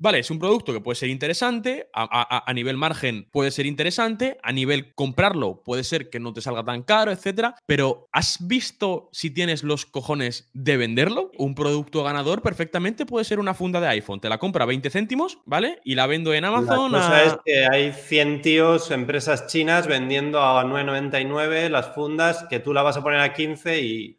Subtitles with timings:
[0.00, 4.50] Vale, es un producto que puede ser interesante, a, nivel margen puede ser interesante, a
[4.50, 7.54] nivel comprarlo puede ser que no te salga tan caro, etcétera.
[7.66, 11.30] Pero ¿has visto si tienes los cojones de venderlo?
[11.36, 14.20] Un producto ganador perfectamente puede ser una funda de iPhone.
[14.20, 15.80] Te la compra 20 céntimos, ¿vale?
[15.84, 16.92] Y la vendo en Amazon.
[16.92, 22.58] La cosa es que hay 100 tíos, empresas chinas vendiendo a 9.99 las fundas que
[22.58, 24.18] tú la vas a poner a 15 y.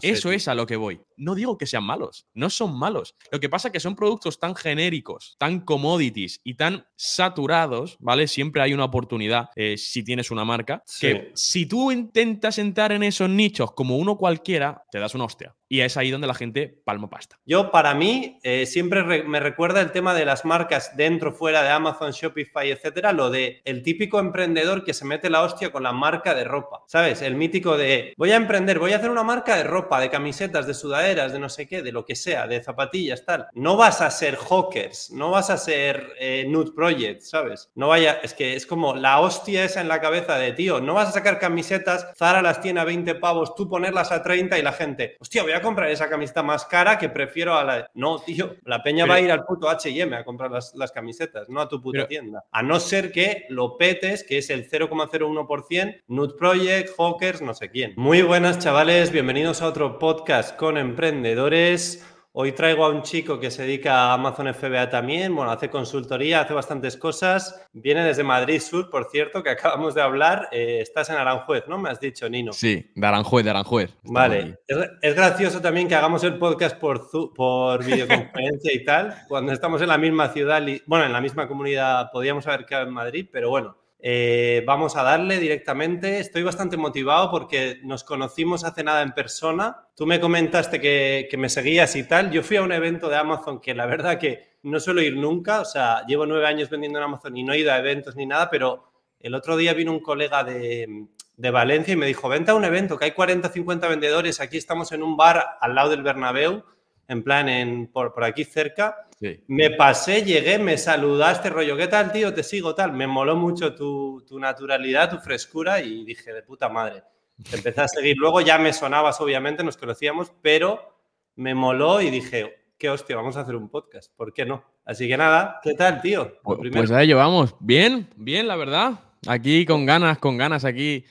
[0.00, 1.00] Eso es a lo que voy.
[1.18, 3.14] No digo que sean malos, no son malos.
[3.30, 8.28] Lo que pasa es que son productos tan genéricos, tan commodities y tan saturados, ¿vale?
[8.28, 13.02] Siempre hay una oportunidad eh, si tienes una marca, que si tú intentas entrar en
[13.02, 15.54] esos nichos como uno cualquiera, te das una hostia.
[15.70, 17.36] Y es ahí donde la gente palma pasta.
[17.44, 21.68] Yo, para mí, eh, siempre me recuerda el tema de las marcas dentro, fuera de
[21.68, 25.92] Amazon, Shopify, etcétera, lo de el típico emprendedor que se mete la hostia con la
[25.92, 26.84] marca de ropa.
[26.86, 27.20] ¿Sabes?
[27.20, 30.66] El mítico de voy a emprender, voy a hacer una marca de ropa, de camisetas,
[30.66, 33.48] de sudaderas, de no sé qué, de lo que sea, de zapatillas, tal.
[33.54, 37.70] No vas a ser hawkers, no vas a ser eh, nude project, ¿sabes?
[37.74, 40.94] No vaya, es que es como la hostia esa en la cabeza de tío, no
[40.94, 44.62] vas a sacar camisetas, Zara las tiene a 20 pavos, tú ponerlas a 30 y
[44.62, 47.90] la gente, hostia, voy a comprar esa camiseta más cara que prefiero a la.
[47.94, 51.60] No, tío, la peña va a ir al puto HM a comprar las, camisetas, no
[51.60, 52.44] a tu puta tienda.
[52.50, 57.70] A no ser que lo petes, que es el 0,01%, Nude Project, Hawkers, no sé
[57.70, 57.94] quién.
[57.96, 62.04] Muy buenas, chavales, bienvenidos a otro podcast con emprendedores.
[62.32, 66.40] Hoy traigo a un chico que se dedica a Amazon FBA también, bueno, hace consultoría,
[66.40, 67.64] hace bastantes cosas.
[67.72, 70.48] Viene desde Madrid Sur, por cierto, que acabamos de hablar.
[70.50, 71.78] Eh, estás en Aranjuez, ¿no?
[71.78, 72.52] Me has dicho, Nino.
[72.52, 73.94] Sí, de Aranjuez, de Aranjuez.
[74.02, 74.58] Vale.
[75.00, 79.88] Es, gracioso también que hagamos el podcast por, por videoconferencia y tal, cuando estamos en
[79.88, 83.77] la misma ciudad, bueno, en la misma comunidad, podríamos haber quedado en Madrid, pero bueno.
[84.00, 86.20] Eh, vamos a darle directamente.
[86.20, 89.88] Estoy bastante motivado porque nos conocimos hace nada en persona.
[89.96, 92.30] Tú me comentaste que, me seguías y tal.
[92.30, 95.60] Yo fui a un evento de Amazon que la verdad que no suelo ir nunca.
[95.60, 98.26] O sea, llevo nueve años vendiendo en Amazon y no he ido a eventos ni
[98.26, 98.84] nada, pero
[99.18, 102.64] el otro día vino un colega de, de Valencia y me dijo, vente a un
[102.64, 104.40] evento que hay 40, 50 vendedores.
[104.40, 106.64] Aquí estamos en un bar al lado del Bernabéu,
[107.08, 109.07] en plan en, por, por aquí cerca
[109.48, 112.32] me pasé, llegué, me saludaste, rollo, ¿qué tal, tío?
[112.32, 112.92] Te sigo, tal.
[112.92, 117.02] Me moló mucho tu, naturalidad, tu frescura y dije, de puta madre.
[117.48, 118.16] Te empecé a seguir.
[118.16, 120.96] Luego ya me sonabas, obviamente, nos conocíamos, pero
[121.36, 124.12] me moló y dije, qué hostia, vamos a hacer un podcast.
[124.16, 124.64] ¿Por qué no?
[124.84, 126.38] Así que nada, ¿qué tal, tío?
[126.42, 127.54] Pues, pues a ello vamos.
[127.60, 128.92] Bien, bien, la verdad.
[129.26, 131.04] Aquí con ganas, con ganas, aquí.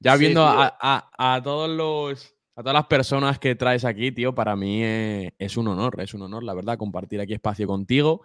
[0.00, 4.82] Ya viendo a todos los a todas las personas que traes aquí, tío, para mí
[4.82, 8.22] es, un honor, es un honor, la verdad, compartir aquí espacio contigo.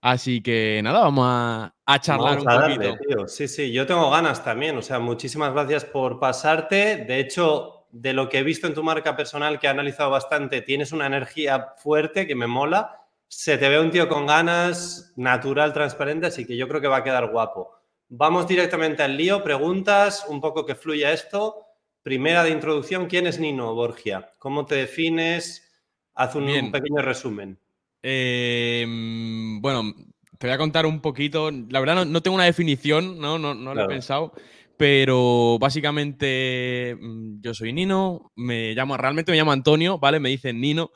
[0.00, 3.28] Así que nada, vamos a, charlar un poquito.
[3.28, 4.76] Sí, sí, yo tengo ganas también.
[4.76, 7.04] O sea, muchísimas gracias por pasarte.
[7.04, 10.62] De hecho, de lo que he visto en tu marca personal, que he analizado bastante,
[10.62, 13.02] tienes una energía fuerte que me mola.
[13.28, 16.98] Se te ve un tío con ganas, natural, transparente, así que yo creo que va
[16.98, 17.70] a quedar guapo.
[18.08, 21.69] Vamos directamente al lío, preguntas, un poco que fluya esto.
[22.02, 24.30] Primera de introducción, ¿quién es Nino Borgia?
[24.38, 25.68] ¿Cómo te defines?
[26.14, 27.58] Haz un, pequeño resumen.
[28.02, 29.94] Em, bueno,
[30.38, 31.50] te voy a contar un poquito.
[31.50, 34.32] La verdad no, tengo una definición, no, no, no lo he pensado.
[34.78, 40.20] Pero básicamente mm, yo soy Nino, me llamo, realmente me llamo Antonio, ¿vale?
[40.20, 40.92] Me dicen Nino.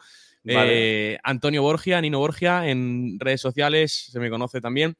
[0.46, 4.96] Eh, Antonio Borgia, Nino Borgia, en redes sociales se me conoce también.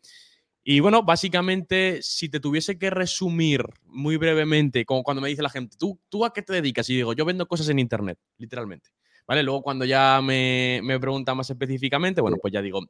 [0.67, 5.51] Y bueno, básicamente, si te tuviese que resumir muy brevemente, como cuando me dice la
[5.51, 6.89] gente, ¿tú, ¿tú a qué te dedicas?
[6.89, 8.89] Y digo, yo vendo cosas en Internet, literalmente.
[9.27, 9.43] ¿Vale?
[9.43, 12.81] Luego cuando ya me, me preguntan más específicamente, bueno, pues ya digo,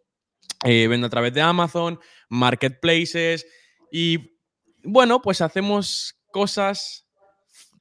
[0.64, 1.98] eh, vendo a través de Amazon,
[2.28, 3.46] marketplaces
[3.90, 4.38] y
[4.84, 7.06] bueno, pues hacemos cosas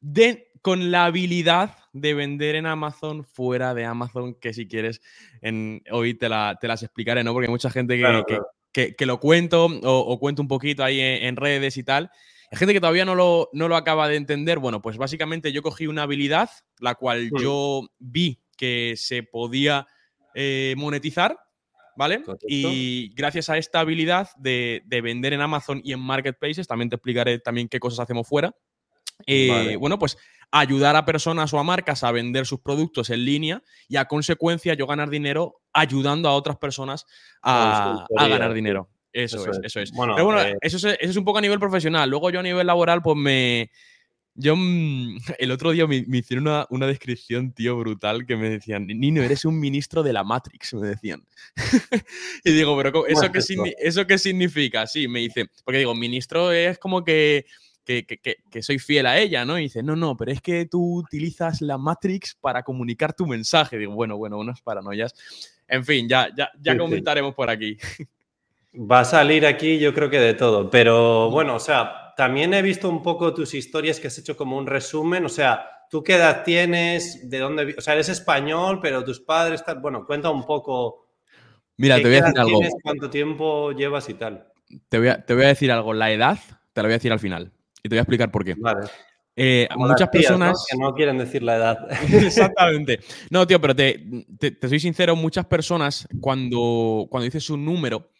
[0.02, 5.02] de, con la habilidad de vender en Amazon fuera de Amazon, que si quieres,
[5.42, 7.34] en, hoy te, la, te las explicaré, ¿no?
[7.34, 8.40] Porque hay mucha gente que, que,
[9.00, 12.11] lo cuento o, cuento un poquito ahí en, redes y tal.
[12.51, 14.59] Hay gente que todavía no lo, no lo acaba de entender.
[14.59, 17.39] Bueno, pues básicamente yo cogí una habilidad, la cual hmm.
[17.39, 19.88] yo vi que se podía
[20.35, 21.38] eh, monetizar,
[21.95, 22.23] ¿vale?
[22.47, 27.39] Y gracias a esta habilidad de, vender en Amazon y en marketplaces, también te explicaré
[27.39, 28.56] también qué cosas hacemos fuera.
[29.27, 30.18] Eh, bueno, pues
[30.53, 34.75] ayudar a personas o a marcas a vender sus productos en línea y a consecuencia
[34.75, 37.07] yo ganar dinero ayudando a otras personas
[37.41, 38.88] a, ganar dinero.
[39.11, 39.91] Eso, es, eso es.
[39.91, 42.07] Bueno, Pero bueno, eh, eso, es, un poco a nivel profesional.
[42.07, 43.71] Luego yo a nivel laboral, pues me...
[44.35, 49.23] Yo mm, el otro día me, hicieron una, descripción, tío, brutal, que me decían, Nino,
[49.23, 51.25] eres un ministro de la Matrix, me decían.
[52.44, 53.39] y digo, pero ¿eso qué,
[53.79, 54.85] ¿eso qué significa?
[54.85, 57.47] Sí, me dice, porque digo, ministro es como que
[57.83, 59.59] que, soy fiel a ella, ¿no?
[59.59, 63.77] Y dice, no, no, pero es que tú utilizas la Matrix para comunicar tu mensaje.
[63.77, 65.13] Digo, bueno, bueno, unas paranoias.
[65.68, 67.77] En fin, ya, ya, ya comentaremos por aquí.
[68.75, 72.62] Va a salir aquí yo creo que de todo, pero bueno, o sea, también he
[72.63, 76.15] visto un poco tus historias que has hecho como un resumen, o sea, ¿tú qué
[76.15, 77.29] edad tienes?
[77.29, 77.75] ¿De dónde?
[77.77, 81.07] O sea, eres español, pero tus padres están, bueno, cuenta un poco.
[81.77, 82.59] Mira, te voy a decir algo.
[82.81, 84.47] ¿Cuánto tiempo llevas y tal?
[84.89, 86.39] Te voy, a, te voy a decir algo, la edad
[86.74, 87.51] te la voy a decir al final
[87.83, 88.56] y te voy a explicar por qué.
[88.57, 88.88] Vale.
[89.35, 90.65] Eh, muchas personas.
[90.69, 91.88] Que no quieren decir la edad.
[92.13, 93.00] Exactamente.
[93.30, 98.12] No, tío, pero te, te, soy sincero, muchas personas, cuando, cuando dices un número,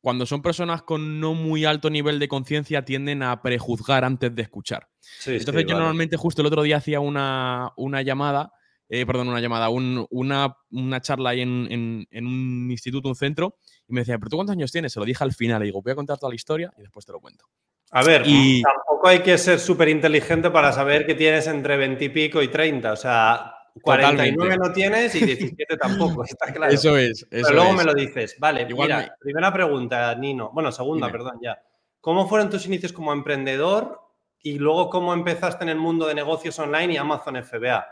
[0.00, 4.42] cuando son personas con no muy alto nivel de conciencia, tienden a prejuzgar antes de
[4.42, 4.88] escuchar.
[5.26, 8.52] Entonces, yo normalmente, justo el otro día hacía una, una llamada.
[8.90, 13.56] Eh, perdón, una llamada, una, una, charla ahí en, en, un instituto, un centro,
[13.88, 14.92] y me decía, ¿pero tú cuántos años tienes?
[14.92, 17.06] Se lo dije al final, y digo, voy a contar toda la historia y después
[17.06, 17.46] te lo cuento.
[17.90, 22.08] A ver, tampoco hay que ser súper inteligente para saber que tienes entre 20 y
[22.08, 22.92] pico y 30.
[22.92, 26.72] O sea, 49 no tienes y 17 tampoco, está claro.
[26.72, 27.26] Eso es.
[27.30, 28.36] Pero luego me lo dices.
[28.38, 30.50] Vale, mira, primera pregunta, Nino.
[30.52, 31.60] Bueno, segunda, perdón, ya.
[32.00, 34.00] ¿Cómo fueron tus inicios como emprendedor
[34.42, 37.86] y luego cómo empezaste en el mundo de negocios online y Amazon FBA?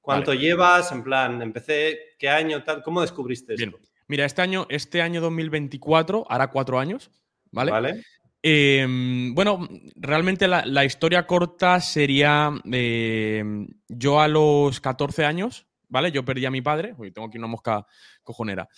[0.00, 0.92] ¿Cuánto llevas?
[0.92, 2.62] En plan, empecé, ¿qué año?
[2.62, 2.82] Tal?
[2.82, 3.78] ¿Cómo descubriste esto?
[4.06, 7.10] Mira, este año, este año 2024, hará cuatro años,
[7.50, 7.72] ¿vale?
[7.72, 8.04] Vale.
[8.48, 16.12] Em, bueno, realmente la, historia corta sería em, yo a los 14 años, ¿vale?
[16.12, 17.84] Yo perdí a mi padre, uy, tengo aquí una mosca
[18.22, 18.68] cojonera.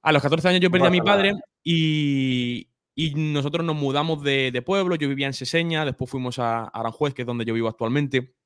[0.00, 2.66] A los 14 años yo perdí a mi padre y,
[3.14, 7.26] nosotros nos mudamos de, pueblo, yo vivía en Seseña, después fuimos a Aranjuez, que es
[7.26, 8.36] donde yo vivo actualmente.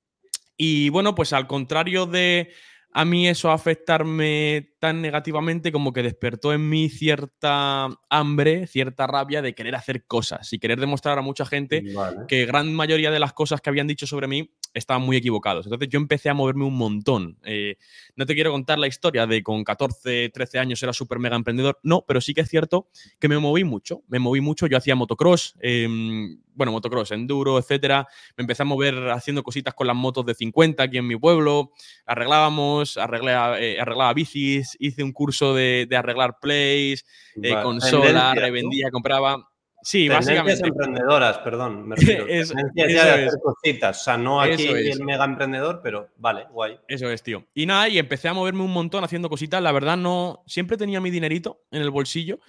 [0.56, 2.52] Y bueno, pues al contrario de
[2.96, 9.42] a mí eso afectarme tan negativamente como que despertó en mí cierta hambre, cierta rabia
[9.42, 11.84] de querer hacer cosas y querer demostrar a mucha gente
[12.28, 15.66] que gran mayoría de las cosas que habían dicho sobre mí estaban muy equivocados.
[15.66, 17.38] Entonces yo empecé a moverme un montón.
[17.44, 17.76] Eh,
[18.16, 21.78] no te quiero contar la historia de con 14, 13 años era súper mega emprendedor,
[21.82, 22.88] no, pero sí que es cierto
[23.18, 24.02] que me moví mucho.
[24.08, 28.06] Me moví mucho, yo hacía motocross, em, bueno, motocross, enduro, etcétera.
[28.36, 31.72] Me empecé a mover haciendo cositas con las motos de 50 aquí en mi pueblo.
[32.04, 37.04] Arreglábamos, arreglé, eh, arreglaba bicis, hice un curso de, arreglar plays,
[37.40, 39.53] eh, consola, revendía, compraba.
[39.84, 40.66] Sí, básicamente.
[40.66, 41.86] emprendedoras, perdón.
[41.86, 42.26] Me refiero.
[42.26, 44.00] es, de hacer cositas.
[44.00, 46.78] O sea, no aquí el mega emprendedor, pero vale, guay.
[46.88, 47.46] Eso es, tío.
[47.54, 49.62] Y nada, y empecé a moverme un montón haciendo cositas.
[49.62, 50.42] La verdad, no.
[50.46, 52.40] Siempre tenía mi dinerito en el bolsillo.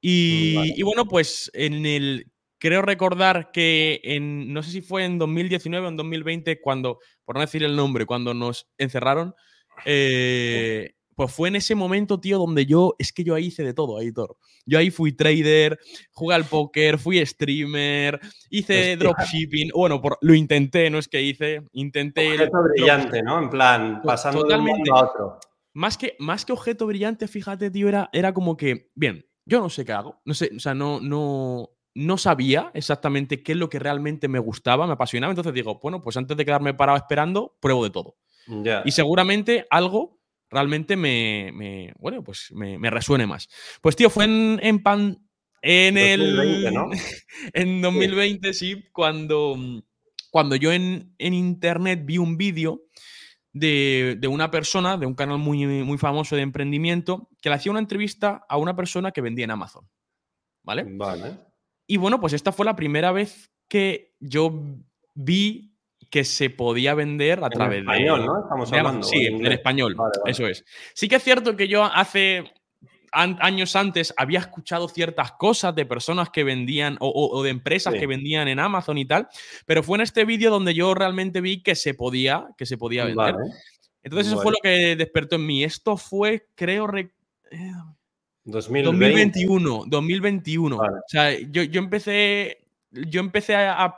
[0.00, 2.30] Y, y bueno, pues en el.
[2.58, 4.52] Creo recordar que en.
[4.52, 6.98] No sé si fue en 2019 o en 2020, cuando.
[7.24, 9.34] Por no decir el nombre, cuando nos encerraron.
[9.86, 13.74] Eh, pues fue en ese momento, tío, donde yo, es que yo ahí hice de
[13.74, 14.36] todo, Aitor.
[14.66, 15.78] Yo ahí fui trader,
[16.12, 18.20] jugué al póker, fui streamer,
[18.50, 19.70] hice dropshipping.
[19.74, 22.32] Bueno, lo intenté, no es que hice, intenté.
[22.32, 23.38] Objeto brillante, ¿no?
[23.38, 24.82] En plan, pasando Totalmente.
[24.84, 25.40] de uno a otro.
[25.74, 29.68] Más que, más que objeto brillante, fíjate, tío, era, era como que, bien, yo no
[29.68, 30.20] sé qué hago.
[30.24, 34.38] No sé, o sea, no, no, no sabía exactamente qué es lo que realmente me
[34.38, 35.32] gustaba, me apasionaba.
[35.32, 38.16] Entonces digo, bueno, pues antes de quedarme parado esperando, pruebo de todo.
[38.84, 40.20] Y seguramente algo
[40.54, 43.48] realmente me, bueno, pues me, resuene más.
[43.82, 45.28] Pues tío, fue en, en pan,
[45.60, 46.64] en el...
[47.52, 49.56] en 2020, sí, cuando,
[50.30, 52.84] cuando yo en, internet vi un vídeo
[53.52, 57.80] de, una persona, de un canal muy, muy famoso de emprendimiento, que le hacía una
[57.80, 59.88] entrevista a una persona que vendía en Amazon.
[60.62, 60.84] ¿Vale?
[60.86, 61.38] Vale.
[61.86, 64.62] Y bueno, pues esta fue la primera vez que yo
[65.14, 65.73] vi
[66.14, 67.90] que se podía vender a través de.
[67.90, 68.42] español, ¿no?
[68.42, 69.02] Estamos hablando.
[69.02, 69.96] Sí, en, español.
[70.24, 70.64] Eso es.
[70.94, 72.52] Sí que es cierto que yo hace
[73.10, 78.46] años antes había escuchado ciertas cosas de personas que vendían o, de empresas que vendían
[78.46, 79.26] en Amazon y tal,
[79.66, 83.06] pero fue en este vídeo donde yo realmente vi que se podía, que se podía
[83.06, 83.34] vender.
[84.04, 85.64] Entonces eso fue lo que despertó en mí.
[85.64, 86.86] Esto fue, creo,
[88.44, 89.84] 2021.
[89.88, 90.76] 2021.
[90.76, 93.96] O sea, yo, yo empecé, yo empecé a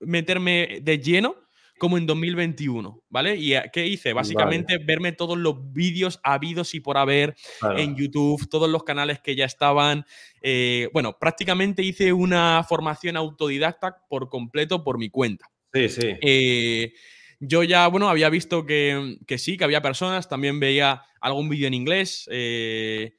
[0.00, 1.36] meterme de lleno
[1.78, 3.36] como en 2021, ¿vale?
[3.36, 4.12] ¿Y qué hice?
[4.12, 7.36] Básicamente verme todos los vídeos habidos y por haber
[7.76, 10.06] en YouTube, todos los canales que ya estaban.
[10.40, 15.50] Eh, bueno, prácticamente hice una formación autodidacta por completo por mi cuenta.
[15.72, 16.08] Sí, sí.
[16.22, 16.92] Eh,
[17.40, 21.74] yo ya, bueno, había visto que, sí, que había personas, también veía algún vídeo en
[21.74, 23.12] inglés, eh,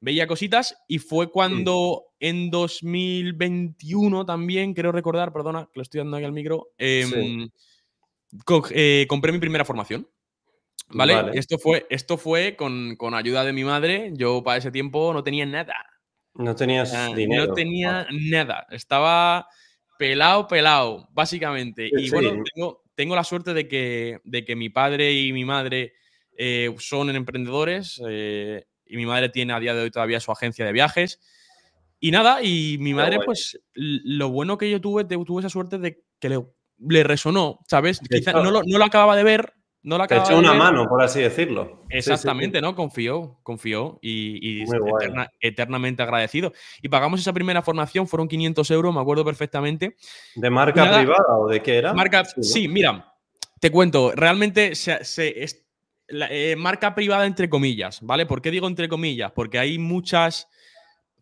[0.00, 6.16] veía cositas y fue cuando en 2021 también, creo recordar, perdona, que lo estoy dando
[6.16, 7.50] aquí al micro, em,
[8.70, 10.08] eh, compré mi primera formación.
[10.88, 11.32] ¿Vale?
[11.34, 14.10] Esto fue, esto fue con, ayuda de mi madre.
[14.14, 15.74] Yo para ese tiempo no tenía nada.
[16.34, 17.46] No tenías dinero.
[17.46, 18.66] No tenía nada.
[18.70, 19.46] Estaba
[19.98, 21.90] pelado, pelado, básicamente.
[21.92, 22.42] y bueno,
[22.94, 25.92] tengo, la suerte de que, de que mi padre y mi madre
[26.38, 28.00] eh, son emprendedores.
[28.08, 31.20] Eh, y mi madre tiene a día de hoy todavía su agencia de viajes.
[32.04, 36.04] Y nada, y mi madre, pues lo bueno que yo tuve, tuve esa suerte de
[36.20, 36.38] que le,
[36.76, 37.98] le resonó, ¿sabes?
[37.98, 41.00] Quizá no lo, no lo acababa de ver, no la Te echó una mano, por
[41.00, 41.86] así decirlo.
[41.88, 42.76] Exactamente, ¿no?
[42.76, 44.64] Confió, confió y, y
[45.40, 46.52] eternamente agradecido.
[46.82, 49.96] Y pagamos esa primera formación, fueron 500 euros, me acuerdo perfectamente.
[50.34, 51.94] ¿De marca privada o de qué era?
[51.94, 53.14] Marca, sí, mira,
[53.60, 55.00] te cuento, realmente se,
[55.42, 55.64] es,
[56.08, 58.26] eh, marca privada entre comillas, ¿vale?
[58.26, 59.32] ¿Por qué digo entre comillas?
[59.32, 60.48] Porque hay muchas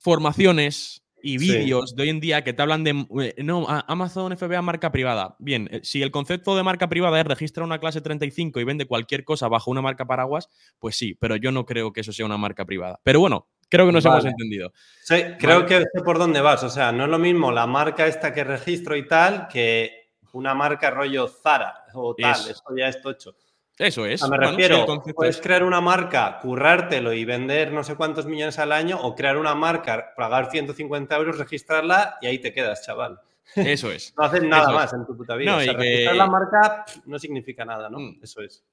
[0.02, 4.60] formaciones y vídeos de hoy en día que te hablan de, eh, no, Amazon FBA
[4.60, 5.36] marca privada.
[5.38, 8.86] Bien, eh, si el concepto de marca privada es registrar una clase 35 y vende
[8.86, 10.48] cualquier cosa bajo una marca paraguas,
[10.80, 12.98] pues sí, pero yo no creo que eso sea una marca privada.
[13.04, 14.72] Pero bueno, creo que nos hemos entendido.
[15.04, 16.64] Sí, creo que sé por dónde vas.
[16.64, 20.54] O sea, no es lo mismo la marca esta que registro y tal que una
[20.54, 22.50] marca rollo Zara o tal.
[22.50, 23.36] Eso ya es tocho.
[23.78, 24.28] Eso es.
[24.28, 28.98] me refiero, puedes crear una marca, currártelo y vender no sé cuántos millones al año,
[29.00, 33.20] o crear una marca, pagar 150 euros, registrarla y ahí te quedas, chaval.
[33.56, 34.14] Eso es.
[34.18, 35.56] no haces nada más en tu puta vida.
[35.56, 37.98] registrar la marca no significa nada, ¿no?
[37.98, 38.20] Mm.
[38.22, 38.64] Eso es.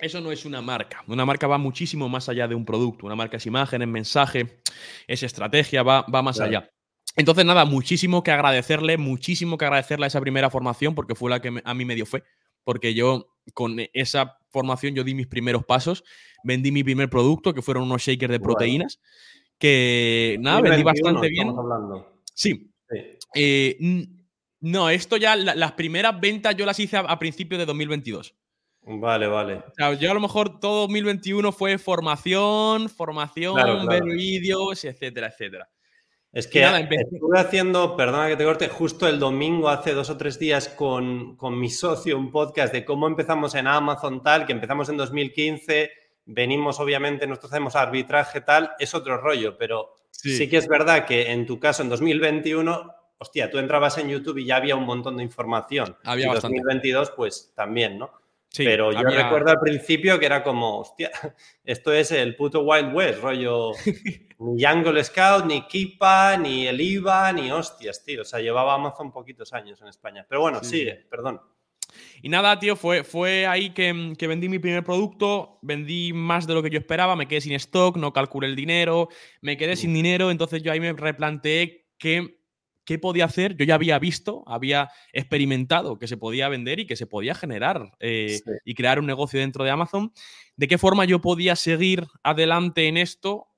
[0.00, 1.02] Eso no es una marca.
[1.08, 3.04] Una marca va muchísimo más allá de un producto.
[3.04, 4.62] Una marca es imagen, es mensaje,
[5.08, 6.70] es estrategia, va, va más allá.
[7.16, 11.40] Entonces, nada, muchísimo que agradecerle, muchísimo que agradecerle a esa primera formación porque fue la
[11.40, 12.22] que a mí me dio fe
[12.68, 16.04] porque yo con esa formación yo di mis primeros pasos,
[16.44, 19.00] vendí mi primer producto, que fueron unos shakers de proteínas,
[19.58, 21.54] que nada, vendí bastante bien.
[22.34, 22.70] Sí.
[23.34, 23.76] Eh,
[24.60, 28.34] no, esto ya, las primeras ventas yo las hice a, principios de 2022.
[28.90, 29.62] Vale, vale.
[30.00, 35.68] yo a lo mejor todo 2021 fue formación, formación, ver vídeos, etcétera, etcétera.
[36.32, 40.38] Es que estuve haciendo, perdona que te corte, justo el domingo, hace dos o tres
[40.38, 44.90] días, con, con, mi socio, un podcast de cómo empezamos en Amazon, tal, que empezamos
[44.90, 45.90] en 2015,
[46.26, 50.48] venimos, obviamente, nosotros hacemos arbitraje, tal, es otro rollo, pero sí.
[50.48, 54.44] que es verdad que en tu caso, en 2021, hostia, tú entrabas en YouTube y
[54.44, 55.96] ya había un montón de información.
[56.04, 58.12] Había en 2022, pues también, ¿no?
[58.56, 61.10] Pero yo recuerdo al principio que era como, hostia,
[61.64, 63.72] esto es el puto Wild West, rollo
[64.38, 68.22] ni Jungle Scout, ni Kipa, ni el IVA, ni hostias, tío.
[68.22, 70.26] O sea, llevaba Amazon poquitos años en España.
[70.28, 71.40] Pero bueno, sigue, perdón.
[72.22, 76.54] Y nada, tío, fue, fue ahí que, que, vendí mi primer producto, vendí más de
[76.54, 79.08] lo que yo esperaba, me quedé sin stock, no calculé el dinero,
[79.40, 82.37] me quedé sin dinero, entonces yo ahí me replanteé que
[82.88, 83.54] qué podía hacer.
[83.54, 87.92] Yo ya había visto, había experimentado que se podía vender y que se podía generar
[88.00, 90.10] eh, y crear un negocio dentro de Amazon.
[90.56, 93.48] ¿De qué forma yo podía seguir adelante en esto?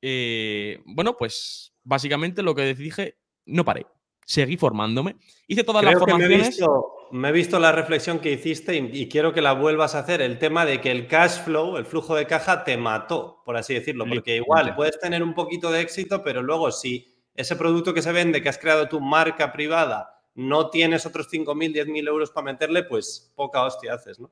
[0.00, 3.86] Eh, bueno, pues básicamente lo que dije, no paré.
[4.24, 5.16] Seguí formándome.
[5.46, 6.38] Hice todas las formaciones.
[6.38, 9.94] Me he, visto, me he, visto, la reflexión que hiciste y, quiero que la vuelvas
[9.94, 10.22] a hacer.
[10.22, 13.74] El tema de que el cash flow, el flujo de caja, te mató, por así
[13.74, 14.06] decirlo.
[14.08, 18.12] Porque igual puedes tener un poquito de éxito, pero luego si ese producto que se
[18.12, 22.82] vende, que has creado tu marca privada, no tienes otros 5.000, 10.000 euros para meterle,
[22.84, 24.30] pues poca hostia haces, ¿no?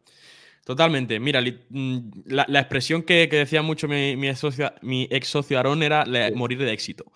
[0.64, 1.18] Totalmente.
[1.18, 5.82] Mira, mm, la, expresión que, decía mucho mi, mi, ex socio, mi ex socio Aaron
[5.82, 7.10] era morir de éxito.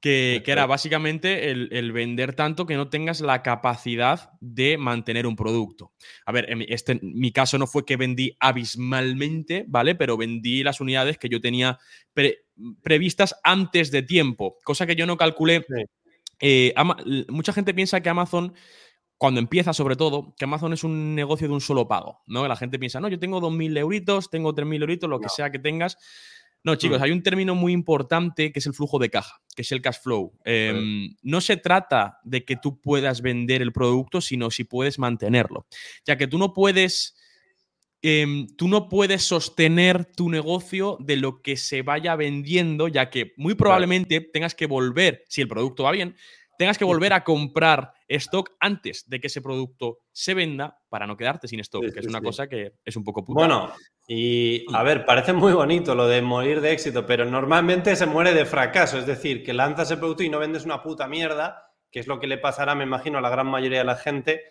[0.00, 5.92] Que, era básicamente el, vender tanto que no tengas la capacidad de mantener un producto.
[6.24, 9.94] A ver, en este, mi caso no fue que vendí abismalmente, ¿vale?
[9.94, 11.78] Pero vendí las unidades que yo tenía
[12.82, 15.64] previstas antes de tiempo, cosa que yo no calculé.
[16.40, 16.74] Eh,
[17.28, 18.54] mucha gente piensa que Amazon,
[19.18, 22.48] cuando empieza sobre todo, que Amazon es un negocio de un solo pago, ¿no?
[22.48, 25.58] La gente piensa, no, yo tengo 2.000 euritos, tengo 3.000 euritos, lo que sea que
[25.58, 25.98] tengas.
[26.62, 27.02] No, chicos, mm.
[27.02, 29.96] hay un término muy importante que es el flujo de caja, que es el cash
[30.02, 30.38] flow.
[30.44, 35.66] Em, no se trata de que tú puedas vender el producto, sino si puedes mantenerlo.
[36.04, 37.16] Ya que tú no puedes,
[38.02, 43.32] em, tú no puedes sostener tu negocio de lo que se vaya vendiendo, ya que
[43.36, 46.16] muy probablemente tengas que volver, si el producto va bien,
[46.60, 51.16] tengas que volver a comprar stock antes de que ese producto se venda para no
[51.16, 53.40] quedarte sin stock, que es una cosa que es un poco puta.
[53.40, 53.72] Bueno,
[54.06, 58.34] y a ver, parece muy bonito lo de morir de éxito, pero normalmente se muere
[58.34, 62.00] de fracaso, es decir, que lanzas el producto y no vendes una puta mierda, que
[62.00, 64.42] es lo que le pasará, me imagino, a la gran mayoría de la gente,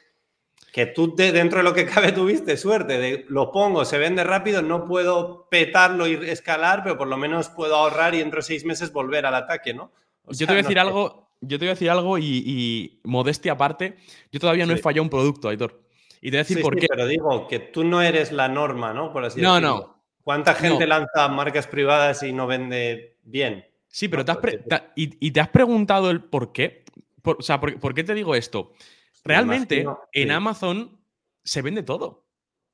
[0.72, 4.62] que tú dentro de lo que cabe tuviste suerte de lo pongo, se vende rápido,
[4.62, 8.66] no puedo petarlo y escalar, pero por lo menos puedo ahorrar y dentro de seis
[8.66, 9.92] meses volver al ataque, ¿no?
[10.28, 13.98] Yo te voy a decir algo, yo te voy a decir algo y, modestia aparte,
[14.32, 15.82] yo todavía no he fallado un producto, Aitor.
[16.22, 16.88] Y te voy a decir por qué.
[16.90, 19.12] Pero digo que tú no eres la norma, ¿no?
[19.12, 20.00] Por así no, no.
[20.24, 23.66] ¿Cuánta gente lanza marcas privadas y no vende bien?
[23.88, 24.40] Sí, pero te has
[24.96, 26.84] y, te has preguntado el por qué.
[27.24, 28.74] o sea, por, qué te digo esto?
[29.24, 31.00] Realmente, en Amazon
[31.44, 32.28] se vende todo.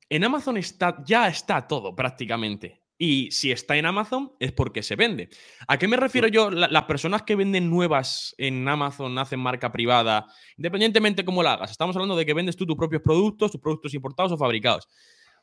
[0.08, 2.82] En Amazon está, ya está todo prácticamente.
[2.98, 5.28] Y si está en Amazon es porque se vende.
[5.68, 6.50] ¿A qué me refiero yo?
[6.50, 10.26] las personas que venden nuevas en Amazon hacen marca privada,
[10.56, 11.70] independientemente cómo la hagas.
[11.70, 14.88] Estamos hablando de que vendes tú tus propios productos, tus productos importados o fabricados.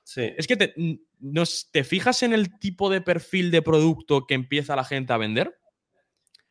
[0.04, 0.32] Sí.
[0.36, 0.74] Es que te,
[1.72, 5.56] te fijas en el tipo de perfil de producto que empieza la gente a vender.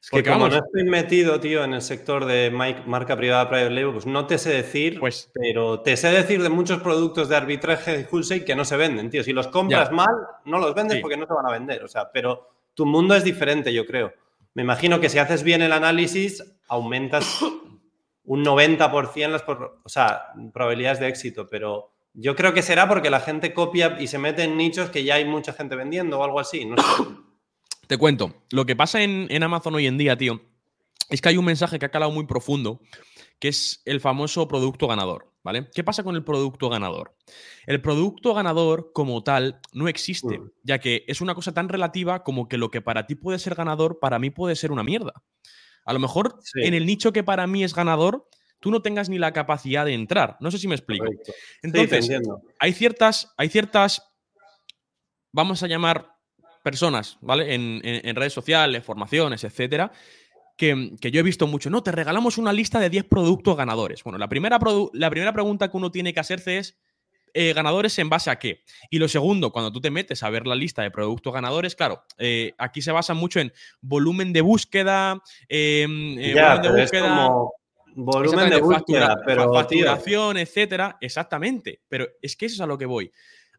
[0.02, 3.92] Es que como no estoy metido, tío, en el sector de marca privada, private label,
[3.92, 7.98] pues no te sé decir, pues, pero te sé decir de muchos productos de arbitraje
[7.98, 9.22] de wholesale que no se venden, tío.
[9.22, 10.12] Si los compras mal,
[10.44, 11.84] no los vendes porque no se van a vender.
[11.84, 14.12] O sea, pero tu mundo es diferente, yo creo.
[14.54, 17.40] Me imagino que si haces bien el análisis, aumentas
[18.24, 23.20] un 90% las o sea, probabilidades de éxito, pero yo creo que será porque la
[23.20, 26.40] gente copia y se mete en nichos que ya hay mucha gente vendiendo o algo
[26.40, 26.64] así.
[26.64, 27.04] No sé.
[27.92, 30.40] Te cuento, lo que pasa en, Amazon hoy en día, tío,
[31.10, 32.80] es que hay un mensaje que ha calado muy profundo,
[33.38, 35.68] que es el famoso producto ganador, ¿vale?
[35.74, 37.14] ¿Qué pasa con el producto ganador?
[37.66, 40.50] El producto ganador como tal no existe, mm.
[40.62, 43.56] ya que es una cosa tan relativa como que lo que para ti puede ser
[43.56, 45.22] ganador, para mí puede ser una mierda.
[45.84, 48.26] A lo mejor en el nicho que para mí es ganador,
[48.58, 50.38] tú no tengas ni la capacidad de entrar.
[50.40, 51.04] No sé si me explico.
[51.62, 52.08] Entonces,
[52.58, 54.02] hay ciertas, hay ciertas,
[55.30, 56.12] vamos a llamar
[56.62, 57.54] personas, ¿vale?
[57.54, 59.92] En, redes sociales, formaciones, etcétera,
[60.56, 61.70] que, yo he visto mucho.
[61.70, 64.02] No, te regalamos una lista de 10 productos ganadores.
[64.04, 64.58] Bueno, la primera,
[64.92, 66.78] la primera pregunta que uno tiene que hacerse es.
[67.34, 68.62] Eh, ganadores en base a qué.
[68.90, 72.04] Y lo segundo, cuando tú te metes a ver la lista de productos ganadores, claro,
[72.18, 73.50] eh, aquí se basa mucho en
[73.80, 77.34] volumen de búsqueda, em, eh, volumen de búsqueda,
[77.94, 81.80] volumen de búsqueda, pero facturación, etcétera, exactamente.
[81.88, 83.10] Pero es que eso es a lo que voy.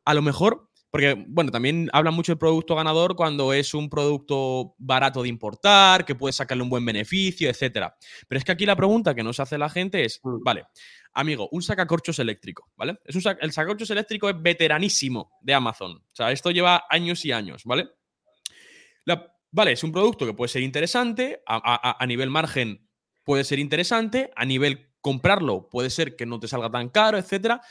[0.06, 4.76] A lo mejor porque, bueno, también habla mucho del producto ganador cuando es un producto
[4.78, 7.98] barato de importar, que puedes sacarle un buen beneficio, etcétera.
[8.28, 10.44] Pero es que aquí la pregunta que nos hace la gente es, mm.
[10.44, 10.66] vale,
[11.14, 13.00] amigo, un sacacorchos eléctrico, ¿vale?
[13.06, 15.94] Es un el sacacorchos eléctrico es veteranísimo de Amazon.
[15.94, 17.90] O sea, esto lleva años y años, ¿vale?
[19.52, 22.88] vale, es un producto que puede ser interesante, a, a nivel margen
[23.24, 27.62] puede ser interesante, a nivel comprarlo puede ser que no te salga tan caro, etcétera,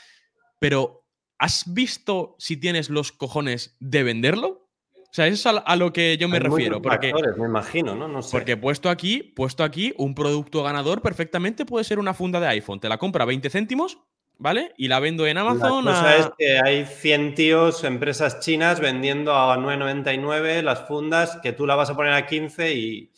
[0.59, 1.02] pero
[1.43, 4.65] ¿Has visto si tienes los cojones de venderlo?
[4.95, 6.81] O sea, eso es a, lo que yo me refiero.
[6.81, 8.07] Porque, me imagino, ¿no?
[8.07, 8.31] No sé.
[8.31, 12.79] Porque puesto aquí, puesto aquí, un producto ganador perfectamente puede ser una funda de iPhone.
[12.79, 13.99] Te la compra 20 céntimos,
[14.37, 14.73] ¿vale?
[14.77, 15.83] Y la vendo en Amazon.
[15.83, 21.51] La cosa es que hay 100 tíos, empresas chinas, vendiendo a 9,99 las fundas que
[21.51, 23.11] tú la vas a poner a 15 y.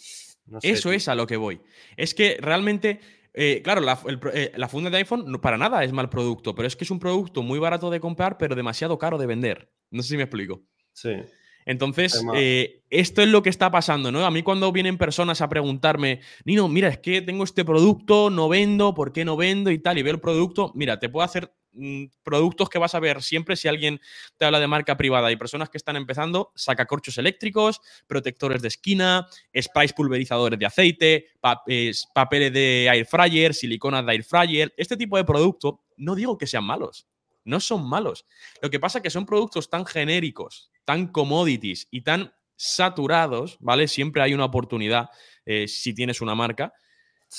[0.63, 1.61] Eso es a lo que voy.
[1.95, 3.01] Es que realmente
[3.37, 3.81] eh, claro,
[4.33, 6.91] eh, la, funda de iPhone no, para nada es mal producto, pero es que es
[6.91, 9.69] un producto muy barato de comprar, pero demasiado caro de vender.
[9.91, 10.63] No sé si me explico.
[10.93, 11.11] Sí.
[11.65, 14.25] Entonces, eh, esto es lo que está pasando, ¿no?
[14.25, 18.47] A mí cuando vienen personas a preguntarme, Nino, mira, es que tengo este producto, no
[18.47, 19.97] vendo, ¿por qué no vendo y tal?
[19.97, 21.51] Y veo el producto, mira, te puedo hacer
[22.23, 23.99] productos que vas a ver siempre si alguien
[24.37, 29.27] te habla de marca privada y personas que están empezando, sacacorchos eléctricos, protectores de esquina,
[29.59, 34.73] sprays pulverizadores de aceite, papeles de air fryer, siliconas de air fryer.
[34.77, 37.07] Este tipo de producto, no digo que sean malos,
[37.43, 38.25] no son malos.
[38.61, 43.87] Lo que pasa es que son productos tan genéricos, tan commodities y tan saturados, ¿vale?
[43.87, 45.09] Siempre hay una oportunidad
[45.45, 46.73] eh, si tienes una marca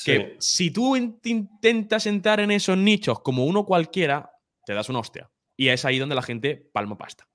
[0.05, 4.31] que si tú intentas entrar en esos nichos como uno cualquiera,
[4.65, 5.31] te das una hostia.
[5.57, 7.27] Y es ahí donde la gente palma pasta.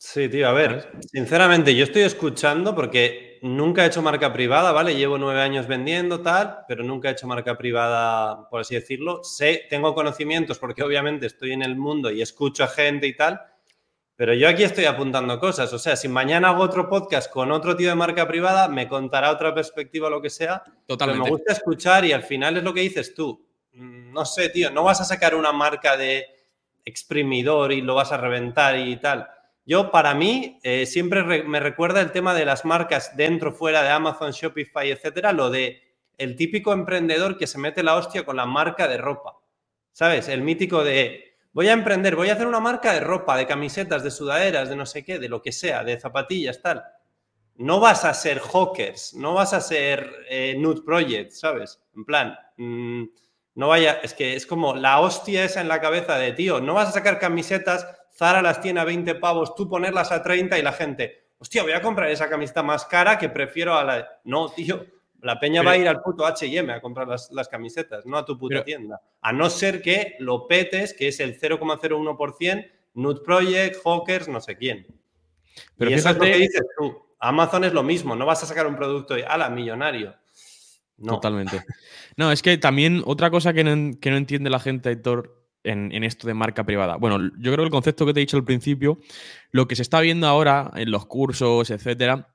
[0.00, 4.94] Sí, tío, a ver, sinceramente, yo estoy escuchando porque nunca he hecho marca privada, ¿vale?
[4.94, 9.24] Llevo nueve años vendiendo, tal, pero nunca he hecho marca privada, por así decirlo.
[9.24, 13.40] Sé, tengo conocimientos porque obviamente estoy en el mundo y escucho a gente y tal,
[14.18, 15.72] pero yo aquí estoy apuntando cosas.
[15.72, 19.30] O sea, si mañana hago otro podcast con otro tío de marca privada, me contará
[19.30, 20.60] otra perspectiva, lo que sea.
[20.88, 21.22] Totalmente.
[21.22, 23.46] Pero me gusta escuchar y al final es lo que dices tú.
[23.74, 26.26] Mm, no sé, tío, no vas a sacar una marca de
[26.84, 29.28] exprimidor y lo vas a reventar y tal.
[29.64, 33.90] Yo, para mí, eh, siempre me recuerda el tema de las marcas dentro, fuera de
[33.90, 35.80] Amazon, Shopify, etcétera, lo de
[36.16, 39.36] el típico emprendedor que se mete la hostia con la marca de ropa.
[39.92, 40.26] ¿Sabes?
[40.26, 41.27] El mítico de
[41.58, 44.76] voy a emprender, voy a hacer una marca de ropa, de camisetas, de sudaderas, de
[44.76, 46.84] no sé qué, de lo que sea, de zapatillas, tal.
[47.56, 51.82] No vas a ser hawkers, no vas a ser eh, nude project, ¿sabes?
[51.96, 53.02] En plan, mm,
[53.56, 56.74] no vaya, es que es como la hostia esa en la cabeza de, tío, no
[56.74, 60.62] vas a sacar camisetas, Zara las tiene a 20 pavos, tú ponerlas a 30 y
[60.62, 64.08] la gente, hostia, voy a comprar esa camiseta más cara que prefiero a la...
[64.22, 64.86] No, tío,
[65.20, 68.38] la peña va a ir al puto HM a comprar las, camisetas, no a tu
[68.38, 69.00] puta tienda.
[69.20, 74.56] A no ser que lo petes, que es el 0,01%, Nude Project, Hawkers, no sé
[74.56, 74.86] quién.
[75.76, 76.96] Pero y eso es lo que dices tú.
[77.20, 80.14] Amazon es lo mismo, no vas a sacar un producto y ala, millonario.
[80.96, 81.14] No.
[81.14, 81.64] Totalmente.
[82.16, 86.34] No, es que también otra cosa que no, entiende la gente, Héctor, en, esto de
[86.34, 86.96] marca privada?
[86.96, 88.98] Bueno, yo creo que el concepto que te he dicho al principio,
[89.50, 92.34] lo que se está viendo ahora en los cursos, etcétera,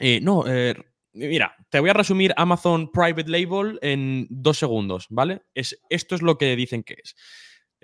[0.00, 0.74] eh, no, eh,
[1.14, 5.42] mira, te voy a resumir Amazon Private Label en dos segundos, ¿vale?
[5.54, 7.16] Es, esto es lo que dicen que es.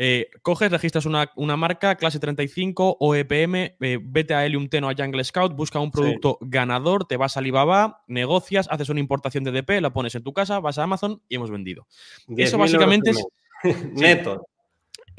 [0.03, 5.23] Eh, coges, registras una, marca, clase 35 o EPM, vete a Helium Teno a Jungle
[5.25, 9.83] Scout, busca un producto ganador, te vas a Alibaba, negocias, haces una importación de DP,
[9.83, 11.87] la pones en tu casa, vas a Amazon y hemos vendido.
[12.35, 13.23] Eso básicamente es.
[13.93, 14.47] Neto.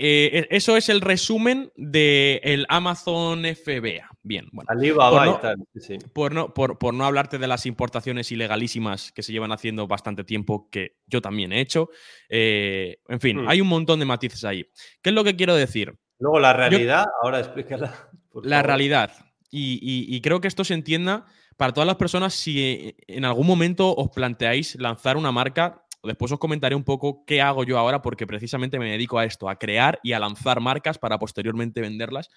[0.03, 4.09] Eh, e, eso es el resumen del Amazon FBA.
[4.23, 4.67] Bien, bueno.
[4.67, 6.09] Alibaba por y tal.
[6.11, 10.69] Por, no, por, no hablarte de las importaciones ilegalísimas que se llevan haciendo bastante tiempo,
[10.71, 11.89] que yo también he hecho.
[12.29, 13.47] Eh, en fin, hmm.
[13.47, 14.65] hay un montón de matices ahí.
[15.03, 15.95] ¿Qué es lo que quiero decir?
[16.17, 18.09] Luego la realidad, ahora explícala.
[18.43, 19.11] La realidad.
[19.51, 21.25] y creo que esto se entienda
[21.57, 26.39] para todas las personas si en algún momento os planteáis lanzar una marca Después os
[26.39, 29.99] comentaré un poco qué hago yo ahora porque precisamente me dedico a esto, a crear
[30.03, 32.29] y a lanzar marcas para posteriormente venderlas.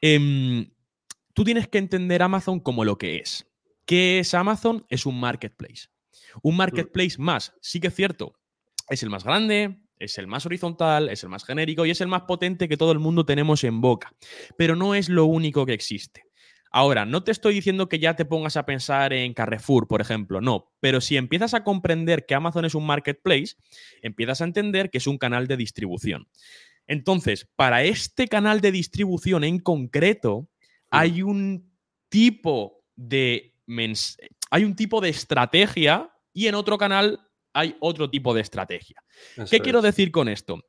[0.00, 0.70] Em,
[1.32, 3.46] tú tienes que entender Amazon como lo que es.
[3.86, 4.84] ¿Qué es Amazon?
[4.90, 5.88] Es un marketplace.
[6.42, 6.58] Un mm.
[6.58, 8.34] marketplace más, sí que es cierto,
[8.88, 12.08] es el más grande, es el más horizontal, es el más genérico y es el
[12.08, 14.14] más potente que todo el mundo tenemos en boca.
[14.58, 16.25] Pero no es lo único que existe.
[16.70, 20.40] Ahora, no te estoy diciendo que ya te pongas a pensar en Carrefour, por ejemplo,
[20.40, 23.56] no, pero si empiezas a comprender que Amazon es un marketplace,
[24.02, 26.28] empiezas a entender que es un canal de distribución.
[26.86, 30.48] Entonces, para este canal de distribución en concreto,
[30.90, 31.72] hay un
[32.08, 33.52] tipo de
[34.50, 37.20] hay un tipo de estrategia y en otro canal
[37.52, 39.02] hay otro tipo de estrategia.
[39.50, 40.60] ¿Qué quiero decir con esto?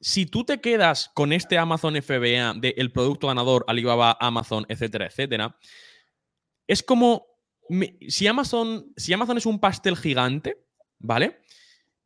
[0.00, 5.56] Si tú te quedas con este Amazon FBA del producto ganador, Alibaba, Amazon, etcétera, etcétera,
[6.66, 7.26] es como
[8.08, 10.58] si, Amazon, si Amazon es un pastel gigante,
[10.98, 11.40] ¿vale?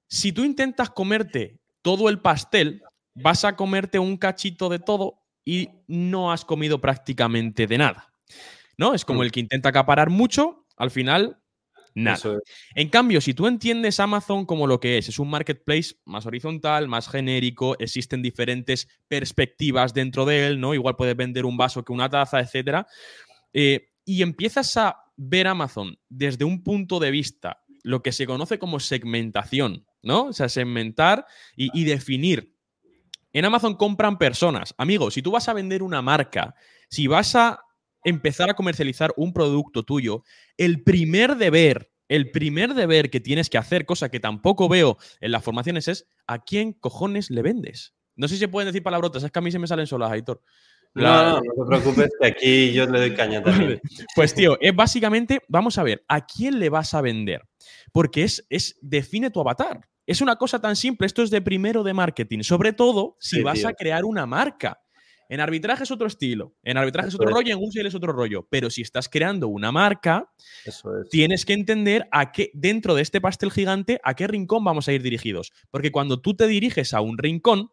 [0.07, 2.83] Si tú intentas comerte todo el pastel,
[3.15, 8.13] vas a comerte un cachito de todo y no has comido prácticamente de nada.
[8.77, 8.95] ¿No?
[8.95, 9.23] Es como mm.
[9.23, 11.41] el que intenta acaparar mucho, al final
[11.95, 12.39] Nada.
[12.75, 16.89] En cambio, si tú entiendes Amazon como lo que es, es un marketplace más horizontal,
[16.89, 20.75] más genérico, existen diferentes perspectivas dentro de él, ¿no?
[20.75, 22.87] Igual puedes vender un vaso que una taza, etcétera.
[23.53, 28.59] Eh, y empiezas a ver Amazon desde un punto de vista, lo que se conoce
[28.59, 30.27] como segmentación, ¿no?
[30.27, 32.55] O sea, segmentar y, y definir.
[33.33, 34.75] En Amazon compran personas.
[34.79, 36.55] Amigo, si tú vas a vender una marca,
[36.89, 37.61] si vas a
[38.09, 40.25] empezar a comercializar un producto tuyo,
[40.57, 45.33] el primer deber, el primer deber que tienes que hacer, cosa que tampoco veo en
[45.33, 47.95] las formaciones, es a quién cojones le vendes.
[48.17, 50.11] No sé si se pueden decir palabrotas, es que a mí se me salen solas,
[50.11, 50.43] Aitor.
[50.95, 53.81] No, no, no te preocupes, que aquí yo le doy caña también.
[54.17, 57.43] Pues tío, es básicamente, vamos a ver, ¿a quién le vas a vender?
[57.93, 59.89] Porque es, es define tu avatar.
[60.07, 63.65] Es una cosa tan simple, esto es de primero de marketing, sobre todo si vas
[63.67, 64.81] a crear una marca.
[65.29, 68.47] En arbitraje es otro estilo, en arbitraje es otro rollo, en Usail es otro rollo.
[68.51, 70.33] Pero si estás creando una marca,
[71.11, 74.93] tienes que entender a qué, dentro de este pastel gigante, a qué rincón vamos a
[74.93, 75.53] ir dirigidos.
[75.71, 77.71] Porque cuando tú te diriges a un rincón,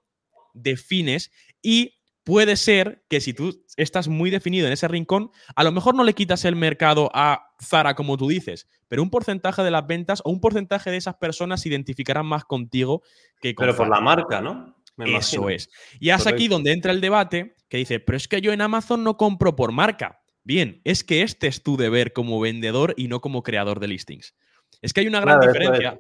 [0.54, 5.72] defines y puede ser que si tú estás muy definido en ese rincón, a lo
[5.72, 9.72] mejor no le quitas el mercado a Zara como tú dices, pero un porcentaje de
[9.72, 13.04] las ventas o un porcentaje de esas personas se identificarán más contigo
[13.39, 14.76] que con Pero por la marca, ¿no?
[14.97, 15.69] Eso es.
[15.99, 19.03] Y es aquí donde entra el debate que dice, pero es que yo en Amazon
[19.03, 20.21] no compro por marca.
[20.43, 24.36] Bien, es que este es tu deber como vendedor y no como creador de listings.
[24.81, 25.99] Es que hay una gran diferencia.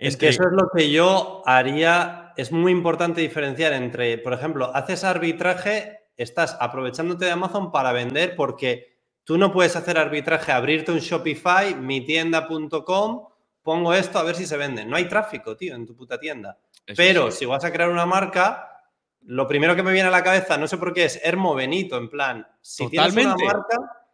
[0.00, 2.32] Es, que eso es lo que yo haría.
[2.36, 8.34] Es muy importante diferenciar entre, por ejemplo, haces arbitraje, estás aprovechándote de Amazon para vender
[8.34, 13.28] porque tú no puedes hacer arbitraje, abrirte un Shopify, mi tienda.com,
[13.64, 14.84] pongo esto a ver si se vende.
[14.84, 16.58] No hay tráfico, tío, en tu puta tienda.
[16.96, 18.82] Pero si vas a crear una marca,
[19.22, 21.96] lo primero que me viene a la cabeza, no sé por qué, es Hermo Benito,
[21.96, 24.04] en plan, si tienes una marca,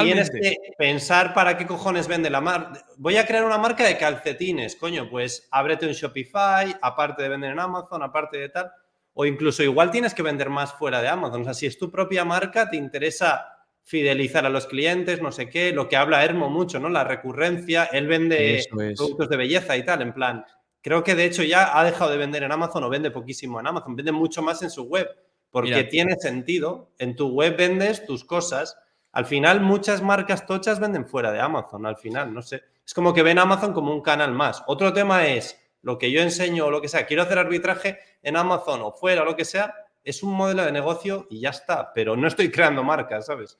[0.00, 2.86] tienes que pensar para qué cojones vende la marca.
[2.96, 7.50] Voy a crear una marca de calcetines, coño, pues ábrete un Shopify, aparte de vender
[7.50, 8.70] en Amazon, aparte de tal.
[9.14, 11.42] O incluso igual tienes que vender más fuera de Amazon.
[11.42, 13.51] O sea, si es tu propia marca, te interesa
[13.82, 16.88] fidelizar a los clientes, no sé qué, lo que habla Hermo mucho, ¿no?
[16.88, 18.64] La recurrencia, él vende
[18.96, 20.44] productos de belleza y tal, en plan,
[20.82, 23.68] Creo que de hecho ya ha dejado de vender en Amazon o vende poquísimo en
[23.68, 25.08] Amazon, vende mucho más en su web,
[25.48, 26.90] porque tiene sentido.
[26.98, 28.76] En tu web vendes tus cosas.
[29.12, 32.62] Al final, muchas marcas tochas venden fuera de Amazon, al final, no sé.
[32.84, 34.64] Es como que ven Amazon como un canal más.
[34.66, 37.06] Otro tema es lo que yo enseño o lo que sea.
[37.06, 39.72] Quiero hacer arbitraje en Amazon o fuera o lo que sea.
[40.02, 43.56] Es un modelo de negocio y ya está, pero no estoy creando marcas, ¿sabes?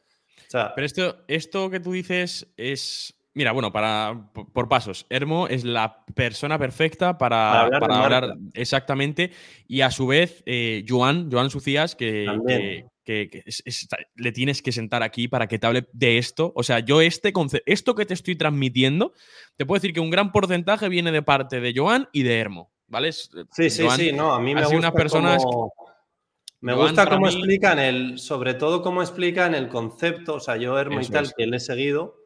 [0.51, 5.07] Pero esto, esto que tú dices es Mira, bueno, para, por pasos.
[5.09, 9.31] Hermo es la persona perfecta para, hablar, exactamente.
[9.67, 12.85] Y a su vez, eh, Joan, Joan Sucías, que,
[14.17, 16.53] le tienes que sentar aquí para que te hable de esto.
[16.55, 17.33] O sea, yo este
[17.65, 19.15] esto que te estoy transmitiendo,
[19.57, 22.71] te puedo decir que un gran porcentaje viene de parte de Joan y de Hermo,
[22.87, 23.13] ¿vale?
[23.13, 25.43] Sí, sí, sí, no, a mí me gusta unas personas...
[26.63, 31.01] Me gusta cómo explican el, sobre todo cómo explican el concepto, o sea, yo Hermo
[31.01, 32.17] y tal, que le he seguido,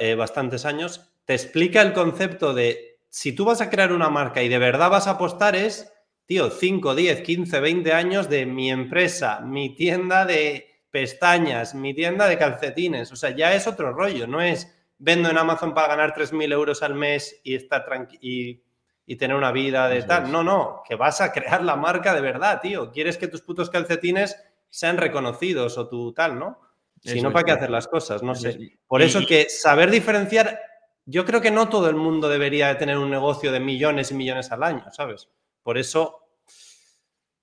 [0.00, 4.42] eh, bastantes años, te explica el concepto de si tú vas a crear una marca
[4.42, 5.90] y de verdad vas a apostar es,
[6.26, 12.28] tío, 5, 10, 15, 20 años de mi empresa, mi tienda de pestañas, mi tienda
[12.28, 16.14] de calcetines, o sea, ya es otro rollo, no es vendo en Amazon para ganar
[16.14, 17.86] 3.000 euros al mes y estar
[18.20, 18.62] y,
[19.06, 20.30] y, tener una vida de tal.
[20.30, 22.90] No, no, que vas a crear la marca de verdad, tío.
[22.90, 24.36] Quieres que tus putos calcetines
[24.70, 26.58] sean reconocidos o tu tal, ¿no?
[27.00, 28.22] Si no, ¿para qué hacer las cosas?
[28.22, 28.78] No sé.
[28.86, 30.58] Por eso que saber diferenciar,
[31.04, 34.14] yo creo que no todo el mundo debería de tener un negocio de millones y
[34.14, 35.28] millones al año, ¿sabes?
[35.62, 36.24] Por eso,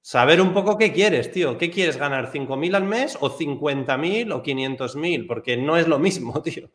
[0.02, 1.58] saber un poco qué quieres, tío.
[1.58, 2.32] ¿Qué quieres ganar?
[2.32, 5.28] ¿5.000 al mes o 50.000 o 500.000?
[5.28, 6.70] Porque no es lo mismo, tío.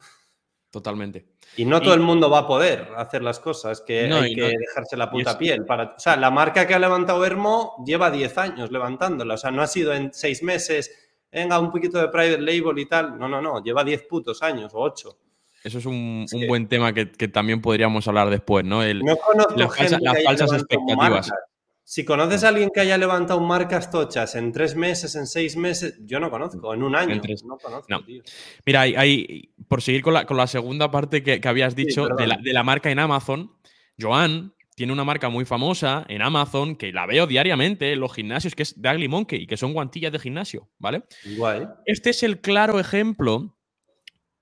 [0.71, 1.27] Totalmente.
[1.57, 4.97] Y no todo el mundo va a poder hacer las cosas, que hay que dejarse
[4.97, 5.65] la puta piel.
[5.65, 9.35] Para, o sea, la marca que ha levantado Hermo lleva 10 años levantándola.
[9.35, 10.91] O sea, no ha sido en 6 meses
[11.37, 13.19] venga, un poquito de private label y tal.
[13.19, 15.19] No, no, no, lleva 10 putos años o 8.
[15.65, 18.83] Eso es un, buen tema que, también podríamos hablar después, ¿no?
[18.83, 21.31] El, no conozco las, falsas expectativas.
[21.89, 25.97] Si conoces a alguien que haya levantado marcas tochas en tres meses, en seis meses,
[26.01, 27.15] yo no conozco, en un año.
[27.45, 28.23] No conozco, Tío.
[28.67, 32.65] Mira, hay, por seguir con la, segunda parte que, habías dicho de, la, de, la,
[32.65, 33.53] marca en Amazon,
[34.01, 38.57] Joan tiene una marca muy famosa en Amazon que la veo diariamente en los gimnasios,
[38.57, 41.05] que es Daily Monkey, que son guantillas de gimnasio, ¿vale?
[41.25, 41.77] Igual.
[41.85, 43.57] Este es el claro ejemplo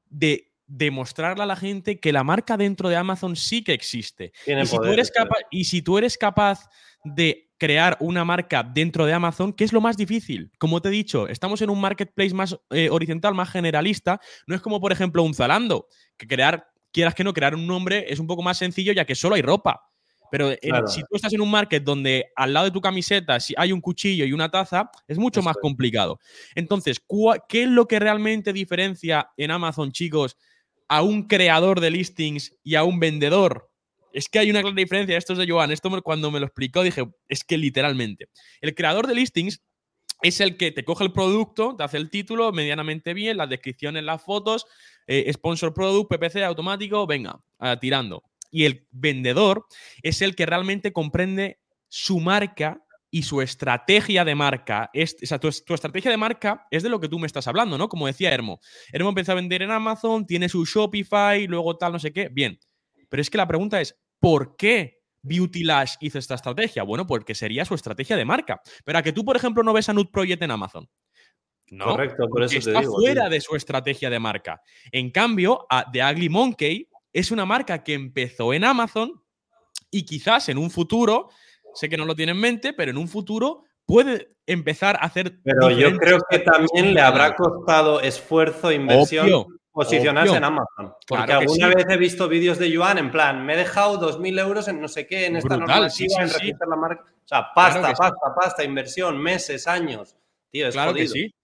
[0.08, 4.32] de demostrarle a la gente que la marca dentro de Amazon sí que existe.
[4.46, 6.68] y, si tú eres capaz, y si tú eres capaz
[7.04, 10.50] de crear una marca dentro de Amazon, ¿qué es lo más difícil?
[10.58, 14.20] Como te he dicho, estamos en un marketplace más eh, horizontal, más generalista.
[14.46, 18.06] No es como, por ejemplo, un Zalando, que crear, quieras que no, crear un nombre
[18.08, 19.82] es un poco más sencillo ya que solo hay ropa.
[20.30, 20.50] Pero
[20.88, 24.24] si tú estás en un market donde al lado de tu camiseta hay un cuchillo
[24.24, 26.18] y una taza, es mucho más complicado.
[26.56, 27.00] Entonces,
[27.48, 30.36] ¿qué es lo que realmente diferencia en Amazon, chicos,
[30.88, 33.70] a un creador de listings y a un vendedor?
[34.12, 35.18] Es que hay una clara diferencia.
[35.18, 35.72] Esto es de Joan.
[35.72, 38.28] Esto cuando me lo explicó dije, es que literalmente.
[38.60, 39.62] El creador de listings
[40.22, 44.04] es el que te coge el producto, te hace el título medianamente bien, las descripciones,
[44.04, 44.66] las fotos,
[45.06, 47.40] eh, sponsor product, PPC automático, venga,
[47.80, 48.22] tirando
[48.54, 49.66] y el vendedor
[50.04, 52.80] es el que realmente comprende su marca
[53.14, 54.90] y su estrategia de marca.
[54.92, 57.78] Es, o sea, tu, estrategia de marca es de lo que tú me estás hablando,
[57.78, 57.88] ¿no?
[57.88, 58.58] Como decía Hermo.
[58.92, 62.28] Hermo empezó a vender en Amazon, tiene su Shopify, luego tal, no sé qué.
[62.28, 62.58] Bien.
[63.08, 66.82] Pero es que la pregunta es, ¿por qué Beauty Lash hizo esta estrategia?
[66.82, 68.60] Bueno, porque sería su estrategia de marca.
[68.84, 70.90] Pero a que tú, por ejemplo, no ves a Nude Project en Amazon.
[71.70, 74.60] No, Correcto, por eso está fuera de su estrategia de marca.
[74.90, 79.22] En cambio, a The Ugly Monkey es una marca que empezó en Amazon
[79.88, 81.28] y quizás en un futuro,
[81.74, 85.38] sé que no lo tiene en mente, pero en un futuro puede empezar a hacer.
[85.42, 89.46] Pero yo creo que también le habrá costado esfuerzo, inversión.
[89.72, 90.94] posicionarse en Amazon.
[91.06, 94.68] Porque alguna vez he visto vídeos de Yuan en plan, me he dejado 2.000 euros
[94.68, 97.02] en no sé qué, en esta normativa, en registrar la marca.
[97.02, 100.16] O sea, pasta, pasta, pasta, inversión, meses, años.
[100.50, 101.34] Tío, es claro que sí.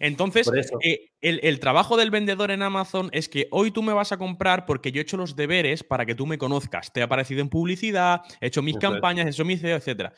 [0.00, 0.50] Entonces,
[0.82, 4.64] eh, el, trabajo del vendedor en Amazon es que hoy tú me vas a comprar
[4.64, 6.90] porque yo he hecho los deberes para que tú me conozcas.
[6.90, 10.12] Te he aparecido en publicidad, he hecho mis campañas, he hecho mis CEO, etc.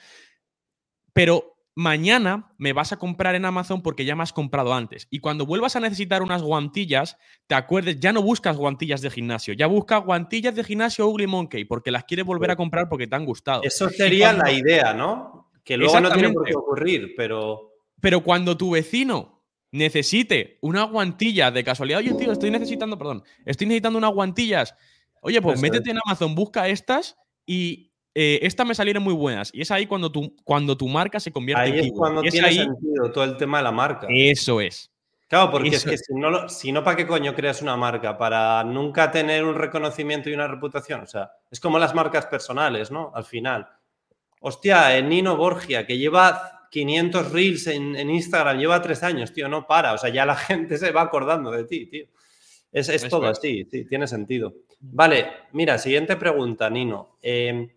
[1.13, 5.09] Pero mañana me vas a comprar en Amazon porque ya me has comprado antes.
[5.11, 7.17] Y cuando vuelvas a necesitar unas guantillas,
[7.49, 11.65] te acuerdes, ya no buscas guantillas de gimnasio, ya buscas guantillas de gimnasio Ugly Monkey
[11.65, 13.63] porque las quieres volver a comprar porque te han gustado.
[13.65, 15.51] Eso sería la idea, ¿no?
[15.65, 17.71] Que luego no tiene por qué ocurrir, pero...
[18.01, 19.32] Pero cuando tu vecino
[19.73, 24.75] necesite una guantilla de casualidad, oye, tío, estoy necesitando, perdón, estoy necesitando unas guantillas.
[25.23, 29.51] Oye, pues métete en Amazon, busca estas y eh, estas me salieron muy buenas.
[29.55, 32.53] Y es ahí cuando tu, cuando tu marca se convierte en Ahí es cuando tiene
[32.53, 34.07] sentido todo el tema de la marca.
[34.11, 34.91] Eso es.
[35.29, 38.19] Claro, porque es que si no, si no, ¿para qué coño creas una marca?
[38.19, 41.01] Para nunca tener un reconocimiento y una reputación.
[41.01, 43.13] O sea, es como las marcas personales, ¿no?
[43.15, 43.67] Al final.
[44.41, 49.67] Hostia, el Nino Borgia, que lleva 500 reels en, Instagram, lleva tres años, tío, no
[49.67, 49.93] para.
[49.93, 52.07] O sea, ya la gente se va acordando de ti, tío.
[52.73, 54.55] Es, todo así, sí, tiene sentido.
[54.81, 57.19] Vale, mira, siguiente pregunta, Nino.
[57.21, 57.69] Em,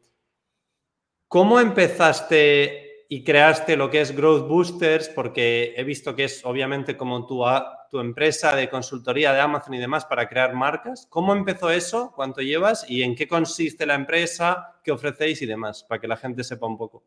[1.27, 5.09] ¿Cómo empezaste y creaste lo que es Growth Boosters?
[5.09, 7.43] Porque he visto que es obviamente como tu,
[7.91, 11.05] tu empresa de consultoría de Amazon y demás para crear marcas.
[11.09, 12.13] ¿Cómo empezó eso?
[12.15, 12.89] ¿Cuánto llevas?
[12.89, 14.79] ¿Y en qué consiste la empresa?
[14.81, 15.83] ¿Qué ofrecéis y demás?
[15.83, 17.03] Para que la gente sepa un poco.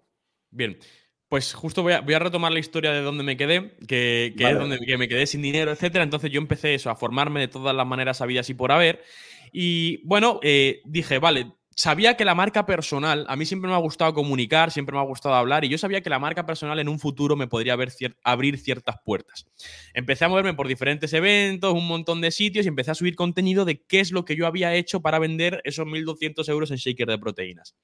[0.50, 0.78] Bien.
[1.28, 5.08] Pues justo voy a, retomar la historia de donde me quedé, que, es donde me
[5.08, 6.02] quedé sin dinero, etcétera.
[6.02, 9.04] Entonces yo empecé eso, a formarme de todas las maneras habidas y por haber.
[9.52, 13.78] Y bueno, eh, dije, vale, sabía que la marca personal, a mí siempre me ha
[13.78, 16.88] gustado comunicar, siempre me ha gustado hablar, y yo sabía que la marca personal en
[16.88, 17.76] un futuro me podría
[18.24, 19.46] abrir ciertas puertas.
[19.94, 23.64] Empecé a moverme por diferentes eventos, un montón de sitios, y empecé a subir contenido
[23.64, 27.06] de qué es lo que yo había hecho para vender esos 1.200 euros en shaker
[27.06, 27.76] de proteínas.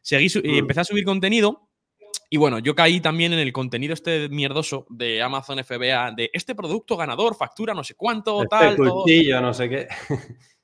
[0.00, 0.58] Seguí y mm.
[0.58, 1.68] empecé a subir contenido
[2.34, 6.56] y bueno, yo caí también en el contenido este mierdoso de Amazon FBA de este
[6.56, 8.76] producto ganador, factura no sé cuánto, este tal.
[8.76, 9.86] Cultillo, no sé qué.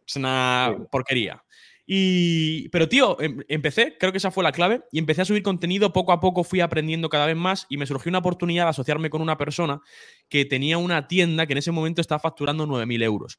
[0.05, 1.45] Es una porquería.
[1.87, 5.45] Y, pero tío, em, empecé, creo que esa fue la clave, y empecé a subir
[5.45, 8.71] contenido, poco a poco fui aprendiendo cada vez más y me surgió una oportunidad de
[8.71, 9.81] asociarme con una persona
[10.29, 13.39] que tenía una tienda que en ese momento estaba facturando 9.000 euros.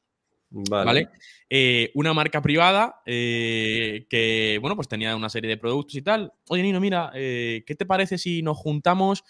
[0.52, 1.08] Vale.
[1.48, 6.32] Eh, una marca privada eh, que, bueno, pues tenía una serie de productos y tal.
[6.48, 9.24] Oye, Nino, mira, eh, ¿qué te parece si nos juntamos?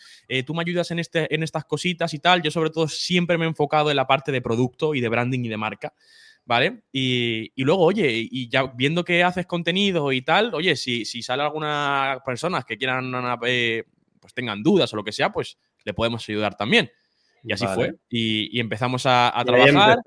[0.47, 2.43] tú me ayudas en, este, en estas cositas y tal.
[2.43, 5.45] Yo, sobre todo, siempre me he enfocado en la parte de producto y de branding
[5.45, 5.95] y de marca.
[6.45, 6.83] ¿Vale?
[6.91, 11.45] Y, luego, oye, y ya viendo que haces contenido y tal, oye, si, si sale
[11.45, 16.57] alguna persona que quieran, pues tengan dudas o lo que sea, pues le podemos ayudar
[16.57, 16.91] también.
[17.45, 17.97] Y así fue.
[18.09, 19.99] Y, empezamos a, trabajar.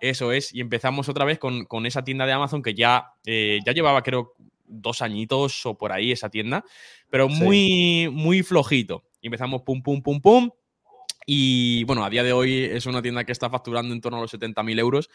[0.00, 0.54] Eso es.
[0.54, 4.34] Y empezamos otra vez con, esa tienda de Amazon que ya, eh, ya llevaba, creo,
[4.66, 6.64] dos añitos o por ahí esa tienda,
[7.10, 9.04] pero muy, muy flojito.
[9.20, 10.50] Y empezamos pum, pum, pum, pum.
[11.26, 14.20] Y bueno, a día de hoy es una tienda que está facturando en torno a
[14.20, 15.08] los 70.000 euros.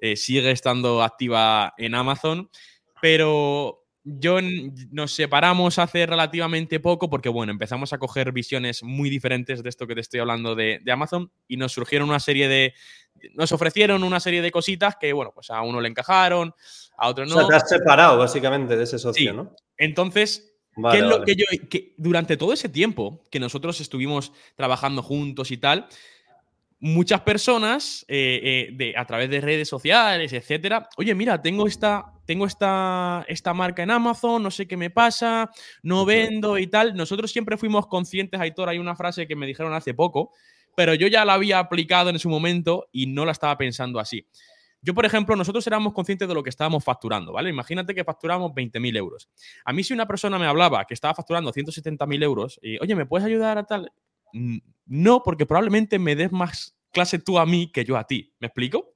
[0.00, 2.50] Eh, sigue estando activa en Amazon,
[3.00, 4.38] pero yo
[4.92, 9.88] nos separamos hace relativamente poco porque, bueno, empezamos a coger visiones muy diferentes de esto
[9.88, 12.72] que te estoy hablando de, Amazon y nos surgieron una serie de...
[13.34, 16.54] Nos ofrecieron una serie de cositas que, bueno, pues a uno le encajaron,
[16.96, 17.34] a otro no.
[17.34, 19.56] O sea, te has separado básicamente de ese socio, ¿no?
[19.76, 20.54] Entonces,
[20.92, 21.44] ¿qué es lo que yo...
[21.68, 25.88] Que durante todo ese tiempo que nosotros estuvimos trabajando juntos y tal,
[26.78, 32.12] muchas personas eh, eh, de, a través de redes sociales, etcétera, oye, mira, tengo esta,
[32.26, 35.50] tengo esta, esta marca en Amazon, no sé qué me pasa,
[35.82, 36.94] no vendo y tal.
[36.94, 40.32] Nosotros siempre fuimos conscientes, Aitor, hay una frase que me dijeron hace poco,
[40.76, 44.26] pero yo ya la había aplicado en su momento y no la estaba pensando así.
[44.82, 47.50] Yo, por ejemplo, nosotros éramos conscientes de lo que estábamos facturando, ¿vale?
[47.50, 49.28] Imagínate que facturamos 20.000 euros.
[49.64, 53.06] A mí si una persona me hablaba que estaba facturando 170.000 euros y, oye, ¿me
[53.06, 53.90] puedes ayudar a tal?
[54.32, 58.34] No, porque probablemente me des más clase tú a mí que yo a ti.
[58.40, 58.94] ¿Me explico?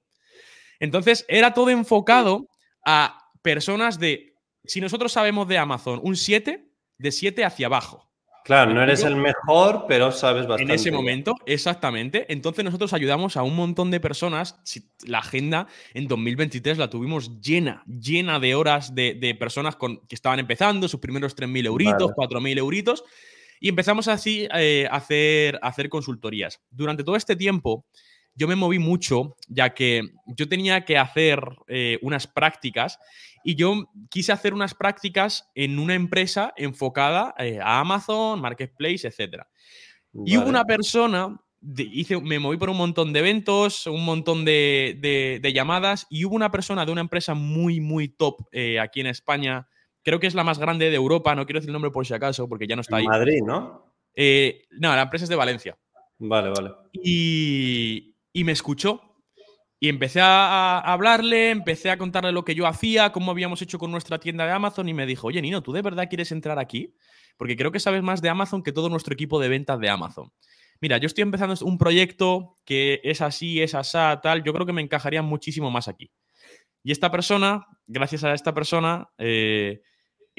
[0.79, 2.49] Entonces, era todo enfocado
[2.85, 6.67] a personas de, si nosotros sabemos de Amazon, un 7,
[6.99, 8.11] de 7 hacia abajo.
[8.45, 10.73] Claro, no eres el mejor, pero sabes bastante.
[10.73, 12.27] En ese momento, exactamente.
[12.33, 14.61] Entonces nosotros ayudamos a un montón de personas.
[15.07, 20.39] La agenda en 2023 la tuvimos llena, llena de horas de, personas con, que estaban
[20.39, 23.05] empezando, sus primeros 3.000 euritos, 4.000 euritos.
[23.61, 26.61] Y empezamos así eh, a, hacer, hacer consultorías.
[26.71, 27.85] Durante todo este tiempo,
[28.35, 32.99] yo me moví mucho, ya que yo tenía que hacer eh, unas prácticas
[33.45, 39.43] y yo quise hacer unas prácticas en una empresa enfocada eh, a Amazon, Marketplace, etc.
[40.25, 41.39] Y hubo una persona,
[41.77, 46.51] hice, me moví por un montón de eventos, un montón de, llamadas, y hubo una
[46.51, 48.41] persona de una empresa muy, muy top
[48.81, 49.69] aquí en España
[50.03, 52.15] creo que es la más grande de Europa, no quiero decir el nombre por si
[52.15, 53.07] acaso, porque ya no está ahí.
[53.07, 53.95] Madrid, ¿no?
[54.15, 55.79] Eh, no, la empresa es de Valencia.
[56.19, 56.73] Vale, vale.
[56.93, 59.03] Y, me escuchó.
[59.83, 63.91] Y empecé a, hablarle, empecé a contarle lo que yo hacía, cómo habíamos hecho con
[63.91, 66.95] nuestra tienda de Amazon y me dijo, oye, Nino, ¿tú de verdad quieres entrar aquí?
[67.39, 70.31] Porque creo que sabes más de Amazon que todo nuestro equipo de ventas de Amazon.
[70.83, 74.75] Mira, yo estoy empezando un proyecto que es así, es asá, tal, yo creo que
[74.75, 76.11] me encajaría muchísimo más aquí.
[76.83, 79.81] Y esta persona, gracias a esta persona, eh,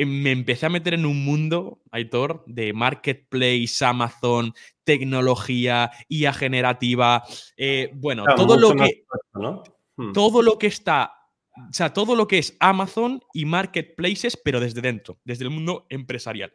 [0.05, 7.23] me empecé a meter en un mundo, Aitor, de marketplace, Amazon, tecnología, IA generativa.
[7.57, 9.03] Eh, bueno, todo lo que.
[9.95, 10.13] Hmm.
[10.13, 11.13] Todo lo que está.
[11.69, 15.85] O sea, todo lo que es Amazon y marketplaces, pero desde dentro, desde el mundo
[15.89, 16.53] empresarial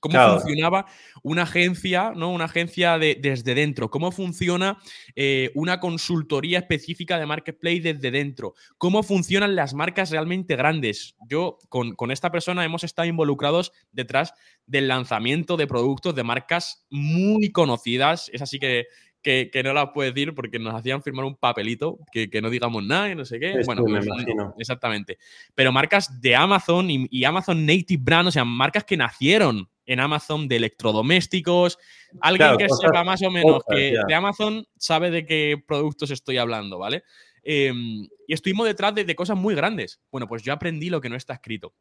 [0.00, 0.86] cómo funcionaba
[1.22, 2.30] una agencia, ¿no?
[2.30, 4.78] Una agencia de, desde dentro, cómo funciona
[5.14, 11.16] eh, una consultoría específica de marketplace desde dentro, cómo funcionan las marcas realmente grandes.
[11.28, 14.32] Yo con, esta persona hemos estado involucrados detrás
[14.66, 18.30] del lanzamiento de productos de marcas muy conocidas.
[18.32, 18.86] Es así que,
[19.22, 23.10] que, no las puedo decir porque nos hacían firmar un papelito que, no digamos nada
[23.10, 23.60] y no sé qué.
[23.64, 24.54] bueno, me imagino.
[24.58, 25.18] Exactamente.
[25.54, 30.00] Pero marcas de Amazon y, y Amazon Native Brand, o sea, marcas que nacieron en
[30.00, 31.78] Amazon de electrodomésticos.
[32.20, 36.78] Alguien que sepa más o menos que de Amazon sabe de qué productos estoy hablando,
[36.78, 37.04] ¿vale?
[37.42, 40.00] Em, y estuvimos detrás de, cosas muy grandes.
[40.10, 41.74] Bueno, pues yo aprendí lo que no está escrito.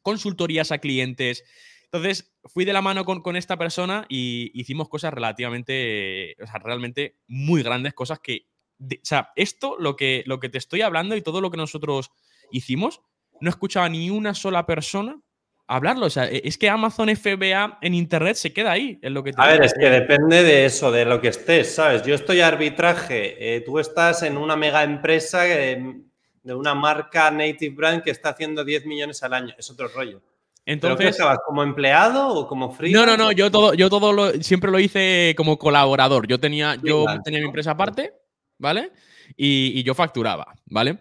[0.00, 1.44] Consultorías a clientes.
[1.84, 7.16] Entonces, fui de la mano con, esta persona y hicimos cosas relativamente, o sea, realmente
[7.26, 8.46] muy grandes, cosas que,
[8.80, 12.12] o sea, esto, lo que, lo que te estoy hablando y todo lo que nosotros
[12.52, 13.00] hicimos,
[13.40, 15.20] no escuchaba ni una sola persona
[15.68, 16.06] hablarlo.
[16.06, 18.98] O sea, e, es que Amazon FBA en Internet se queda ahí.
[19.02, 22.02] En lo que a ver, es que depende de eso, de lo que estés, ¿sabes?
[22.02, 26.02] Yo estoy arbitraje, eh, tú estás en una mega empresa de
[26.44, 29.54] una marca native brand que está haciendo 10 millones al año.
[29.56, 30.20] Es otro rollo.
[30.64, 33.06] Entonces, ¿Pero estabas como empleado o como freelance?
[33.06, 36.26] No, no, no, yo todo, yo todo lo, siempre lo hice como colaborador.
[36.26, 38.12] Yo tenía, yo tenía mi empresa aparte,
[38.58, 38.92] ¿vale?
[39.34, 40.98] Y, y yo facturaba, ¿vale?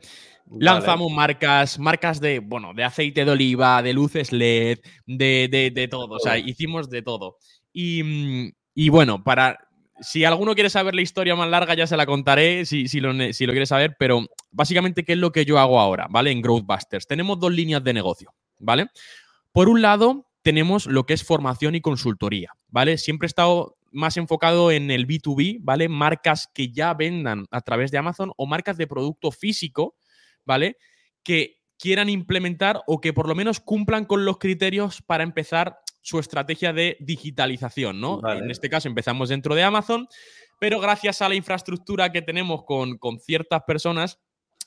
[0.49, 6.15] Lanzamos marcas, marcas de, bueno, de aceite de oliva, de luces LED, de, de, todo.
[6.15, 7.37] O sea, hicimos de todo.
[7.73, 9.59] Y, y, bueno, para.
[9.99, 13.11] Si alguno quiere saber la historia más larga, ya se la contaré si, si, lo,
[13.33, 16.29] si lo quiere saber, pero básicamente, ¿qué es lo que yo hago ahora, ¿vale?
[16.29, 17.07] En Growthbusters.
[17.07, 18.89] Tenemos dos líneas de negocio, ¿vale?
[19.51, 22.99] Por un lado, tenemos lo que es formación y consultoría, ¿vale?
[22.99, 25.89] Siempre he estado más enfocado en el B2B, ¿vale?
[25.89, 29.95] Marcas que ya vendan a través de Amazon o marcas de producto físico
[30.47, 30.77] ¿vale?
[31.23, 36.19] Que quieran implementar o que por lo menos cumplan con los criterios para empezar su
[36.19, 38.21] estrategia de digitalización, ¿no?
[38.31, 40.07] En este caso empezamos dentro de Amazon,
[40.59, 44.19] pero gracias a la infraestructura que tenemos con, ciertas personas,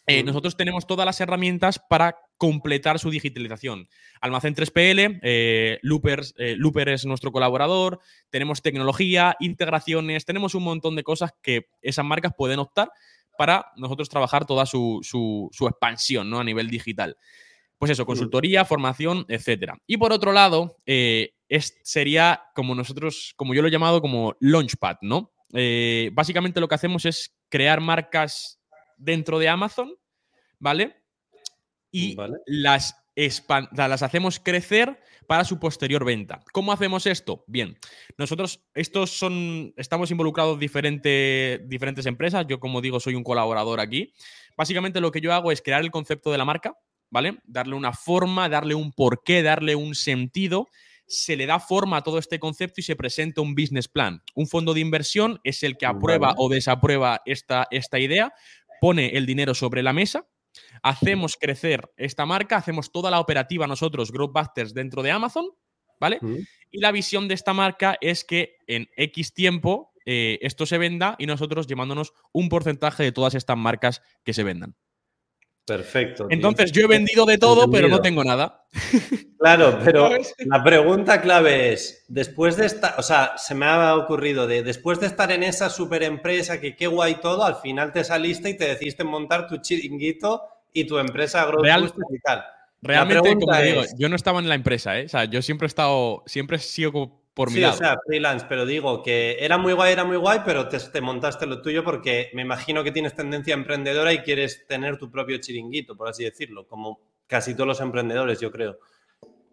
[0.06, 3.88] eh, nosotros tenemos todas las herramientas para completar su digitalización.
[4.20, 10.94] Almacén 3PL, eh, Loopers, eh, Looper es nuestro colaborador, tenemos tecnología, integraciones, tenemos un montón
[10.94, 12.90] de cosas que esas marcas pueden optar
[13.36, 16.40] para nosotros trabajar toda su, expansión ¿no?
[16.40, 17.16] a nivel digital.
[17.78, 19.78] Pues eso, consultoría, formación, etcétera.
[19.86, 21.32] Y por otro lado, eh,
[21.82, 25.32] sería como nosotros, como yo lo he llamado como Launchpad, ¿no?
[25.54, 28.60] Eh, básicamente lo que hacemos es crear marcas
[28.98, 29.94] dentro de Amazon,
[30.58, 30.96] ¿vale?
[31.90, 32.16] Y
[32.46, 35.00] Las, las hacemos crecer
[35.30, 36.42] para su posterior venta.
[36.52, 37.44] ¿Cómo hacemos esto?
[37.46, 37.78] Bien,
[38.18, 42.46] nosotros estos son, estamos involucrados diferentes diferentes empresas.
[42.48, 44.12] Yo, como digo, soy un colaborador aquí.
[44.56, 46.74] Básicamente lo que yo hago es crear el concepto de la marca,
[47.10, 47.38] ¿vale?
[47.44, 50.66] Darle una forma, darle un porqué, darle un sentido
[51.06, 54.22] se le da forma a todo este concepto y se presenta un business plan.
[54.34, 58.32] Un fondo de inversión es el que aprueba o desaprueba esta, esta idea,
[58.80, 60.26] pone el dinero sobre la mesa
[60.82, 65.46] Hacemos crecer esta marca, hacemos toda la operativa nosotros, Growthbusters, dentro de Amazon,
[65.98, 66.18] ¿vale?
[66.70, 71.16] Y la visión de esta marca es que en X tiempo eh, esto se venda
[71.18, 74.76] y nosotros llevándonos un porcentaje de todas estas marcas que se vendan.
[75.76, 76.26] Perfecto.
[76.30, 78.64] Entonces, yo he vendido de todo, pero no tengo nada.
[79.38, 84.48] Claro, pero la pregunta clave es, después de estar, o sea, se me ha ocurrido
[84.48, 88.02] de, después de estar en esa super empresa que qué guay todo, al final te
[88.02, 90.42] saliste y te decidiste montar tu chiringuito
[90.72, 92.44] y tu empresa Growth y tal.
[92.82, 95.04] Realmente, como te digo, yo no estaba en la empresa, ¿eh?
[95.04, 97.96] O sea, yo siempre he estado, siempre he sido como por mi sí, o sea,
[98.06, 101.62] freelance, pero digo que era muy guay, era muy guay, pero te, te, montaste lo
[101.62, 106.08] tuyo porque me imagino que tienes tendencia emprendedora y quieres tener tu propio chiringuito, por
[106.08, 108.78] así decirlo, como casi todos los emprendedores, yo creo.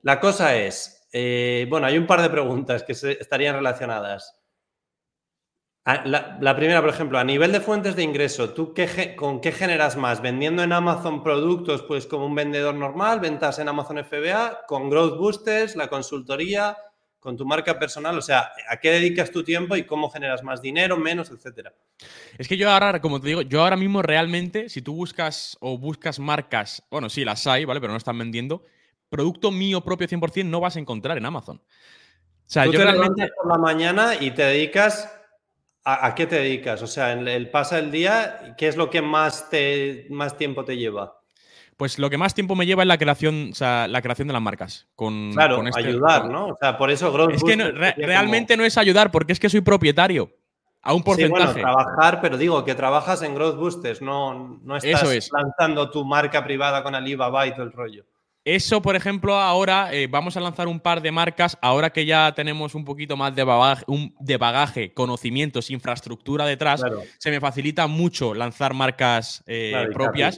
[0.01, 4.33] La cosa es, eh, bueno, hay un par de preguntas que estarían relacionadas.
[6.03, 9.95] La, primera, por ejemplo, a nivel de fuentes de ingreso, ¿tú qué, con qué generas
[9.95, 10.21] más?
[10.21, 15.17] ¿Vendiendo en Amazon productos, pues como un vendedor normal, ventas en Amazon FBA, con Growth
[15.17, 16.77] Boosters, la consultoría,
[17.27, 18.17] con tu marca personal?
[18.17, 21.73] O sea, ¿a qué dedicas tu tiempo y cómo generas más dinero, menos, etcétera?
[22.37, 25.77] Es que yo ahora, como te digo, yo ahora mismo realmente, si tú buscas o
[25.77, 27.81] buscas marcas, bueno, sí, las hay, ¿vale?
[27.81, 28.63] Pero no están vendiendo,
[29.09, 31.57] producto mío propio 100% no vas a encontrar en Amazon.
[31.57, 33.29] O sea, yo te realmente...
[33.35, 35.13] por la mañana y te dedicas
[35.83, 36.81] ¿A, qué te dedicas?
[36.81, 40.65] O sea, el, el, pasa el día, ¿qué es lo que más, te, más tiempo
[40.65, 41.21] te lleva?
[41.77, 44.33] Pues lo que más tiempo me lleva es la creación, o sea, la creación de
[44.33, 44.87] las marcas.
[44.95, 46.47] Con, claro, este ayudar, ¿no?
[46.47, 49.61] O sea, por eso Growth Es que realmente no es ayudar, porque es que soy
[49.61, 50.31] propietario.
[50.81, 51.53] A un porcentaje.
[51.53, 56.05] Sí, bueno, trabajar, pero digo que trabajas en Growth Boosters, no, no estás lanzando tu
[56.05, 58.05] marca privada con Alibaba y todo el rollo.
[58.47, 62.31] Eso, por ejemplo, ahora eh, vamos a lanzar un par de marcas, ahora que ya
[62.33, 63.83] tenemos un poquito más de bagaje,
[64.21, 66.81] de bagaje conocimientos, infraestructura detrás,
[67.17, 70.37] se me facilita mucho lanzar marcas eh, propias.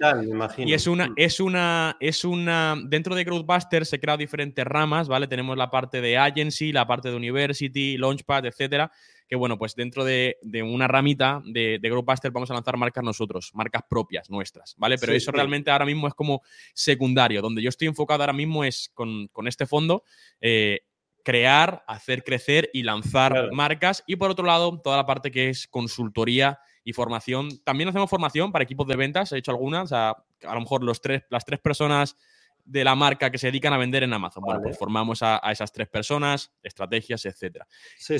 [0.57, 1.13] y es una, mm.
[1.17, 5.27] es una, es una, dentro de Growthbuster se crean diferentes ramas, ¿vale?
[5.27, 8.91] Tenemos la parte de agency, la parte de university, launchpad, etcétera
[9.29, 13.51] que bueno, pues dentro de, una ramita de, de Growbuster vamos a lanzar marcas nosotros,
[13.53, 14.97] marcas propias nuestras, ¿vale?
[14.97, 16.41] Pero eso realmente ahora mismo es como
[16.73, 17.39] secundario.
[17.43, 20.03] Donde yo estoy enfocado ahora mismo es con, este fondo.
[20.41, 20.79] Eh,
[21.23, 24.03] crear, hacer crecer y lanzar marcas.
[24.07, 27.49] Y por otro lado, toda la parte que es consultoría y formación.
[27.63, 31.01] También hacemos formación para equipos de ventas, he hecho algunas, a, a lo mejor los
[31.01, 32.15] tres, las tres personas
[32.69, 34.43] de la marca que se dedican a vender en Amazon.
[34.43, 37.67] Bueno, pues formamos a, esas tres personas, estrategias, etcétera.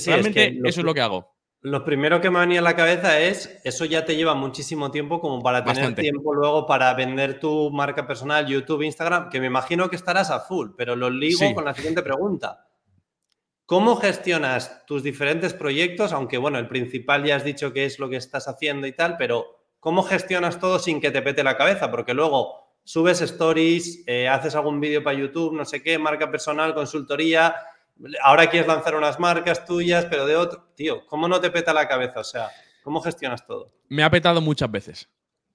[0.06, 1.36] Realmente eso es lo que hago.
[1.62, 5.20] Lo primero que me venía a la cabeza es, eso ya te lleva muchísimo tiempo
[5.20, 9.90] como para tener tiempo luego para vender tu marca personal, YouTube, Instagram, que me imagino
[9.90, 12.66] que estarás a full, pero lo ligo con la siguiente pregunta.
[13.66, 16.14] ¿Cómo gestionas tus diferentes proyectos?
[16.14, 19.18] Aunque bueno, el principal ya has dicho que es lo que estás haciendo y tal,
[19.18, 21.92] pero ¿cómo gestionas todo sin que te pete la cabeza?
[21.92, 26.74] Porque luego subes stories, eh, haces algún vídeo para YouTube, no sé qué, marca personal,
[26.74, 27.56] consultoría,
[28.24, 30.72] ahora quieres lanzar unas marcas tuyas, pero de otro.
[30.76, 32.20] Tío, ¿cómo no te peta la cabeza?
[32.20, 32.50] O sea,
[32.82, 33.72] ¿cómo gestionas todo?
[33.90, 35.08] Me ha petado muchas veces.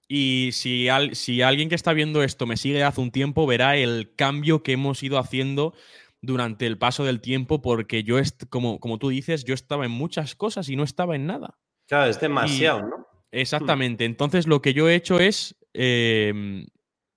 [0.06, 4.14] Y si, si alguien que está viendo esto me sigue hace un tiempo, verá el
[4.14, 5.74] cambio que hemos ido haciendo
[6.20, 8.18] durante el paso del tiempo, porque yo,
[8.48, 11.58] como, como tú dices, yo estaba en muchas cosas y no estaba en nada.
[11.88, 13.08] Claro, es demasiado, ¿no?
[13.32, 14.04] Exactamente.
[14.04, 16.66] Entonces, lo que yo he hecho es em,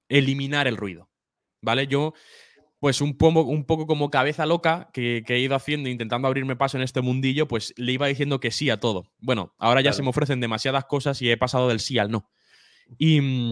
[0.09, 1.09] eliminar el ruido.
[1.61, 1.87] ¿Vale?
[1.87, 2.13] Yo
[2.79, 6.77] pues un poco, un poco como cabeza loca que, he ido haciendo, intentando abrirme paso
[6.77, 9.11] en este mundillo, pues le iba diciendo que sí a todo.
[9.19, 12.29] Bueno, ahora ya se me ofrecen demasiadas cosas y he pasado del sí al no.
[12.99, 13.51] Y,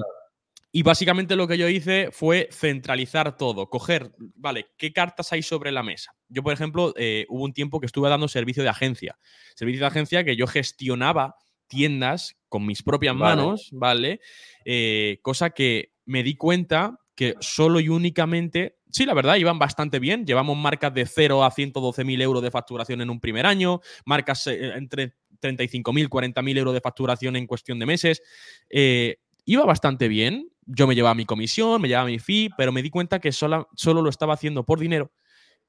[0.72, 5.72] y básicamente lo que yo hice fue centralizar todo, coger, vale, ¿qué cartas hay sobre
[5.72, 6.16] la mesa?
[6.30, 9.18] Yo, por ejemplo, eh, hubo un tiempo que estuve dando servicio de agencia.
[9.56, 11.36] Servicio de agencia que yo gestionaba
[11.68, 14.22] tiendas con mis propias manos, ¿vale?
[14.66, 20.00] Eh, cosa que me di cuenta que solo y únicamente, sí, la verdad, iban bastante
[20.00, 20.26] bien.
[20.26, 24.48] Llevamos marcas de 0 a 112 mil euros de facturación en un primer año, marcas
[24.48, 28.22] eh, entre 35 mil, 40 mil euros de facturación en cuestión de meses.
[28.70, 30.50] Eh, iba bastante bien.
[30.66, 33.70] Yo me llevaba mi comisión, me llevaba mi fee, pero me di cuenta que solo,
[33.76, 35.12] solo lo estaba haciendo por dinero.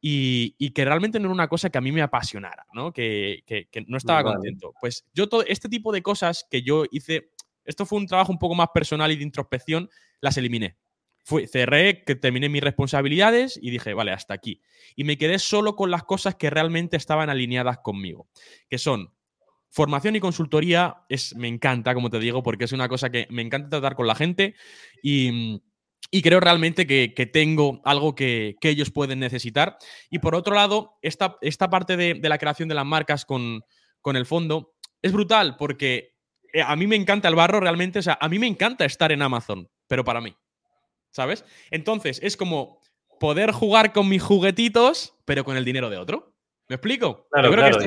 [0.00, 2.92] Y, que realmente no era una cosa que a mí me apasionara, ¿no?
[2.92, 3.42] Que,
[3.88, 4.72] no estaba contento.
[4.80, 7.32] Pues yo todo este tipo de cosas que yo hice,
[7.64, 10.76] esto fue un trabajo un poco más personal y de introspección, las eliminé
[11.50, 14.62] cerré, que terminé mis responsabilidades y dije, vale, hasta aquí.
[14.94, 18.28] Y me quedé solo con las cosas que realmente estaban alineadas conmigo,
[18.68, 19.12] que son
[19.70, 23.42] formación y consultoría, es, me encanta, como te digo, porque es una cosa que me
[23.42, 24.54] encanta tratar con la gente
[25.02, 25.60] y,
[26.22, 29.76] creo realmente que, tengo algo que, ellos pueden necesitar.
[30.08, 33.64] Y por otro lado, esta, esta parte de, la creación de las marcas con,
[34.00, 36.14] con el fondo es brutal porque
[36.52, 39.12] eh, a mí me encanta el barro realmente, o sea, a mí me encanta estar
[39.12, 40.36] en Amazon, pero para mí.
[41.16, 41.46] ¿sabes?
[41.70, 42.82] Entonces, es como
[43.18, 46.34] poder jugar con mis juguetitos, pero con el dinero de otro.
[46.68, 47.26] ¿Me explico?
[47.30, 47.78] Claro, claro.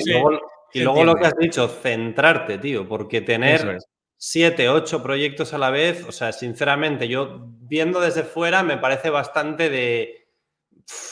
[0.74, 3.78] y, luego, lo que has dicho, centrarte, tío, porque tener
[4.18, 9.12] siete, ocho proyectos a la vez, o sea, sinceramente, yo viendo desde fuera me parece
[9.12, 10.16] bastante de...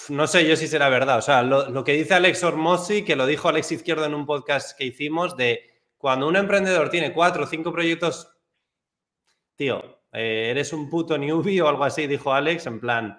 [0.09, 1.19] No sé yo si será verdad.
[1.19, 4.75] O sea, lo, que dice Alex Ormosi, que lo dijo Alex Izquierdo en un podcast
[4.75, 5.69] que hicimos, de
[5.99, 8.31] cuando un emprendedor tiene cuatro o cinco proyectos,
[9.55, 13.17] tío, eh, eres un puto newbie o algo así, dijo Alex, en plan,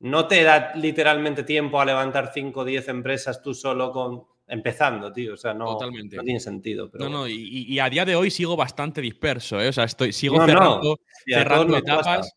[0.00, 5.12] no te da literalmente tiempo a levantar 5 o 10 empresas tú solo con empezando,
[5.12, 5.34] tío.
[5.34, 5.78] O sea, no,
[6.22, 6.90] tiene sentido.
[6.94, 9.68] no, no, y, a día de hoy sigo bastante disperso, ¿eh?
[9.68, 12.32] O sea, estoy, sigo cerrando, cerrando etapas.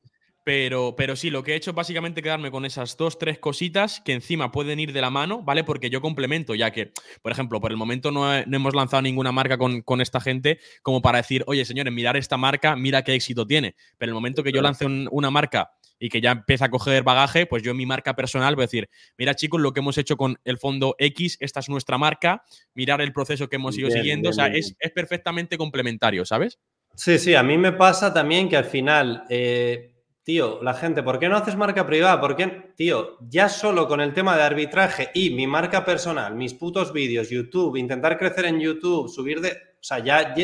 [0.49, 4.01] Pero, pero sí, lo que he hecho es básicamente quedarme con esas dos, tres cositas
[4.03, 5.63] que encima pueden ir de la mano, ¿vale?
[5.63, 6.91] Porque yo complemento, ya que,
[7.21, 11.19] por ejemplo, por el momento no, hemos lanzado ninguna marca con, esta gente como para
[11.19, 13.75] decir, oye, señores, mirar esta marca, mira qué éxito tiene.
[13.99, 15.69] Pero el momento que yo lance una marca
[15.99, 18.65] y que ya empieza a coger bagaje, pues yo en mi marca personal voy a
[18.65, 18.89] decir,
[19.19, 22.43] mira chicos, lo que hemos hecho con el fondo X, esta es nuestra marca,
[22.73, 26.57] mirar el proceso que hemos ido siguiendo, o sea, es, es, perfectamente complementario, ¿sabes?
[26.95, 29.25] Sí, sí, a mí me pasa también que al final...
[29.29, 29.93] Eh,
[30.29, 32.21] Tío, la gente, ¿por qué no haces marca privada?
[32.21, 32.71] ¿Por qué?
[32.75, 37.31] Tío, ya solo con el tema de arbitraje y mi marca personal, mis putos vídeos,
[37.31, 39.49] YouTube, intentar crecer en YouTube, subir de...
[39.49, 40.35] O sea, ya,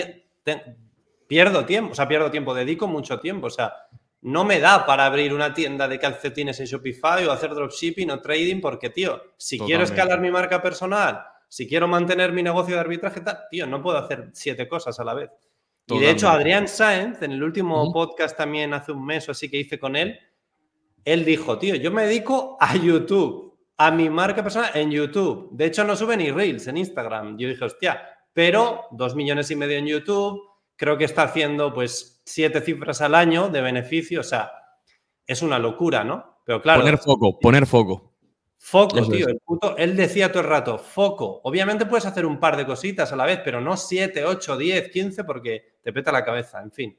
[1.28, 3.76] pierdo tiempo, o sea, pierdo tiempo, dedico mucho tiempo, o sea,
[4.22, 8.20] no me da para abrir una tienda de calcetines en Shopify o hacer dropshipping o
[8.20, 12.82] trading porque, tío, si quiero escalar mi marca personal, si quiero mantener mi negocio de
[12.82, 15.30] arbitraje, tal, tío, no puedo hacer siete cosas a la vez.
[15.88, 19.50] Y de hecho, Adrián Sáenz, en el último podcast también hace un mes o así
[19.50, 20.18] que hice con él,
[21.04, 25.50] él dijo, tío, yo me dedico a YouTube, a mi marca personal en YouTube.
[25.52, 27.38] De hecho, no sube ni Reels en Instagram.
[27.38, 28.02] Yo dije, hostia,
[28.34, 30.42] pero dos millones y medio en YouTube,
[30.76, 34.52] creo que está haciendo pues siete cifras al año de beneficio, o sea,
[35.28, 36.42] es una locura, ¿no?
[36.46, 36.82] Pero claro.
[36.82, 38.14] Poner foco, poner foco.
[38.58, 39.28] Foco, tío.
[39.28, 41.42] El puto, él decía todo el rato, foco.
[41.44, 44.90] Obviamente puedes hacer un par de cositas a la vez, pero no 7, 8, 10,
[44.90, 46.98] 15 porque te peta la cabeza, en fin.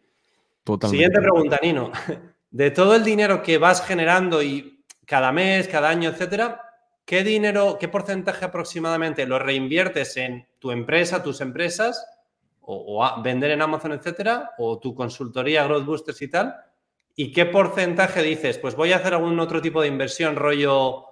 [0.88, 1.90] Siguiente pregunta, Nino.
[2.52, 6.62] De todo el dinero que vas generando y cada mes, cada año, etcétera,
[7.04, 12.06] ¿qué dinero, qué porcentaje aproximadamente lo reinviertes en tu empresa, tus empresas,
[12.60, 16.54] o, a vender en Amazon, etcétera, o tu consultoría, Growth Boosters y tal?
[17.16, 18.56] ¿Y qué porcentaje dices?
[18.58, 21.06] Pues voy a hacer algún otro tipo de inversión, rollo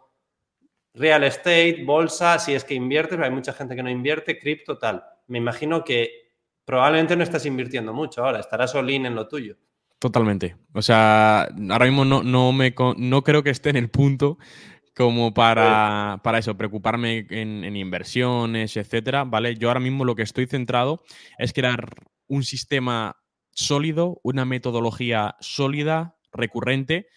[0.95, 5.05] real estate, bolsa, si es que inviertes, hay mucha gente que no invierte, cripto, tal.
[5.27, 6.24] Me imagino que
[6.65, 9.57] probablemente no estás invirtiendo mucho ahora, estarás all in en lo tuyo.
[9.99, 10.57] Totalmente.
[10.75, 14.39] O sea, ahora mismo no, no, me, no creo que esté en el punto
[14.95, 19.57] como para, para eso, preocuparme en, inversiones, etcétera, ¿vale?
[19.57, 21.03] Yo ahora mismo lo que estoy centrado
[21.39, 21.89] es crear
[22.29, 23.17] un sistema
[23.51, 27.09] sólido, una metodología sólida, recurrente,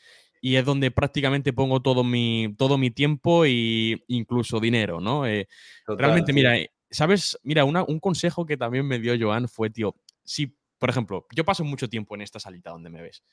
[0.42, 5.28] y es donde prácticamente pongo todo mi, todo mi tiempo e incluso dinero, ¿no?
[5.28, 5.48] Eh,
[5.88, 6.56] realmente, mira,
[6.90, 7.38] ¿sabes?
[7.44, 11.64] Mira, un consejo que también me dio Joan fue, tío, si, por ejemplo, yo paso
[11.64, 13.24] mucho tiempo en esta salita donde me ves.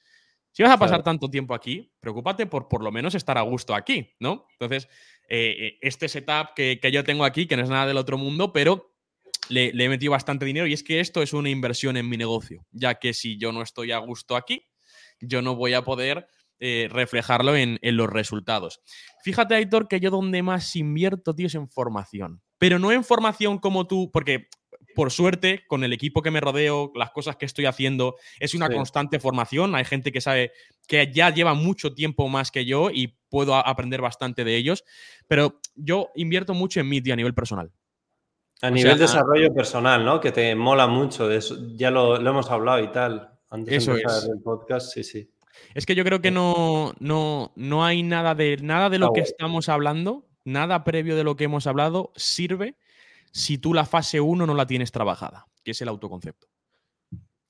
[0.52, 3.74] Si vas a pasar tanto tiempo aquí, preocúpate por por lo menos estar a gusto
[3.74, 4.46] aquí, ¿no?
[4.52, 4.88] Entonces,
[5.28, 8.52] eh, este setup que, que, yo tengo aquí, que no es nada del otro mundo,
[8.52, 8.94] pero
[9.48, 12.16] le, le, he metido bastante dinero y es que esto es una inversión en mi
[12.16, 14.64] negocio, ya que si yo no estoy a gusto aquí,
[15.20, 16.28] yo no voy a poder
[16.60, 18.80] eh, reflejarlo en, los resultados.
[19.22, 22.42] Fíjate, Aitor, que yo donde más invierto, tío, es en formación.
[22.58, 24.48] Pero no en formación como tú, porque
[24.94, 28.70] por suerte, con el equipo que me rodeo, las cosas que estoy haciendo, es una
[28.70, 29.74] constante formación.
[29.74, 30.52] Hay gente que sabe
[30.86, 34.84] que ya lleva mucho tiempo más que yo y puedo aprender bastante de ellos.
[35.26, 37.72] Pero yo invierto mucho en mí, a nivel personal.
[38.62, 40.20] A nivel de desarrollo personal, ¿no?
[40.20, 41.30] Que te mola mucho.
[41.30, 43.32] Eso, ya lo, hemos hablado y tal.
[43.50, 45.30] Antes de empezar el podcast, sí, sí.
[45.74, 49.20] Es que yo creo que no, no, no hay nada de, nada de lo que
[49.20, 52.76] estamos hablando, nada previo de lo que hemos hablado, sirve
[53.32, 56.46] si tú la fase 1 no la tienes trabajada, que es el autoconcepto.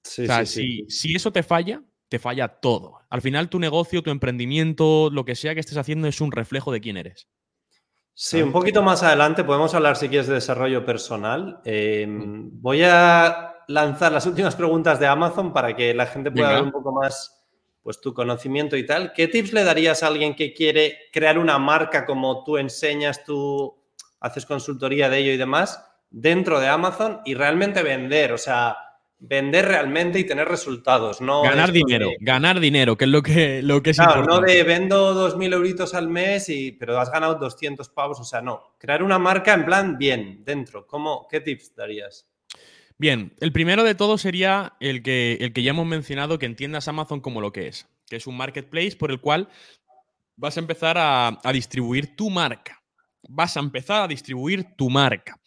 [0.02, 3.00] Sí, o sea, si, si eso te falla, te falla todo.
[3.08, 6.72] Al final tu negocio, tu emprendimiento, lo que sea que estés haciendo es un reflejo
[6.72, 7.28] de quién eres.
[8.16, 11.60] Sí, un poquito más adelante podemos hablar si quieres de desarrollo personal.
[11.64, 12.62] Em, mm.
[12.62, 16.72] voy a lanzar las últimas preguntas de Amazon para que la gente pueda ver un
[16.72, 17.43] poco más
[17.84, 19.12] pues tu conocimiento y tal.
[19.12, 23.76] ¿Qué tips le darías a alguien que quiere crear una marca como tú enseñas, tú
[24.20, 28.32] haces consultoría de ello y demás dentro de Amazon y realmente vender?
[28.32, 28.78] O sea,
[29.18, 33.82] vender realmente y tener resultados, no ganar dinero, ganar dinero, que es lo que, lo
[33.82, 37.88] que es claro, no de vendo 2.000 euritos al mes y pero has ganado 200
[37.90, 42.28] pavos, o sea, no, crear una marca en plan bien, dentro, ¿cómo, qué tips darías?
[42.98, 46.88] Bien, el primero de todo sería el que, el que ya hemos mencionado, que entiendas
[46.88, 49.48] Amazon como lo que es, que es un marketplace por el cual
[50.36, 52.82] vas a empezar a, distribuir tu marca.
[53.28, 55.40] Vas a empezar a distribuir tu marca.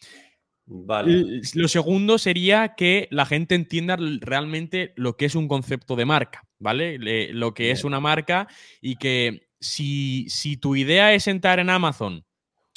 [0.66, 1.40] Vale.
[1.54, 6.44] Lo segundo sería que la gente entienda realmente lo que es un concepto de marca,
[6.58, 6.98] ¿vale?
[7.32, 8.48] lo que es una marca
[8.82, 12.26] y que si, si tu idea es entrar en Amazon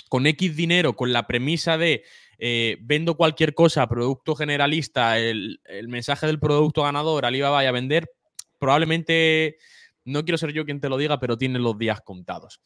[0.08, 2.04] con X dinero, con la premisa de
[2.44, 8.10] eh, vendo cualquier cosa, producto generalista, el, mensaje del producto ganador, Alibaba vaya a vender,
[8.58, 9.58] probablemente,
[10.06, 12.60] no quiero ser yo quien te lo diga, pero tiene los días contados.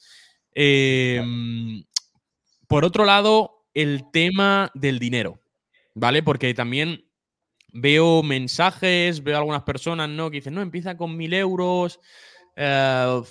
[0.54, 1.84] Em,
[2.70, 5.42] por otro lado, el tema del dinero,
[5.94, 6.24] ¿vale?
[6.24, 7.10] Porque también
[7.74, 10.32] veo mensajes, veo algunas personas, ¿no?
[10.32, 12.00] Que dicen, no, empieza con mil euros,
[12.58, 13.22] eh,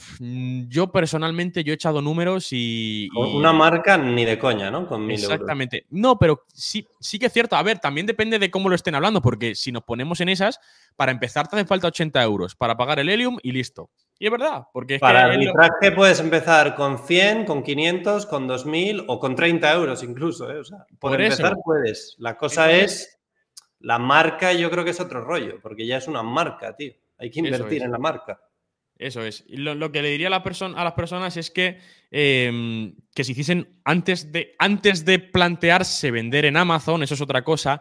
[0.68, 4.87] yo personalmente yo he echado números y, Una marca ni de coña, ¿no?
[4.87, 5.87] Con Exactamente.
[5.91, 7.57] No, pero sí, sí que es cierto.
[7.57, 10.61] A ver, también depende de cómo lo estén hablando, porque si nos ponemos en esas,
[10.95, 13.91] para empezar te hacen falta 80 euros para pagar el Helium y listo.
[14.18, 19.05] Y es verdad, porque Para el arbitraje puedes empezar con 100, con 500, con 2000
[19.09, 20.51] o con 30 euros incluso.
[20.51, 20.59] ¿eh?
[20.59, 22.14] O sea, Por empezar puedes.
[22.18, 23.18] La cosa es,
[23.81, 26.93] la marca yo creo que es otro rollo, porque ya es una marca, tío.
[27.18, 28.39] Hay que invertir en la marca.
[28.97, 29.45] Eso es.
[29.49, 31.79] Lo, que le diría a, la a las personas es que,
[32.11, 37.43] em, que se hiciesen antes de, antes de plantearse vender en Amazon, eso es otra
[37.43, 37.81] cosa,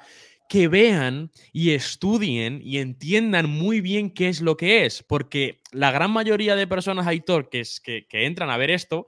[0.49, 5.03] que vean y estudien y entiendan muy bien qué es lo que es.
[5.03, 9.07] Porque la gran mayoría de personas, Aitor, que, es, que, que entran a ver esto,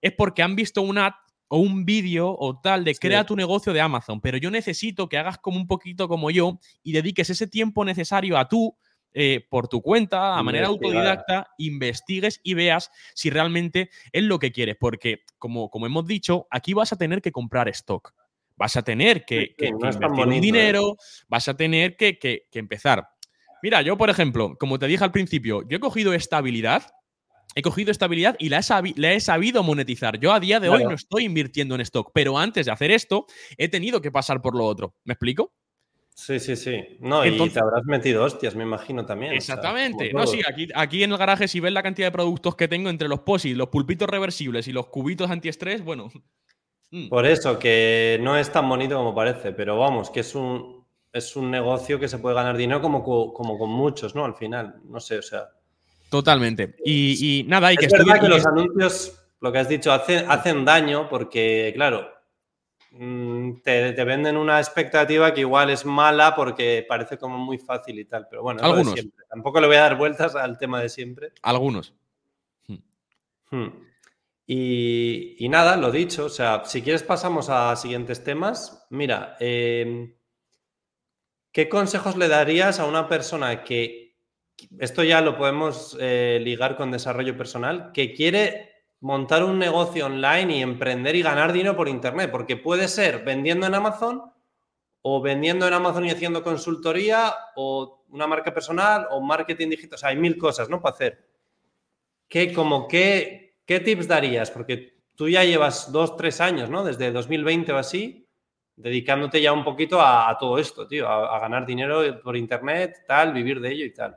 [0.00, 1.12] es porque han visto un ad
[1.48, 4.20] o un vídeo o tal de crea tu negocio de Amazon.
[4.20, 8.36] Pero yo necesito que hagas como un poquito como yo y dediques ese tiempo necesario
[8.36, 8.76] a tú
[9.16, 14.50] eh, por tu cuenta, a manera autodidacta, investigues y veas si realmente es lo que
[14.50, 14.76] quieres.
[14.78, 18.12] Porque, como, como hemos dicho, aquí vas a tener que comprar stock.
[18.56, 20.40] Vas a tener que, invertir ¿eh?
[20.40, 20.96] dinero,
[21.28, 22.18] vas a tener que,
[22.52, 23.08] empezar.
[23.62, 26.82] Mira, yo, por ejemplo, como te dije al principio, yo he cogido estabilidad,
[27.54, 30.18] he cogido estabilidad y la he, sabido monetizar.
[30.18, 33.26] Yo a día de hoy no estoy invirtiendo en stock, pero antes de hacer esto,
[33.56, 34.94] he tenido que pasar por lo otro.
[35.04, 35.52] ¿Me explico?
[36.14, 36.80] Sí, sí, sí.
[37.00, 39.32] No, y te habrás metido hostias, me imagino también.
[39.32, 40.12] Exactamente.
[40.12, 42.88] no, sí, aquí, aquí en el garaje, si ves la cantidad de productos que tengo
[42.88, 46.10] entre los POSIT, los pulpitos reversibles y los cubitos antiestrés, bueno.
[46.90, 47.08] Mm.
[47.08, 51.34] Por eso, que no es tan bonito como parece, pero vamos, que es un, es
[51.34, 54.24] un negocio que se puede ganar dinero como, como con muchos, ¿no?
[54.24, 55.48] Al final, no sé, o sea.
[56.08, 56.76] Totalmente.
[56.84, 60.64] Y, nada, hay que Es verdad que los anuncios, lo que has dicho, hacen, hacen
[60.64, 62.13] daño porque, claro,
[62.98, 68.04] mm, te, venden una expectativa que igual es mala porque parece como muy fácil y
[68.04, 68.26] tal.
[68.28, 68.94] Pero bueno, algunos.
[69.28, 71.32] Tampoco le voy a dar vueltas al tema de siempre.
[71.42, 71.94] Algunos.
[72.66, 72.76] Hmm.
[73.50, 73.68] Hmm.
[74.46, 76.26] Y, nada, lo dicho.
[76.26, 78.86] O sea, si quieres pasamos a siguientes temas.
[78.90, 80.14] Mira, em,
[81.52, 84.04] ¿qué consejos le darías a una persona que
[84.78, 88.73] esto ya lo podemos eh, ligar con desarrollo personal, que quiere
[89.04, 93.66] montar un negocio online y emprender y ganar dinero por Internet, porque puede ser vendiendo
[93.66, 94.32] en Amazon
[95.02, 99.96] o vendiendo en Amazon y haciendo consultoría o una marca personal o marketing digital.
[99.96, 100.80] O sea, hay mil cosas, ¿no?
[100.80, 101.28] Para hacer.
[102.26, 104.50] ¿Qué, como, qué, qué tips darías?
[104.50, 106.82] Porque tú ya llevas dos, tres años, ¿no?
[106.82, 108.26] Desde 2020 o así,
[108.74, 113.34] dedicándote ya un poquito a, todo esto, tío, a, a ganar dinero por Internet, tal,
[113.34, 114.16] vivir de ello y tal.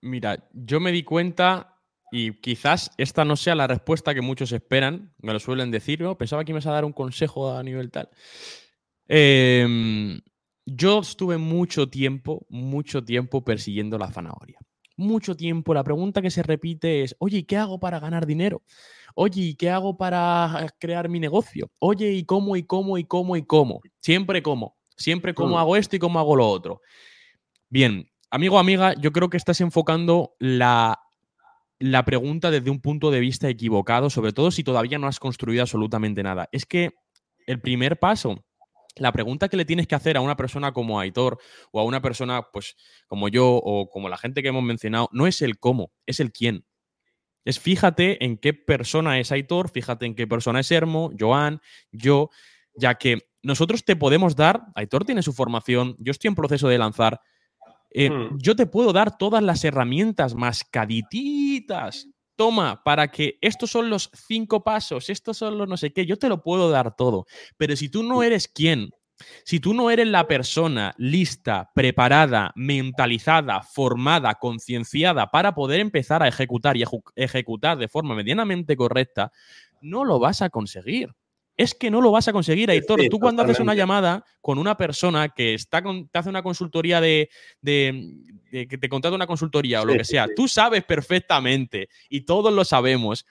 [0.00, 1.73] Mira, yo me di cuenta
[2.16, 6.16] y quizás esta no sea la respuesta que muchos esperan, me lo suelen decir, ¿no?
[6.16, 8.08] Pensaba que ibas a dar un consejo a nivel tal.
[9.08, 10.20] Em,
[10.64, 14.60] yo estuve mucho tiempo, mucho tiempo persiguiendo la zanahoria.
[14.96, 15.74] Mucho tiempo.
[15.74, 18.62] La pregunta que se repite es, oye, qué hago para ganar dinero?
[19.16, 21.72] Oye, ¿y qué hago para crear mi negocio?
[21.80, 23.80] Oye, ¿y cómo, y cómo, y cómo, y cómo?
[23.98, 24.76] Siempre cómo.
[24.96, 25.58] Siempre cómo mm.
[25.58, 26.80] hago esto y cómo hago lo otro.
[27.68, 31.03] Bien, amigo, amiga, yo creo que estás enfocando la,
[31.84, 35.60] la pregunta desde un punto de vista equivocado, sobre todo si todavía no has construido
[35.60, 36.48] absolutamente nada.
[36.50, 36.94] Es que
[37.46, 38.42] el primer paso,
[38.96, 41.38] la pregunta que le tienes que hacer a una persona como Aitor
[41.72, 42.74] o a una persona pues
[43.06, 46.32] como yo o como la gente que hemos mencionado, no es el cómo, es el
[46.32, 46.64] quién.
[47.44, 51.60] Es fíjate en qué persona es Aitor, fíjate en qué persona es Hermo, Joan,
[51.92, 52.30] yo,
[52.74, 56.78] ya que nosotros te podemos dar, Aitor tiene su formación, yo estoy en proceso de
[56.78, 57.20] lanzar,
[57.94, 58.38] eh, hmm.
[58.38, 62.08] Yo te puedo dar todas las herramientas mascadititas.
[62.36, 66.18] Toma, para que estos son los cinco pasos, estos son los no sé qué, yo
[66.18, 67.26] te lo puedo dar todo.
[67.56, 68.90] Pero si tú no eres quien,
[69.44, 76.28] si tú no eres la persona lista, preparada, mentalizada, formada, concienciada para poder empezar a
[76.28, 76.82] ejecutar y
[77.14, 79.30] ejecutar de forma medianamente correcta,
[79.80, 81.14] no lo vas a conseguir
[81.56, 83.00] es que no lo vas a conseguir, Aitor.
[83.08, 87.28] Tú cuando haces una llamada con una persona que está te hace una consultoría de,
[87.62, 92.64] que te contrata una consultoría o lo que sea, tú sabes perfectamente y todos lo
[92.64, 93.26] sabemos.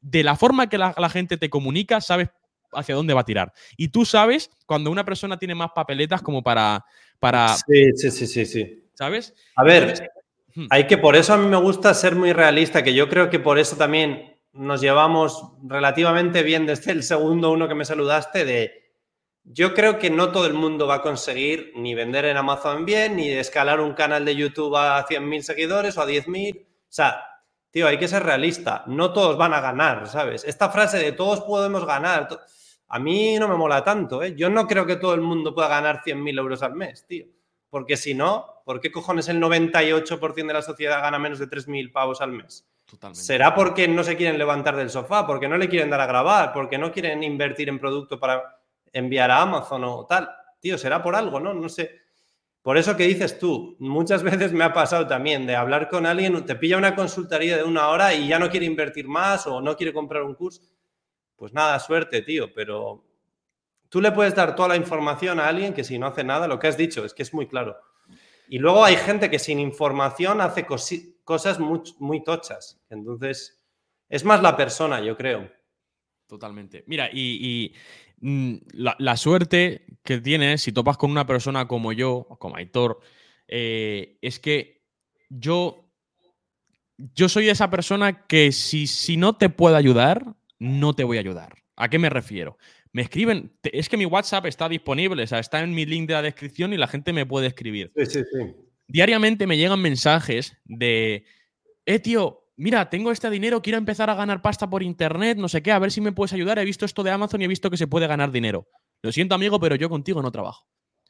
[0.00, 2.28] De la forma que la, gente te comunica, sabes
[2.72, 3.52] hacia dónde va a tirar.
[3.76, 6.84] Y tú sabes cuando una persona tiene más papeletas como para.
[7.18, 8.84] para sí, sí, sí, sí, sí.
[8.94, 9.34] ¿Sabes?
[9.56, 10.10] A ver,
[10.54, 10.66] hmm.
[10.70, 13.38] hay que por eso a mí me gusta ser muy realista, que yo creo que
[13.38, 18.80] por eso también nos llevamos relativamente bien desde el segundo uno que me saludaste de
[19.44, 23.16] yo creo que no todo el mundo va a conseguir ni vender en Amazon bien,
[23.16, 26.62] ni escalar un canal de YouTube a 100.000 seguidores o a 10.000.
[26.62, 27.24] O sea,
[27.70, 28.84] tío, hay que ser realista.
[28.86, 30.44] No todos van a ganar, ¿sabes?
[30.44, 32.28] Esta frase de todos podemos ganar,
[32.88, 34.34] a mí no me mola tanto, ¿eh?
[34.36, 37.26] Yo no creo que todo el mundo pueda ganar 100.000 euros al mes, tío.
[37.70, 41.92] Porque si no, ¿por qué cojones el 98% de la sociedad gana menos de 3.000
[41.92, 42.68] pavos al mes?
[43.12, 45.26] ¿Será porque no se quieren levantar del sofá?
[45.26, 46.52] ¿Porque no le quieren dar a grabar?
[46.52, 48.60] ¿Porque no quieren invertir en producto para
[48.92, 50.28] enviar a Amazon o tal?
[50.60, 51.54] Tío, será por algo, ¿no?
[51.54, 52.00] No sé.
[52.62, 56.44] Por eso que dices tú, muchas veces me ha pasado también de hablar con alguien,
[56.44, 59.76] te pilla una consultoría de una hora y ya no quiere invertir más o no
[59.76, 60.62] quiere comprar un curso.
[61.36, 63.04] Pues nada, suerte, tío, pero
[63.88, 66.58] tú le puedes dar toda la información a alguien que si no hace nada, lo
[66.58, 67.78] que has dicho es que es muy claro.
[68.48, 70.66] Y luego hay gente que sin información hace
[71.30, 72.82] cosas muy, muy tochas.
[72.90, 73.62] Entonces,
[74.08, 75.48] es más la persona, yo creo.
[76.26, 76.82] Totalmente.
[76.88, 77.72] Mira, y,
[78.20, 82.98] mm, la, suerte que tienes si topas con una persona como yo, como Aitor,
[83.46, 84.82] eh, es que
[85.28, 85.88] yo,
[86.98, 91.20] yo soy esa persona que si, si no te puedo ayudar, no te voy a
[91.20, 91.62] ayudar.
[91.76, 92.58] ¿A qué me refiero?
[92.92, 96.14] Me escriben, es que mi WhatsApp está disponible, o sea, está en mi link de
[96.14, 97.92] la descripción y la gente me puede escribir.
[97.94, 101.24] Sí, sí, sí diariamente me llegan mensajes de,
[101.86, 105.62] eh, tío, mira, tengo este dinero, quiero empezar a ganar pasta por internet, no sé
[105.62, 106.58] qué, a ver si me puedes ayudar.
[106.58, 108.68] He visto esto de Amazon y he visto que se puede ganar dinero.
[109.02, 110.66] Lo siento, amigo, pero yo contigo no trabajo.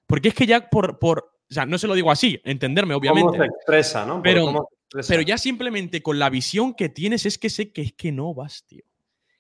[0.06, 1.18] Porque es que ya por, por
[1.50, 3.26] o sea, no se lo digo así, entenderme, obviamente.
[3.26, 4.22] ¿Cómo se expresa, ¿no?
[4.22, 4.68] Pero,
[5.08, 8.32] pero ya simplemente con la visión que tienes es que sé que es que no
[8.34, 8.84] vas, tío.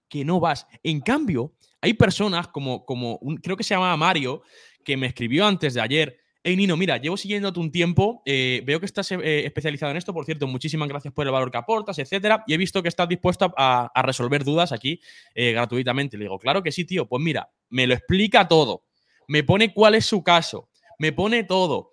[0.08, 0.66] Que no vas.
[0.82, 4.42] En cambio, hay personas como, como un, creo que se llamaba Mario,
[4.84, 8.80] que me escribió antes de ayer, Hey Nino, mira, llevo siguiéndote un tiempo, eh, veo
[8.80, 11.98] que estás eh, especializado en esto, por cierto, muchísimas gracias por el valor que aportas,
[11.98, 15.02] etcétera, y he visto que estás dispuesto a, resolver dudas aquí
[15.34, 16.16] eh, gratuitamente.
[16.16, 18.86] Le digo, claro que sí, tío, pues mira, me lo explica todo,
[19.28, 21.92] me pone cuál es su caso, me pone todo.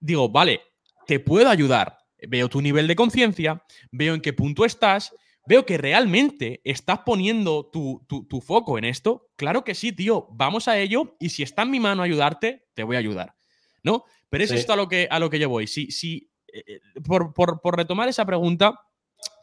[0.00, 0.60] Digo, vale,
[1.06, 1.96] te puedo ayudar.
[2.28, 5.14] Veo tu nivel de conciencia, veo en qué punto estás,
[5.46, 9.30] veo que realmente estás poniendo tu, foco en esto.
[9.36, 12.84] Claro que sí, tío, vamos a ello y si está en mi mano ayudarte, te
[12.84, 13.34] voy a ayudar.
[13.82, 14.04] ¿No?
[14.28, 15.66] Pero es esto a lo, que, a lo que yo voy.
[15.66, 18.78] Si, si, eh, eh, por, por retomar esa pregunta,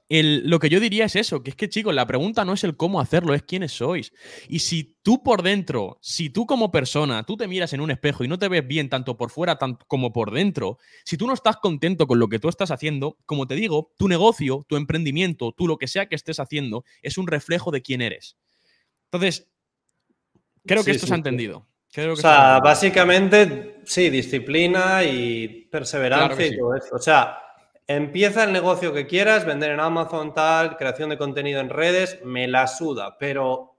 [0.10, 2.76] lo que yo diría es eso, que es que chicos, la pregunta no es el
[2.76, 4.12] cómo hacerlo, es quiénes sois.
[4.48, 8.24] Y si tú por dentro, si tú como persona, tú te miras en un espejo
[8.24, 11.34] y no te ves bien tanto por fuera tanto como por dentro, si tú no
[11.34, 15.54] estás contento con lo que tú estás haciendo, como te digo, tu negocio, tu emprendimiento,
[15.56, 18.36] tú lo que sea que estés haciendo, es un reflejo de quién eres.
[19.12, 19.48] Entonces,
[20.66, 21.68] creo que esto se ha entendido.
[21.98, 26.96] O sea, básicamente, sí, disciplina y perseverancia y todo eso.
[26.96, 27.40] O sea,
[27.90, 32.48] Empieza el negocio que quieras, vender en Amazon, tal, creación de contenido en redes, me
[32.48, 33.78] la suda, pero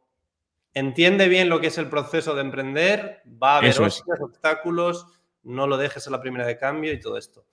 [0.74, 5.06] entiende bien lo que es el proceso de emprender, va a haber obstáculos,
[5.44, 7.44] no lo dejes a la primera de cambio y todo esto.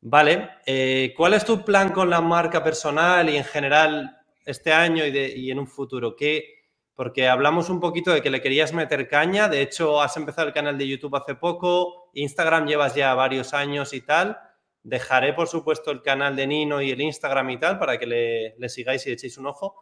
[0.00, 5.06] Vale, eh, ¿cuál es tu plan con la marca personal y en general este año
[5.06, 6.16] y, y en un futuro?
[6.16, 6.55] ¿Qué,
[6.96, 10.54] porque hablamos un poquito de que le querías meter caña, de hecho has empezado el
[10.54, 14.38] canal de YouTube hace poco, Instagram llevas ya varios años y tal.
[14.82, 18.68] Dejaré, por supuesto, el canal de Nino y el Instagram y tal para que le,
[18.70, 19.76] sigáis y echéis un ojo.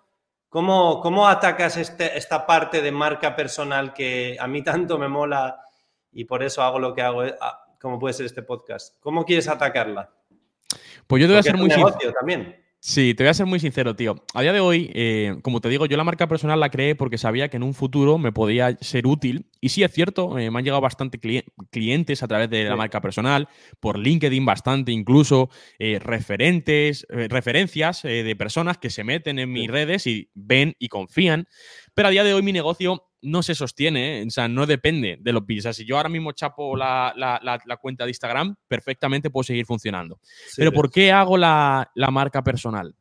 [0.49, 5.61] ¿Cómo, cómo atacas este, esta parte de marca personal que a mí tanto me mola
[6.11, 7.35] y por eso hago lo que hago, eh,
[7.81, 8.99] como puede ser este podcast?
[9.01, 10.11] ¿Cómo quieres atacarla?
[11.07, 12.64] Pues yo te voy a ser muy negocio también.
[12.87, 14.15] Sí, te voy a ser muy sincero, tío.
[14.35, 17.17] A día de hoy, eh, como te digo, yo la marca personal la creé porque
[17.17, 19.47] sabía que en un futuro me podía ser útil.
[19.63, 23.01] Y sí, es cierto, eh, me han llegado bastante clientes a través de la marca
[23.01, 23.49] personal,
[23.81, 30.07] por LinkedIn bastante, incluso eh, referentes, referencias de personas que se meten en mis redes
[30.07, 31.49] y ven y confían.
[31.95, 34.25] Pero a día de hoy mi negocio no se sostiene, ¿eh?
[34.27, 35.75] o sea, no depende de los bits.
[35.75, 40.21] si yo ahora mismo chapo la, cuenta de Instagram, perfectamente puedo seguir funcionando.
[40.57, 42.95] Pero ¿por qué hago la, marca personal?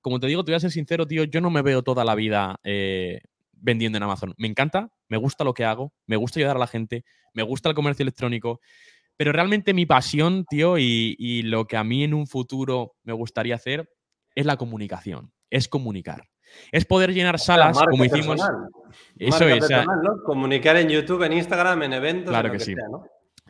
[0.00, 2.14] Como te digo, te voy a ser sincero, tío, yo no me veo toda la
[2.14, 3.20] vida eh,
[3.52, 4.34] vendiendo en Amazon.
[4.38, 7.68] Me encanta, me gusta lo que hago, me gusta ayudar a la gente, me gusta
[7.68, 8.60] el comercio electrónico,
[9.16, 13.12] pero realmente mi pasión, tío, y, y lo que a mí en un futuro me
[13.12, 13.88] gustaría hacer
[14.34, 16.28] es la comunicación, es comunicar.
[16.72, 18.40] Es poder llenar salas como hicimos.
[19.18, 19.68] Eso es.
[20.24, 22.30] Comunicar en YouTube, en Instagram, en eventos.
[22.30, 22.74] Claro que, sí.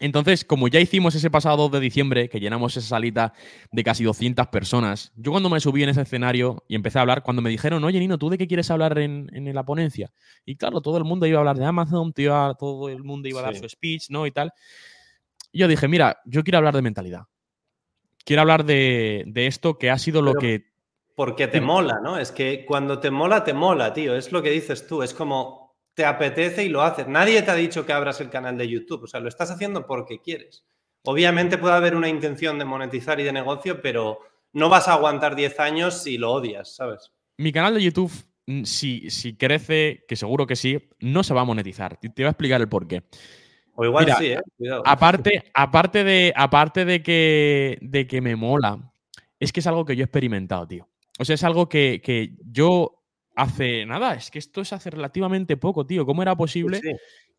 [0.01, 3.33] Entonces, como ya hicimos ese pasado 2 de diciembre, que llenamos esa salita
[3.73, 7.23] de casi 200 personas, yo cuando me subí en ese escenario y empecé a hablar,
[7.23, 10.13] cuando me dijeron, oye Nino, ¿tú de qué quieres hablar en, la ponencia?
[10.45, 13.45] Y claro, todo el mundo iba a hablar de Amazon, todo el mundo iba a
[13.45, 14.27] dar su speech, ¿no?
[14.27, 14.53] Y tal.
[15.53, 17.23] yo dije, mira, yo quiero hablar de mentalidad.
[18.25, 20.68] Quiero hablar de, esto que ha sido lo que
[21.19, 22.17] porque te mola, ¿no?
[22.17, 24.15] Es que cuando te mola, te mola, tío.
[24.15, 25.03] Es lo que dices tú.
[25.03, 27.09] Es como te apetece y lo haces.
[27.09, 29.03] Nadie te ha dicho que abras el canal de YouTube.
[29.03, 30.65] O sea, lo estás haciendo porque quieres.
[31.03, 34.21] Obviamente puede haber una intención de monetizar y de negocio, pero
[34.53, 37.11] no vas a aguantar 10 años si lo odias, ¿sabes?
[37.37, 38.13] Mi canal de YouTube,
[38.47, 41.97] mm, si, si crece, que seguro que sí, no se va a monetizar.
[41.97, 43.03] Te voy a explicar el por qué.
[43.75, 44.41] O igual sí, ¿eh?
[44.57, 44.85] Cuidado.
[44.87, 48.93] Aparte, aparte, de, aparte de, que, de que me mola,
[49.41, 50.89] es que es algo que yo he experimentado, tío.
[51.19, 53.03] O sea, es algo que, yo
[53.35, 56.07] hace nada, es que esto es hace relativamente poco, tío.
[56.07, 56.81] ¿Cómo era posible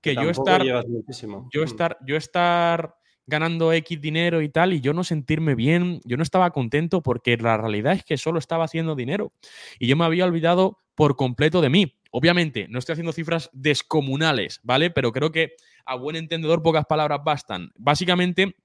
[0.02, 1.64] que, yo estar, yo mm.
[1.64, 2.96] estar, yo estar
[3.30, 7.38] ganando X dinero y tal, y yo no sentirme bien, yo no estaba contento porque
[7.38, 9.32] la realidad es que solo estaba haciendo dinero
[9.78, 11.96] y yo me había olvidado por completo de mí.
[12.12, 14.90] Obviamente, no estoy haciendo cifras descomunales, ¿vale?
[14.90, 15.54] Pero creo que
[15.86, 17.72] a buen entendedor pocas palabras bastan.
[17.78, 18.56] Básicamente,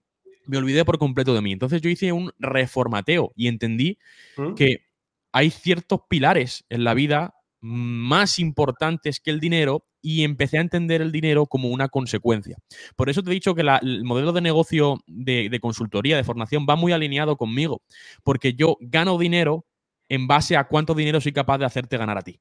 [0.46, 1.52] me olvidé por completo de mí.
[1.52, 3.98] Entonces yo hice un reformateo y entendí
[4.36, 4.54] ¿Mm?
[4.54, 4.86] que
[5.35, 11.03] hay ciertos pilares en la vida más importantes que el dinero y empecé a entender
[11.03, 12.57] el dinero como una consecuencia.
[12.95, 16.76] Por eso te he dicho que el modelo de negocio de, consultoría, de formación, va
[16.76, 17.82] muy alineado conmigo,
[18.22, 19.66] porque yo gano dinero
[20.09, 22.41] en base a cuánto dinero soy capaz de hacerte ganar a ti.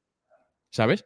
[0.70, 1.04] ¿Sabes?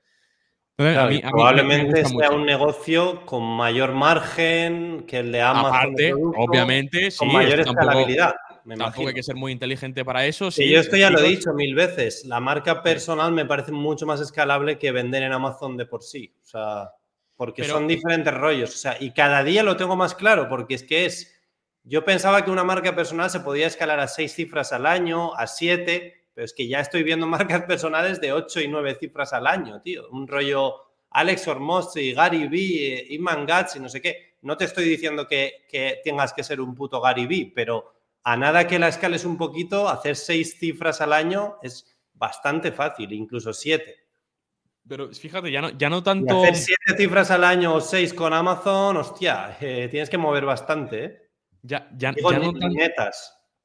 [0.76, 5.74] probablemente sea un negocio con mayor margen que el de Amazon.
[5.74, 8.34] Aparte, obviamente, con mayor escalabilidad.
[8.68, 10.50] Me Tampoco hay que ser muy inteligente para eso.
[10.50, 12.26] Sí, yo esto ya lo he dicho mil veces.
[12.26, 16.34] La marca personal me parece mucho más escalable que vender en Amazon de por sí.
[16.42, 16.90] O sea,
[17.34, 18.74] porque son diferentes rollos.
[18.74, 21.34] O sea, y cada día lo tengo más claro, porque es que es.
[21.82, 25.46] Yo pensaba que una marca personal se podía escalar a seis cifras al año, a
[25.46, 29.46] siete, pero es que ya estoy viendo marcas personales de ocho y nueve cifras al
[29.46, 30.10] año, tío.
[30.10, 30.74] Un rollo
[31.08, 31.48] Alex
[31.94, 36.00] y Gary Vee, Iman Gatz y no sé qué no te estoy diciendo que, que
[36.04, 39.88] tengas que ser un puto Gary Vee, pero a nada que la escales un poquito,
[39.88, 44.08] hacer seis cifras al año es bastante fácil, incluso siete.
[44.86, 46.42] Pero fíjate, ya no, ya no tanto.
[46.42, 51.04] hacer siete cifras al año o seis con Amazon, hostia, eh, tienes que mover bastante,
[51.04, 51.18] ¿eh?
[51.62, 52.86] Ya, ya, ya no tanto.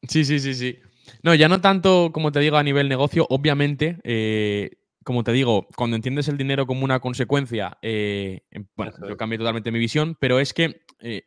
[0.08, 0.80] Sí, sí, sí, sí.
[1.22, 3.26] No, ya no tanto, como te digo, a nivel negocio.
[3.30, 4.72] Obviamente, eh,
[5.04, 8.42] como te digo, cuando entiendes el dinero como una consecuencia, eh,
[8.76, 10.82] bueno, yo cambié totalmente mi visión, pero es que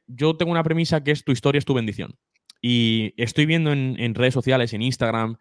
[0.07, 2.19] yo tengo una premisa que es tu historia es tu bendición.
[2.69, 5.37] Y estoy viendo en, redes sociales, en Instagram,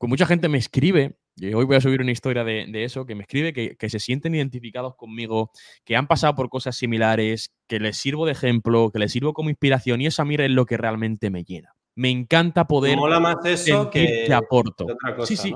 [0.00, 3.14] que mucha gente me escribe, y hoy voy a subir una historia de, eso, que
[3.14, 5.52] me escribe que, se sienten identificados conmigo,
[5.84, 9.48] que han pasado por cosas similares, que les sirvo de ejemplo, que les sirvo como
[9.48, 11.72] inspiración, y esa mira es lo que realmente me llena.
[11.94, 14.86] Me encanta poder mola más eso que, te aporto.
[15.24, 15.54] sí, sí.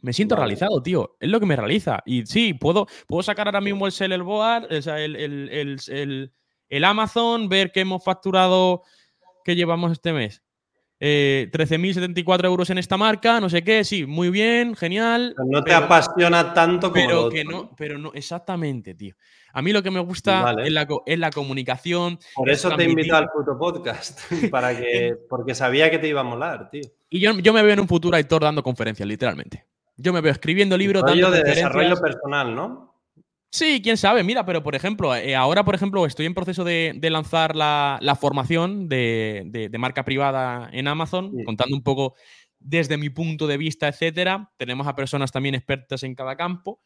[0.00, 1.16] Me siento realizado, tío.
[1.20, 2.02] Es lo que me realiza.
[2.04, 6.32] Y sí, puedo, puedo sacar ahora mismo el Seller Board, o sea, el, el,
[6.68, 8.82] el Amazon, ver que hemos facturado
[9.48, 10.42] que llevamos este mes.
[11.00, 15.34] Eh, 13.074 euros en esta marca, no sé qué, sí, muy bien, genial.
[15.46, 17.06] no te apasiona tanto como.
[17.06, 19.14] Pero que no, pero no, exactamente, tío.
[19.54, 22.18] A mí lo que me gusta es, la, es, la, comunicación.
[22.34, 24.20] Por eso te invito al puto podcast,
[24.50, 26.82] para que, porque sabía que te iba a molar, tío.
[27.08, 29.64] Y yo, yo me veo en un futuro editor dando conferencias, literalmente.
[29.96, 32.87] Yo me veo escribiendo libros, dando de desarrollo personal, ¿no?
[33.50, 34.22] Sí, quién sabe.
[34.22, 38.88] Mira, pero por ejemplo, eh, ahora, por ejemplo, estoy en proceso de, lanzar la, formación
[38.88, 42.14] de, marca privada en Amazon, contando un poco
[42.58, 44.52] desde mi punto de vista, etcétera.
[44.58, 46.80] Tenemos a personas también expertas en cada campo,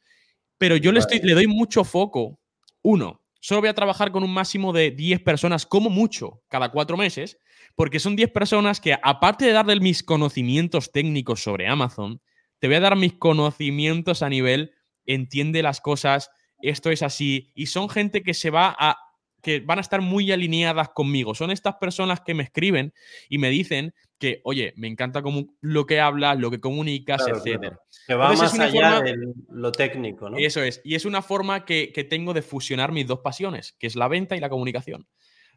[0.57, 2.39] pero yo le, estoy, le doy mucho foco.
[2.83, 6.97] Uno, solo voy a trabajar con un máximo de 10 personas, como mucho, cada cuatro
[6.97, 7.39] meses,
[7.75, 12.21] porque son 10 personas que, aparte de darle mis conocimientos técnicos sobre Amazon,
[12.61, 14.73] te voy a dar mis conocimientos a nivel
[15.07, 16.31] entiende las cosas
[16.71, 17.51] esto es así.
[17.55, 18.97] Y son gente que se va a
[19.43, 21.35] que van a estar muy alineadas conmigo.
[21.35, 22.95] Son estas personas que me escriben
[23.29, 27.81] y me dicen que, oye, me encanta como lo que hablas, lo que comunicas, etcétera.
[28.07, 29.17] Que va más allá de
[29.51, 30.39] lo técnico, ¿no?
[30.39, 30.81] Eso es.
[30.85, 34.37] Y es una forma que, tengo de fusionar mis dos pasiones, que es la venta
[34.37, 35.09] y la comunicación.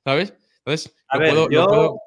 [0.03, 0.33] ¿Sabes?
[0.65, 1.99] Entonces, a ver, yo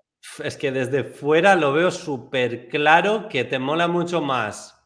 [0.42, 4.77] es que desde fuera lo veo súper claro que te mola mucho más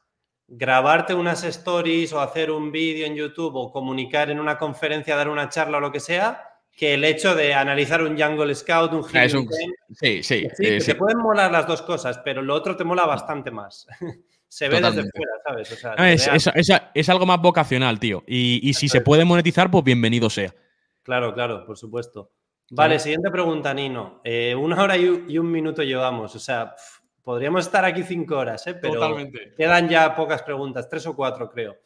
[0.48, 5.28] grabarte unas stories o hacer un vídeo en YouTube o comunicar en una conferencia, dar
[5.28, 9.04] una charla o lo que sea, que el hecho de analizar un Jungle Scout, un
[9.14, 10.48] ah, Sí, sí.
[10.56, 13.86] sí, Se pueden molar las dos cosas, pero lo otro te mola bastante más.
[14.52, 16.80] se ve desde fuera, ¿sabes?
[16.94, 18.22] es, algo más vocacional, tío.
[18.26, 20.54] Y, si se puede monetizar, pues bienvenido sea.
[21.02, 22.32] Claro, claro, por supuesto.
[22.70, 24.20] Vale, siguiente pregunta, Nino.
[24.24, 26.34] Eh, una hora y, un minuto llevamos.
[26.36, 26.74] O sea,
[27.22, 28.74] Podríamos estar aquí cinco horas, ¿eh?
[28.74, 29.16] pero
[29.56, 31.76] quedan ya pocas preguntas, tres o cuatro creo.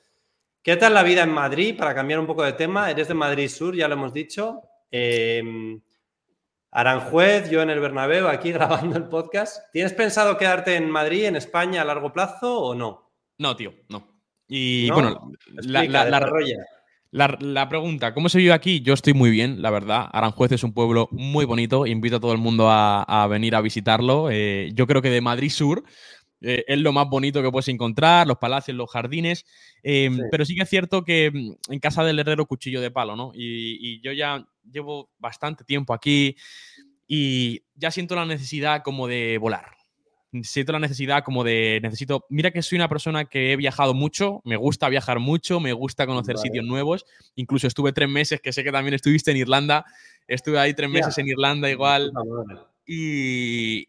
[0.62, 1.76] ¿Qué tal la vida en Madrid?
[1.76, 4.62] Para cambiar un poco de tema, eres de Madrid Sur, ya lo hemos dicho.
[4.91, 5.80] Em,
[6.70, 9.70] Aranjuez, yo en el Bernabéu, aquí grabando el podcast.
[9.72, 13.12] ¿Tienes pensado quedarte en Madrid, en España, a largo plazo o no?
[13.39, 14.16] No, tío, no.
[14.49, 16.20] Y bueno, la, la, la,
[17.17, 18.81] la, pregunta, ¿cómo se vive aquí?
[18.81, 20.09] Yo estoy muy bien, la verdad.
[20.12, 21.87] Aranjuez es un pueblo muy bonito.
[21.87, 24.29] Invito a todo el mundo a, venir a visitarlo.
[24.31, 25.83] Eh, yo creo que de Madrid Sur
[26.43, 29.47] eh, es lo más bonito que puedes encontrar, los palacios, los jardines.
[29.83, 33.17] Em, pero sí que es cierto que mm, en casa del herrero cuchillo de palo,
[33.17, 33.33] ¿no?
[33.35, 36.37] y yo ya llevo bastante tiempo aquí
[37.07, 39.76] y ya siento la necesidad como de volar
[40.45, 44.41] siento la necesidad como de necesito, mira que soy una persona que he viajado mucho,
[44.45, 48.64] me gusta viajar mucho, me gusta conocer sitios nuevos, incluso estuve tres meses, que sé
[48.64, 49.84] que también estuviste en Irlanda,
[50.26, 52.12] estuve ahí tres meses en Irlanda igual,
[52.87, 53.87] y,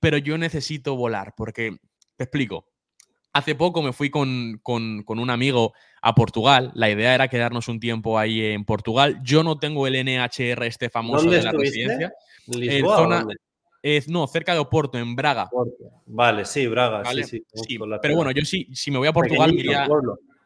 [0.00, 1.76] pero yo necesito volar, porque,
[2.16, 2.66] te explico,
[3.32, 5.72] hace poco me fui con, un amigo
[6.02, 6.72] a Portugal.
[6.74, 9.20] La idea era quedarnos un tiempo ahí en Portugal.
[9.22, 12.12] Yo no tengo el NHR este famoso de la residencia.
[12.46, 13.26] ¿Lisboa,
[14.08, 15.48] no, cerca de Oporto, en Braga.
[16.06, 17.78] Vale, sí, Braga, sí, sí.
[18.02, 19.88] pero bueno, yo sí, si me voy a Portugal, me iría,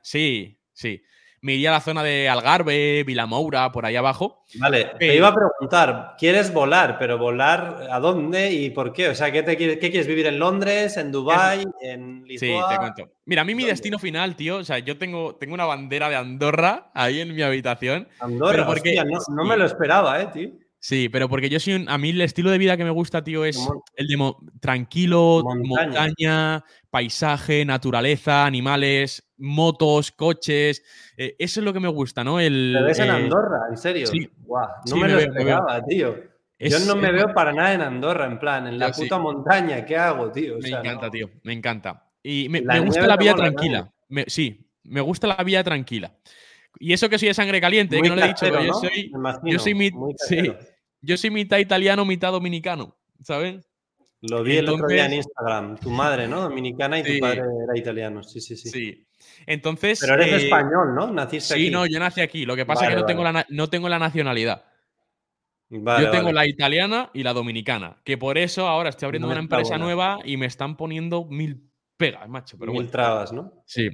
[0.02, 1.02] sí, sí.
[1.44, 4.44] Me iría a la zona de Algarve, Vilamoura, por ahí abajo.
[4.60, 6.98] Vale, te iba a preguntar, ¿quieres volar?
[7.00, 9.08] Pero volar a dónde y por qué?
[9.08, 12.68] O sea, ¿qué, te, quieres vivir en Londres, en Dubai, en Lisboa?
[12.68, 13.12] Sí, te cuento.
[13.24, 16.14] Mira, a mí mi destino final, tío, o sea, yo tengo, tengo una bandera de
[16.14, 18.06] Andorra ahí en mi habitación.
[18.20, 20.50] Andorra, porque, no, no me lo esperaba, eh, tío.
[20.84, 23.44] Sí, pero porque yo soy a mí el estilo de vida que me gusta, tío,
[23.44, 23.56] es
[23.94, 26.64] el de tranquilo, montaña.
[26.90, 30.82] paisaje, naturaleza, animales, motos, coches.
[31.16, 32.40] Eh, eso es lo que me gusta, ¿no?
[32.40, 33.60] El, ¿Te ves en eh, Andorra?
[33.70, 34.08] ¿En serio?
[34.08, 34.28] Sí.
[34.90, 36.16] No me, lo esperaba, tío.
[36.58, 39.84] yo no me veo para nada en Andorra, en plan, en la puta montaña.
[39.84, 40.58] ¿Qué hago, tío?
[40.60, 41.30] me encanta, tío.
[41.44, 42.10] Me encanta.
[42.24, 43.92] Y me, gusta la vida tranquila.
[44.26, 46.12] sí, me gusta la vida tranquila.
[46.80, 49.12] Y eso que soy de sangre caliente, que no le he dicho, pero yo soy,
[49.44, 49.92] yo soy mi,
[51.02, 53.68] Yo soy mitad italiano, mitad dominicano, ¿sabes?
[54.22, 55.76] Lo vi el otro día en Instagram.
[55.78, 56.42] Tu madre, ¿no?
[56.42, 58.22] Dominicana y tu padre era italiano.
[58.22, 58.70] Sí, sí, sí.
[58.70, 59.06] Sí.
[59.46, 59.98] Entonces.
[60.00, 61.12] Pero eres eh, español, ¿no?
[61.12, 61.64] Naciste aquí.
[61.64, 62.46] Sí, no, yo nací aquí.
[62.46, 64.64] Lo que pasa es que no, tengo la, no tengo la nacionalidad.
[65.70, 68.00] yo tengo la italiana y la dominicana.
[68.04, 72.28] Que por eso ahora estoy abriendo una empresa nueva y me están poniendo mil pegas,
[72.28, 72.56] macho.
[72.58, 73.64] Pero mil trabas, ¿no?
[73.66, 73.88] Sí.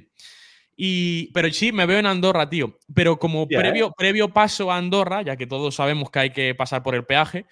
[0.81, 2.77] Y, pero sí, me veo en Andorra, tío.
[2.93, 3.91] Pero como previo, ¿eh?
[3.97, 7.45] previo paso a Andorra, ya que todos sabemos que hay que pasar por el peaje,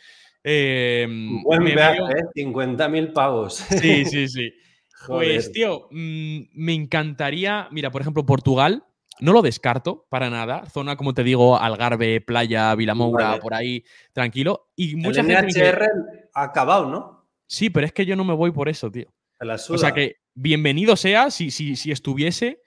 [0.49, 2.45] Em, Buen viaje, ¿eh?
[2.45, 3.55] 50.000 pavos.
[3.55, 4.53] Sí, sí, sí.
[5.05, 7.67] pues, tío, mm, me encantaría.
[7.71, 8.85] Mira, por ejemplo, Portugal.
[9.19, 10.65] No lo descarto para nada.
[10.69, 14.69] Zona, como te digo, Algarve, Playa, Vilamoura, por ahí, tranquilo.
[14.75, 15.79] Y mucha el gente
[16.33, 17.27] ha acabado, ¿no?
[17.47, 19.07] Sí, pero es que yo no me voy por eso, tío.
[19.69, 22.61] O sea que bienvenido sea si, si, si estuviese,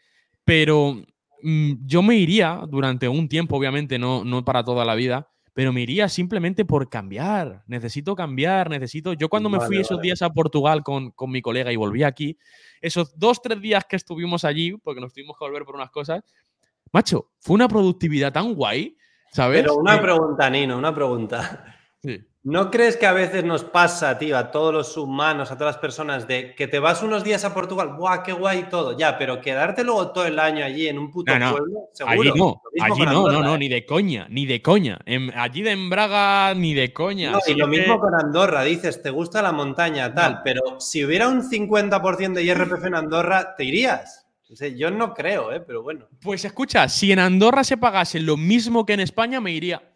[0.50, 0.96] pero
[1.44, 5.72] mm, yo me iría durante un tiempo, obviamente, no, no para toda la vida, pero
[5.72, 7.62] me iría simplemente por cambiar.
[7.68, 9.12] Necesito cambiar, necesito.
[9.12, 12.36] Yo cuando me fui esos días a Portugal con, con, mi colega y volví aquí,
[12.80, 16.20] esos dos, tres días que estuvimos allí, porque nos tuvimos que volver por unas cosas,
[16.92, 18.96] macho, fue una productividad tan guay,
[19.30, 19.62] ¿sabes?
[19.62, 21.76] Pero una pregunta, Nino, una pregunta.
[22.42, 25.80] ¿No crees que a veces nos pasa, tío, a todos los humanos, a todas las
[25.80, 28.96] personas, de que te vas unos días a Portugal, ¡buah, qué guay todo!
[28.96, 32.18] Ya, pero quedarte luego todo el año allí en un puto pueblo, seguro.
[32.18, 33.58] Allí no, allí no, no, no, ¿eh?
[33.58, 34.98] ni de coña, ni de coña.
[35.34, 37.34] allí de Embraga, ni de coña.
[37.46, 41.42] y lo mismo con Andorra, dices, te gusta la montaña, tal, pero si hubiera un
[41.42, 44.26] 50% de IRPF en Andorra, ¿te irías?
[44.76, 45.60] yo no creo, ¿eh?
[45.60, 46.06] pero bueno.
[46.22, 49.89] Pues escucha, si en Andorra se pagase lo mismo que en España, me iría.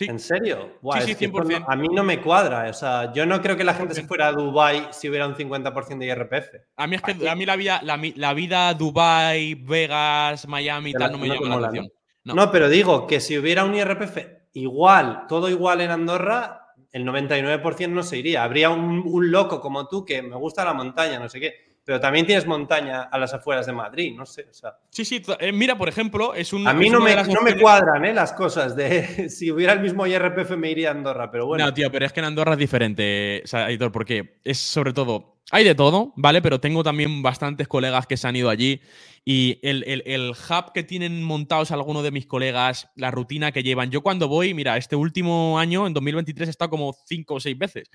[0.00, 0.78] ¿En serio?
[1.00, 1.66] sí, sí, 100%.
[1.68, 2.68] a mí no me cuadra.
[2.68, 5.34] O sea, yo no creo que la gente se fuera a Dubai si hubiera un
[5.34, 6.54] 50% de IRPF.
[6.76, 11.12] A mí es que a mí la vida, la, vida Dubai, Vegas, Miami y tal
[11.12, 11.92] no me llama la atención.
[12.24, 12.50] No.
[12.50, 14.18] pero digo que si hubiera un IRPF
[14.54, 18.42] igual, todo igual en Andorra, el 99% no se iría.
[18.42, 22.00] Habría un, un loco como tú que me gusta la montaña, no sé qué pero
[22.00, 24.46] también tienes montaña a las afueras de Madrid, no sé.
[24.88, 26.66] Sí, sí, eh, mira, por ejemplo, es un...
[26.66, 28.14] A mí no, me, no me, cuadran ¿eh?
[28.14, 31.64] las cosas de si hubiera el mismo IRPF me iría a Andorra, pero bueno.
[31.64, 35.64] No, tío, pero es que en Andorra es diferente, Aitor, porque es sobre todo, hay
[35.64, 36.40] de todo, ¿vale?
[36.42, 38.80] Pero tengo también bastantes colegas que se han ido allí
[39.26, 43.90] y el, el, hub que tienen montados algunos de mis colegas, la rutina que llevan.
[43.90, 47.56] Yo cuando voy, mira, este último año, en 2023, he estado como cinco o seis
[47.56, 47.90] veces.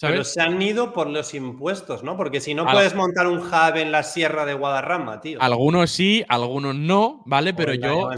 [0.00, 2.16] Pero se han ido por los impuestos, ¿no?
[2.16, 5.40] Porque si no puedes montar un hub en la sierra de Guadarrama, tío.
[5.40, 7.54] Algunos sí, algunos no, ¿vale?
[7.54, 8.10] Pero yo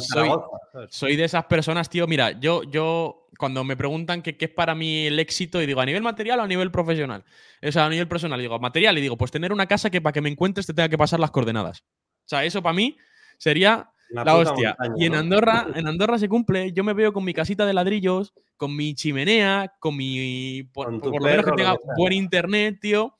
[0.89, 2.07] soy, de esas personas, tío.
[2.07, 5.87] Mira, yo, yo cuando me preguntan qué es para mí el éxito, y digo, ¿a
[5.87, 7.25] nivel material o a nivel profesional?
[7.63, 10.13] O sea, a nivel personal, digo, material, y digo, pues tener una casa que para
[10.13, 11.85] que me encuentres te tenga que pasar las coordenadas.
[12.25, 12.97] O sea, eso para mí
[13.39, 14.77] sería la hostia.
[14.97, 16.73] y en Andorra, en Andorra se cumple.
[16.73, 20.63] Yo me veo con mi casita de ladrillos, con mi chimenea, con mi.
[20.73, 23.15] Por, lo menos que tenga buen internet, tío.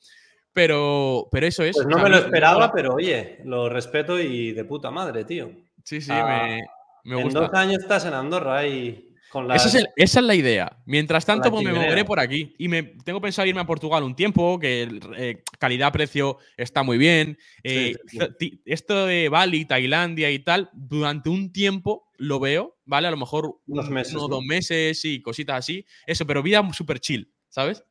[0.53, 1.75] Pero, pero eso es.
[1.75, 5.51] Pues no me lo esperaba, pero oye, lo respeto y de puta madre, tío.
[5.83, 6.61] Sí, sí, me,
[7.03, 7.39] me gusta.
[7.39, 9.04] En dos años estás en Andorra y
[9.53, 10.77] esa, es la idea.
[10.85, 12.53] Mientras tanto, pues me moveré por aquí.
[12.57, 17.37] Y me tengo pensado irme a Portugal un tiempo, que eh, calidad-precio está muy bien.
[17.63, 17.95] Eh,
[18.65, 23.07] esto de Bali, Tailandia y tal, durante un tiempo lo veo, ¿vale?
[23.07, 25.85] A lo mejor unos meses, uno, dos meses y cositas así.
[26.05, 27.83] Eso, pero vida súper chill, ¿sabes?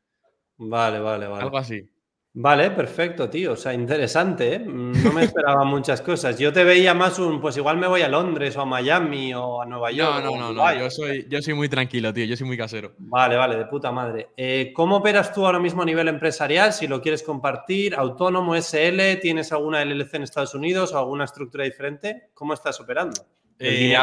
[0.56, 1.42] Vale, vale, vale.
[1.42, 1.88] Algo así.
[2.36, 3.52] Vale, perfecto, tío.
[3.52, 4.58] O sea, interesante, ¿eh?
[4.58, 6.36] No me esperaba muchas cosas.
[6.36, 9.62] Yo te veía más un, pues igual me voy a Londres o a Miami o
[9.62, 10.24] a Nueva York.
[10.24, 10.74] No, no, no, no.
[10.74, 12.24] Yo soy, yo soy muy tranquilo, tío.
[12.24, 12.92] Yo soy muy casero.
[12.98, 14.30] Vale, vale, de puta madre.
[14.36, 16.72] Eh, ¿Cómo operas tú ahora mismo a nivel empresarial?
[16.72, 21.62] Si lo quieres compartir, autónomo, SL, ¿tienes alguna LLC en Estados Unidos o alguna estructura
[21.62, 22.30] diferente?
[22.34, 23.24] ¿Cómo estás operando?
[23.60, 23.96] Eh,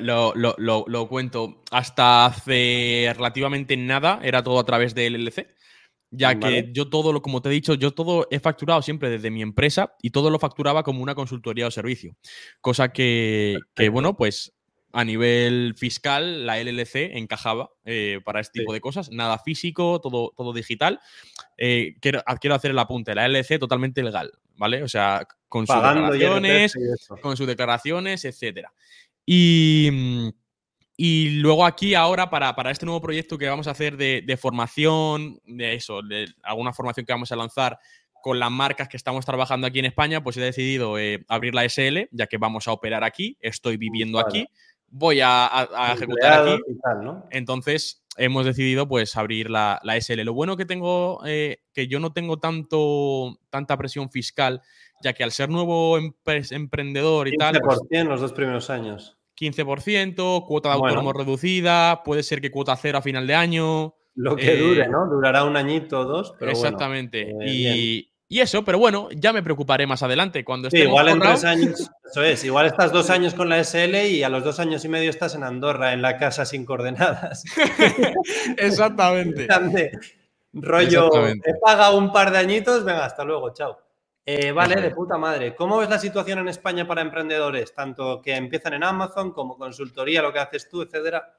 [0.00, 1.62] lo, lo, lo, lo, cuento.
[1.70, 5.55] Hasta hace relativamente nada era todo a través de LLC
[6.10, 9.30] ya que yo todo lo, como te he dicho, yo todo he facturado siempre desde
[9.30, 12.16] mi empresa y todo lo facturaba como una consultoría o servicio.
[12.60, 13.58] Cosa que,
[13.90, 14.52] bueno, pues
[14.92, 19.10] a nivel fiscal la LLC encajaba eh, para este tipo de cosas.
[19.10, 21.00] Nada físico, todo, todo digital.
[21.58, 24.82] Eh, quiero, quiero, hacer el apunte, la LLC totalmente legal, ¿vale?
[24.82, 26.74] O sea, con sus declaraciones,
[27.20, 28.72] con sus declaraciones, etcétera.
[29.26, 30.28] Y mm,
[30.96, 35.74] y luego aquí ahora para, este nuevo proyecto que vamos a hacer de, formación, de
[35.74, 37.78] eso, de alguna formación que vamos a lanzar
[38.22, 41.68] con las marcas que estamos trabajando aquí en España, pues he decidido eh, abrir la
[41.68, 44.48] SL, ya que vamos a operar aquí, estoy viviendo aquí,
[44.88, 46.62] voy a, ejecutar aquí.
[47.30, 50.22] Entonces hemos decidido pues abrir la, SL.
[50.22, 54.62] Lo bueno que tengo, eh, que yo no tengo tanto, tanta presión fiscal,
[55.02, 57.60] ya que al ser nuevo emprendedor y tal...
[57.60, 59.15] Pues, los dos primeros años.
[59.36, 63.94] 15%, cuota de autónomo reducida, puede ser que cuota cero a final de año.
[64.14, 65.06] Lo que dure, eh, ¿no?
[65.06, 66.34] Durará un añito o dos.
[66.38, 67.30] Pero exactamente.
[67.42, 70.44] Eh, y, eso, pero bueno, ya me preocuparé más adelante.
[70.44, 73.94] Cuando sí, igual en tres años, eso es, igual estás dos años con la SL
[74.08, 77.44] y a los dos años y medio estás en Andorra, en la casa sin coordenadas.
[78.56, 79.46] exactamente.
[80.54, 83.85] Rollo, he pagado un par de añitos, venga, hasta luego, chao.
[84.28, 85.54] Eh, vale, de puta madre.
[85.54, 87.72] ¿Cómo ves la situación en España para emprendedores?
[87.72, 91.32] Tanto que empiezan en Amazon como consultoría, lo que haces tú, etcétera.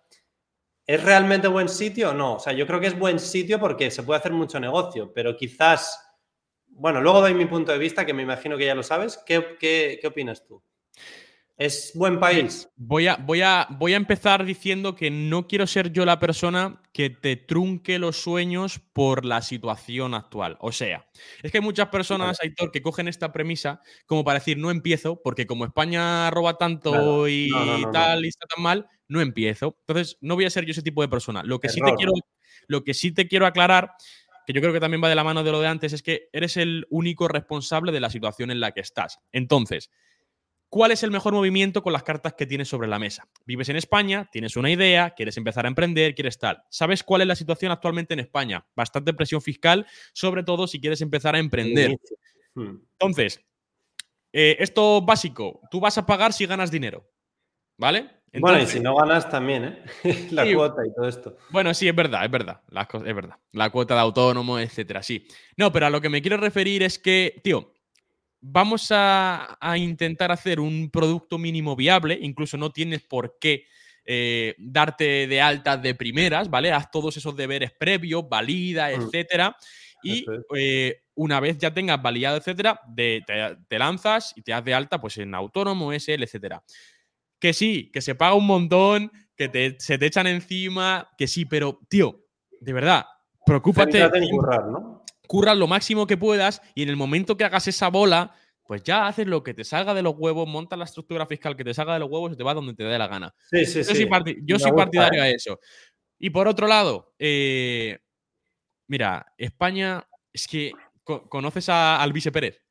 [0.85, 2.35] ¿Es realmente buen sitio o no?
[2.35, 5.35] O sea, yo creo que es buen sitio porque se puede hacer mucho negocio, pero
[5.37, 6.01] quizás.
[6.67, 9.17] Bueno, luego doy mi punto de vista, que me imagino que ya lo sabes.
[9.25, 10.63] ¿Qué, qué, qué opinas tú?
[11.57, 12.69] ¿Es buen país?
[12.75, 16.83] Voy a, voy, a, voy a empezar diciendo que no quiero ser yo la persona
[16.93, 20.57] que te trunque los sueños por la situación actual.
[20.59, 21.07] O sea,
[21.41, 25.19] es que hay muchas personas, Aitor, que cogen esta premisa como para decir no empiezo,
[25.23, 27.49] porque como España roba tanto y
[27.91, 29.77] tal y está tan mal, no empiezo.
[29.87, 31.41] Entonces, no voy a ser yo ese tipo de persona.
[31.41, 32.13] Lo que, sí te, quiero,
[32.67, 33.93] lo que sí te quiero aclarar
[34.45, 36.29] que yo creo que también va de la mano de lo de antes, es que
[36.31, 39.19] eres el único responsable de la situación en la que estás.
[39.33, 39.91] Entonces,
[40.69, 43.27] ¿Cuál es el mejor movimiento con las cartas que tienes sobre la mesa?
[43.45, 46.61] Vives en España, tienes una idea, quieres empezar a emprender, quieres tal.
[46.69, 48.65] ¿Sabes cuál es la situación actualmente en España?
[48.75, 51.97] Bastante presión fiscal, sobre todo si quieres empezar a emprender.
[52.53, 52.81] Hmm.
[52.99, 53.39] Entonces,
[54.33, 57.09] eh, esto básico, tú vas a pagar si ganas dinero,
[57.77, 58.09] ¿vale?
[58.33, 59.83] bueno, y si no ganas también, ¿eh?
[60.31, 61.37] la cuota y todo esto.
[61.49, 63.37] Bueno, sí, es verdad, es verdad, es verdad.
[63.53, 65.25] La cuota de autónomo, etcétera, sí.
[65.55, 67.73] No, pero a lo que me quiero referir es que, tío,
[68.49, 73.65] vamos a, intentar hacer un producto mínimo viable, incluso no tienes por qué
[74.05, 76.71] eh, darte de alta de primeras, ¿vale?
[76.71, 79.01] Haz todos esos deberes previos, valida, mm.
[79.01, 79.55] etcétera.
[80.03, 80.25] Y
[80.55, 83.23] eh, una vez ya tengas validado, etcétera, te,
[83.77, 86.63] lanzas y te das de alta pues en autónomo, SL, etcétera.
[87.39, 91.79] Que sí, que se paga un montón, que se te echan encima, que sí, pero,
[91.89, 92.25] tío,
[92.61, 93.05] de verdad,
[93.45, 94.07] preocúpate.
[94.31, 94.96] Currar, ¿no?
[95.27, 98.33] Curras lo máximo que puedas y en el momento que hagas esa bola,
[98.67, 101.63] pues ya haces lo que te salga de los huevos, montas la estructura fiscal que
[101.63, 103.33] te salga de los huevos y te va donde te dé la gana.
[103.49, 104.07] Sí, sí, yo sí.
[104.07, 105.59] Soy yo soy partidario a eso.
[106.19, 107.99] Y por otro lado, eh,
[108.87, 110.71] mira, España, es que
[111.03, 112.61] conoces a Alvise Pérez.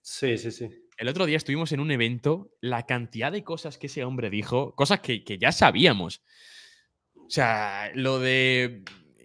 [0.00, 0.68] Sí, sí, sí.
[0.96, 4.74] El otro día estuvimos en un evento, la cantidad de cosas que ese hombre dijo,
[4.74, 6.22] cosas que, que ya sabíamos.
[7.14, 8.84] O sea, lo de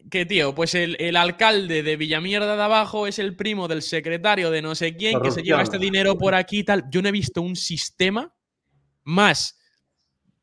[0.09, 4.61] que, tío, pues el, alcalde de Villamierda de abajo es el primo del secretario de
[4.61, 6.85] no sé quién que se lleva este dinero por aquí y tal.
[6.89, 8.33] Yo no he visto un sistema
[9.03, 9.59] más,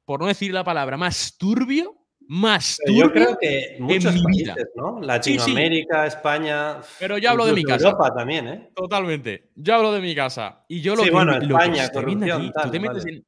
[0.04, 1.96] por no decir la palabra, más turbio,
[2.26, 3.04] más turbio.
[3.04, 4.54] Yo creo que muchos en mi vida.
[4.74, 5.00] ¿no?
[5.00, 6.80] Latinoamérica, España.
[6.98, 7.88] Pero yo hablo de mi casa.
[7.88, 8.70] Europa también, ¿eh?
[8.74, 9.50] Totalmente.
[9.54, 10.64] Yo hablo de mi casa.
[10.68, 13.24] Y yo lo sí, que, bueno, España, corrupción, tú te metes en,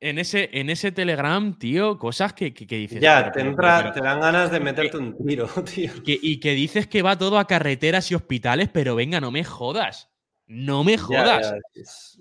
[0.00, 3.00] en ese, en ese Telegram, tío, cosas que, dices.
[3.00, 5.92] Ya, te, dan ganas de meterte un tiro, tío.
[6.04, 10.08] y que dices que va todo a carreteras y hospitales, pero venga, no me jodas.
[10.48, 11.54] No me jodas.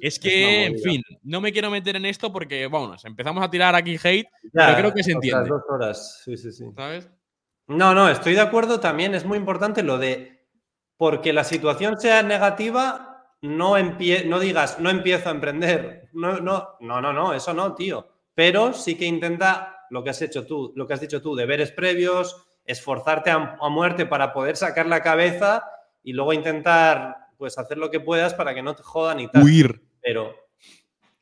[0.02, 3.74] es, que, en fin, no me quiero meter en esto porque, bueno, empezamos a tirar
[3.74, 5.48] aquí hate, pero creo que se entiende.
[5.48, 6.66] dos horas, sí, sí, sí.
[6.76, 7.10] ¿Sabes?
[7.68, 9.16] No, no, estoy de acuerdo también.
[9.16, 10.46] Es muy importante lo de.
[10.98, 13.07] Porque la situación sea negativa,
[13.42, 16.10] no, no digas, no empiezo a emprender.
[16.14, 18.08] No, no, no, no, no, eso no, tío.
[18.34, 21.72] Pero sí que intenta lo que has hecho tú, lo que has dicho tú, deberes
[21.72, 25.64] previos, esforzarte a, muerte para poder sacar la cabeza
[26.04, 29.44] y luego intentar, pues, hacer lo que puedas para que no te jodan y tal.
[29.44, 29.82] Huir.
[30.02, 30.36] Pero,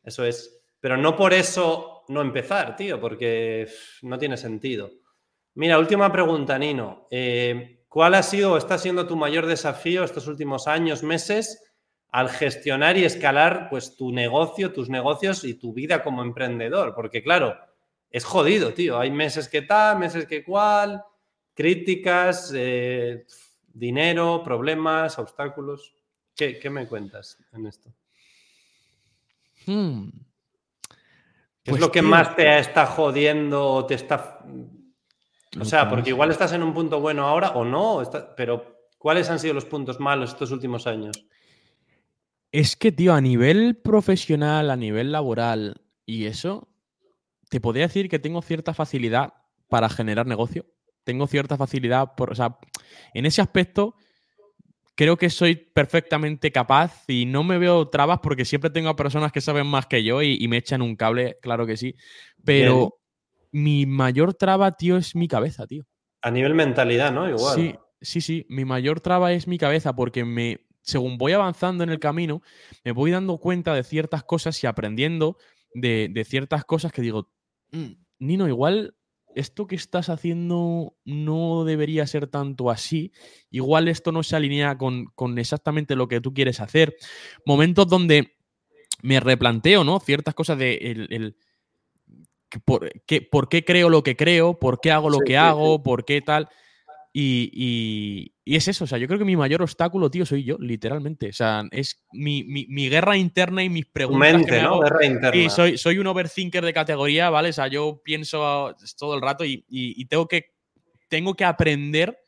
[0.03, 0.61] eso es.
[0.79, 3.67] Pero no por eso no empezar, tío, porque
[4.03, 4.91] no tiene sentido.
[5.55, 7.07] Mira, última pregunta, Nino.
[7.09, 11.64] Eh, ¿Cuál ha sido o está siendo tu mayor desafío estos últimos años, meses?
[12.15, 17.21] Al gestionar y escalar pues tu negocio, tus negocios y tu vida como emprendedor, porque
[17.21, 17.57] claro,
[18.09, 18.97] es jodido, tío.
[18.97, 21.03] Hay meses que tal, meses que cual,
[21.53, 23.25] críticas, eh,
[23.67, 25.93] dinero, problemas, obstáculos.
[26.33, 27.89] ¿Qué, me cuentas en esto?
[29.65, 30.07] Hmm.
[30.07, 34.39] ¿Qué es pues lo que más te está jodiendo o te está...
[35.59, 38.01] O sea, porque igual estás en un punto bueno ahora o no,
[38.37, 41.25] pero ¿cuáles han sido los puntos malos estos últimos años?
[42.55, 46.69] Es que, tío, a nivel profesional, a nivel laboral y eso,
[47.49, 49.33] te podría decir que tengo cierta facilidad
[49.67, 50.65] para generar negocio.
[51.03, 52.57] Tengo cierta facilidad, por, o sea,
[53.13, 53.95] en ese aspecto
[54.95, 59.33] creo que soy perfectamente capaz y no me veo trabas porque siempre tengo a personas
[59.33, 61.97] que saben más que yo y, me echan un cable, claro que sí.
[62.45, 62.99] Pero
[63.51, 65.83] mi mayor traba, tío, es mi cabeza, tío.
[66.21, 67.27] A nivel mentalidad, ¿no?
[67.27, 67.53] Igual.
[67.53, 68.45] Sí, sí, sí.
[68.47, 72.41] Mi mayor traba es mi cabeza porque me, según voy avanzando en el camino,
[72.83, 75.37] me voy dando cuenta de ciertas cosas y aprendiendo
[75.73, 77.29] de, ciertas cosas que digo,
[77.71, 78.95] mm, Nino, igual
[79.35, 83.11] esto que estás haciendo no debería ser tanto así.
[83.49, 86.95] Igual esto no se alinea con, exactamente lo que tú quieres hacer.
[87.45, 88.37] Momentos donde
[89.01, 89.99] me replanteo, ¿no?
[89.99, 91.35] Ciertas cosas de el,
[92.63, 92.89] por,
[93.29, 96.47] por, qué creo lo que creo, por qué hago lo que hago, por qué tal.
[97.17, 101.29] Y, es eso, o sea, yo creo que mi mayor obstáculo, tío, soy yo, literalmente.
[101.29, 104.33] O sea, es mi, guerra interna y mis preguntas.
[104.33, 104.81] Mente, ¿no?
[104.81, 105.41] Guerra interna.
[105.41, 107.49] Y soy, soy un overthinker de categoría, ¿vale?
[107.49, 110.51] O sea, yo pienso todo el rato y, tengo, que,
[111.07, 112.19] tengo que aprender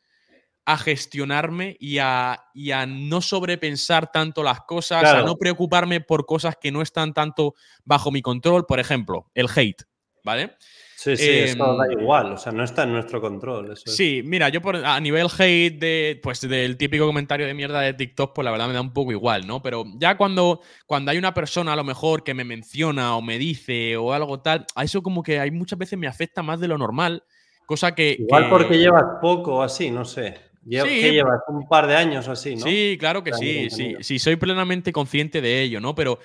[0.64, 6.56] a gestionarme y a, a, no sobrepensar tanto las cosas, a no preocuparme por cosas
[6.58, 7.54] que no están tanto
[7.84, 8.64] bajo mi control.
[8.64, 9.82] Por ejemplo, el hate,
[10.24, 10.56] ¿vale?
[10.98, 13.76] Sí, sí, eso da em, igual, o sea, no está en nuestro control.
[13.76, 17.94] sí, mira, yo por, a nivel hate de, pues, del típico comentario de mierda de
[17.94, 19.62] TikTok, pues la verdad me da un poco igual, ¿no?
[19.62, 23.38] Pero ya cuando, cuando hay una persona a lo mejor que me menciona o me
[23.38, 26.66] dice o algo tal, a eso como que hay muchas veces me afecta más de
[26.66, 27.22] lo normal,
[27.64, 28.16] cosa que...
[28.18, 30.34] Igual porque llevas poco o así, no sé.
[30.68, 31.42] sí, ¿Qué llevas?
[31.46, 32.62] Un par de años o así, ¿no?
[32.62, 35.94] Sí, claro que sí, sí, sí, soy plenamente consciente de ello, ¿no?
[35.94, 36.18] Pero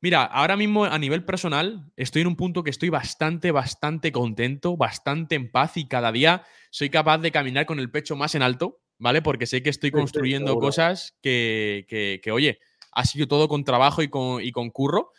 [0.00, 4.76] Mira, ahora mismo a nivel personal estoy en un punto que estoy bastante, bastante contento,
[4.76, 8.42] bastante en paz y cada día soy capaz de caminar con el pecho más en
[8.42, 9.22] alto, ¿vale?
[9.22, 12.60] Porque sé que estoy construyendo cosas que, que, oye,
[12.92, 15.12] ha sido todo con trabajo y con, y con curro.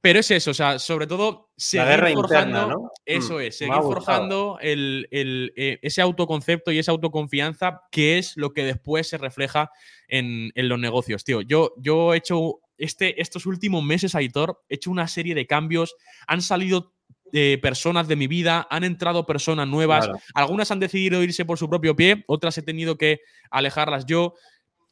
[0.00, 5.08] Pero es eso, o sea, sobre todo seguir forjando, eso mm, es, seguir forjando el,
[5.10, 9.72] eh, ese autoconcepto y esa autoconfianza que es lo que después se refleja
[10.06, 11.40] en, en los negocios, tío.
[11.40, 15.96] Yo, yo he hecho este, estos últimos meses, Aitor, he hecho una serie de cambios,
[16.26, 16.94] han salido
[17.32, 21.68] eh, personas de mi vida, han entrado personas nuevas, algunas han decidido irse por su
[21.68, 24.34] propio pie, otras he tenido que alejarlas yo.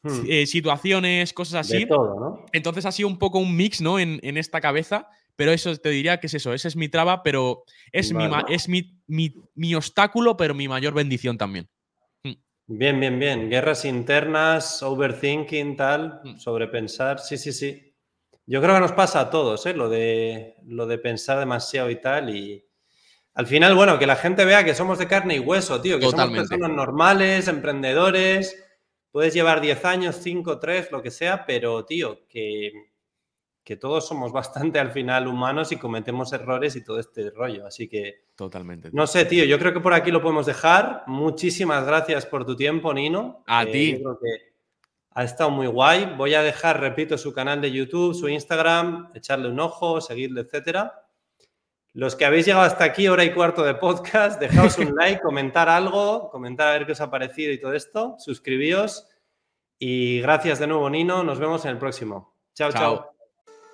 [0.02, 0.24] Hmm.
[0.28, 1.86] Eh, situaciones, cosas así.
[2.52, 3.98] Entonces ha sido un poco un mix, ¿no?
[3.98, 7.64] En, esta cabeza, pero eso te diría que es eso, esa es mi traba, pero
[7.90, 11.68] es, mi, es mi, obstáculo, pero mi mayor bendición también.
[12.68, 13.48] Bien, bien, bien.
[13.48, 16.36] Guerras internas, overthinking, tal, mm.
[16.38, 17.20] sobrepensar.
[17.20, 17.94] Sí, sí, sí.
[18.44, 19.74] Yo creo que nos pasa a todos, ¿eh?
[19.74, 22.34] Lo de, lo de pensar demasiado y tal.
[22.34, 22.64] Y
[23.34, 25.98] al final, bueno, que la gente vea que somos de carne y hueso, tío.
[26.00, 28.60] Que somos personas normales, emprendedores.
[29.12, 32.72] Puedes llevar 10 años, 5, 3, lo que sea, pero, tío, que
[33.66, 37.66] que todos somos bastante al final humanos y cometemos errores y todo este rollo.
[37.66, 38.22] Así que.
[38.36, 38.90] Totalmente.
[38.92, 41.02] No sé, tío, yo creo que por aquí lo podemos dejar.
[41.08, 43.42] Muchísimas gracias por tu tiempo, Nino.
[43.44, 43.96] A eh, ti.
[44.00, 44.54] creo que
[45.10, 46.14] ha estado muy guay.
[46.16, 51.02] Voy a dejar, repito, su canal de YouTube, su Instagram, echarle un ojo, seguirle, etcétera.
[51.92, 55.68] Los que habéis llegado hasta aquí, hora y cuarto de podcast, dejaos un like, comentar
[55.68, 58.14] algo, comentar a ver qué os ha parecido y todo esto.
[58.20, 59.08] Suscribíos.
[59.76, 61.24] Y gracias de nuevo, Nino.
[61.24, 62.32] Nos vemos en el próximo.
[62.54, 62.70] chao.
[62.70, 63.15] chao.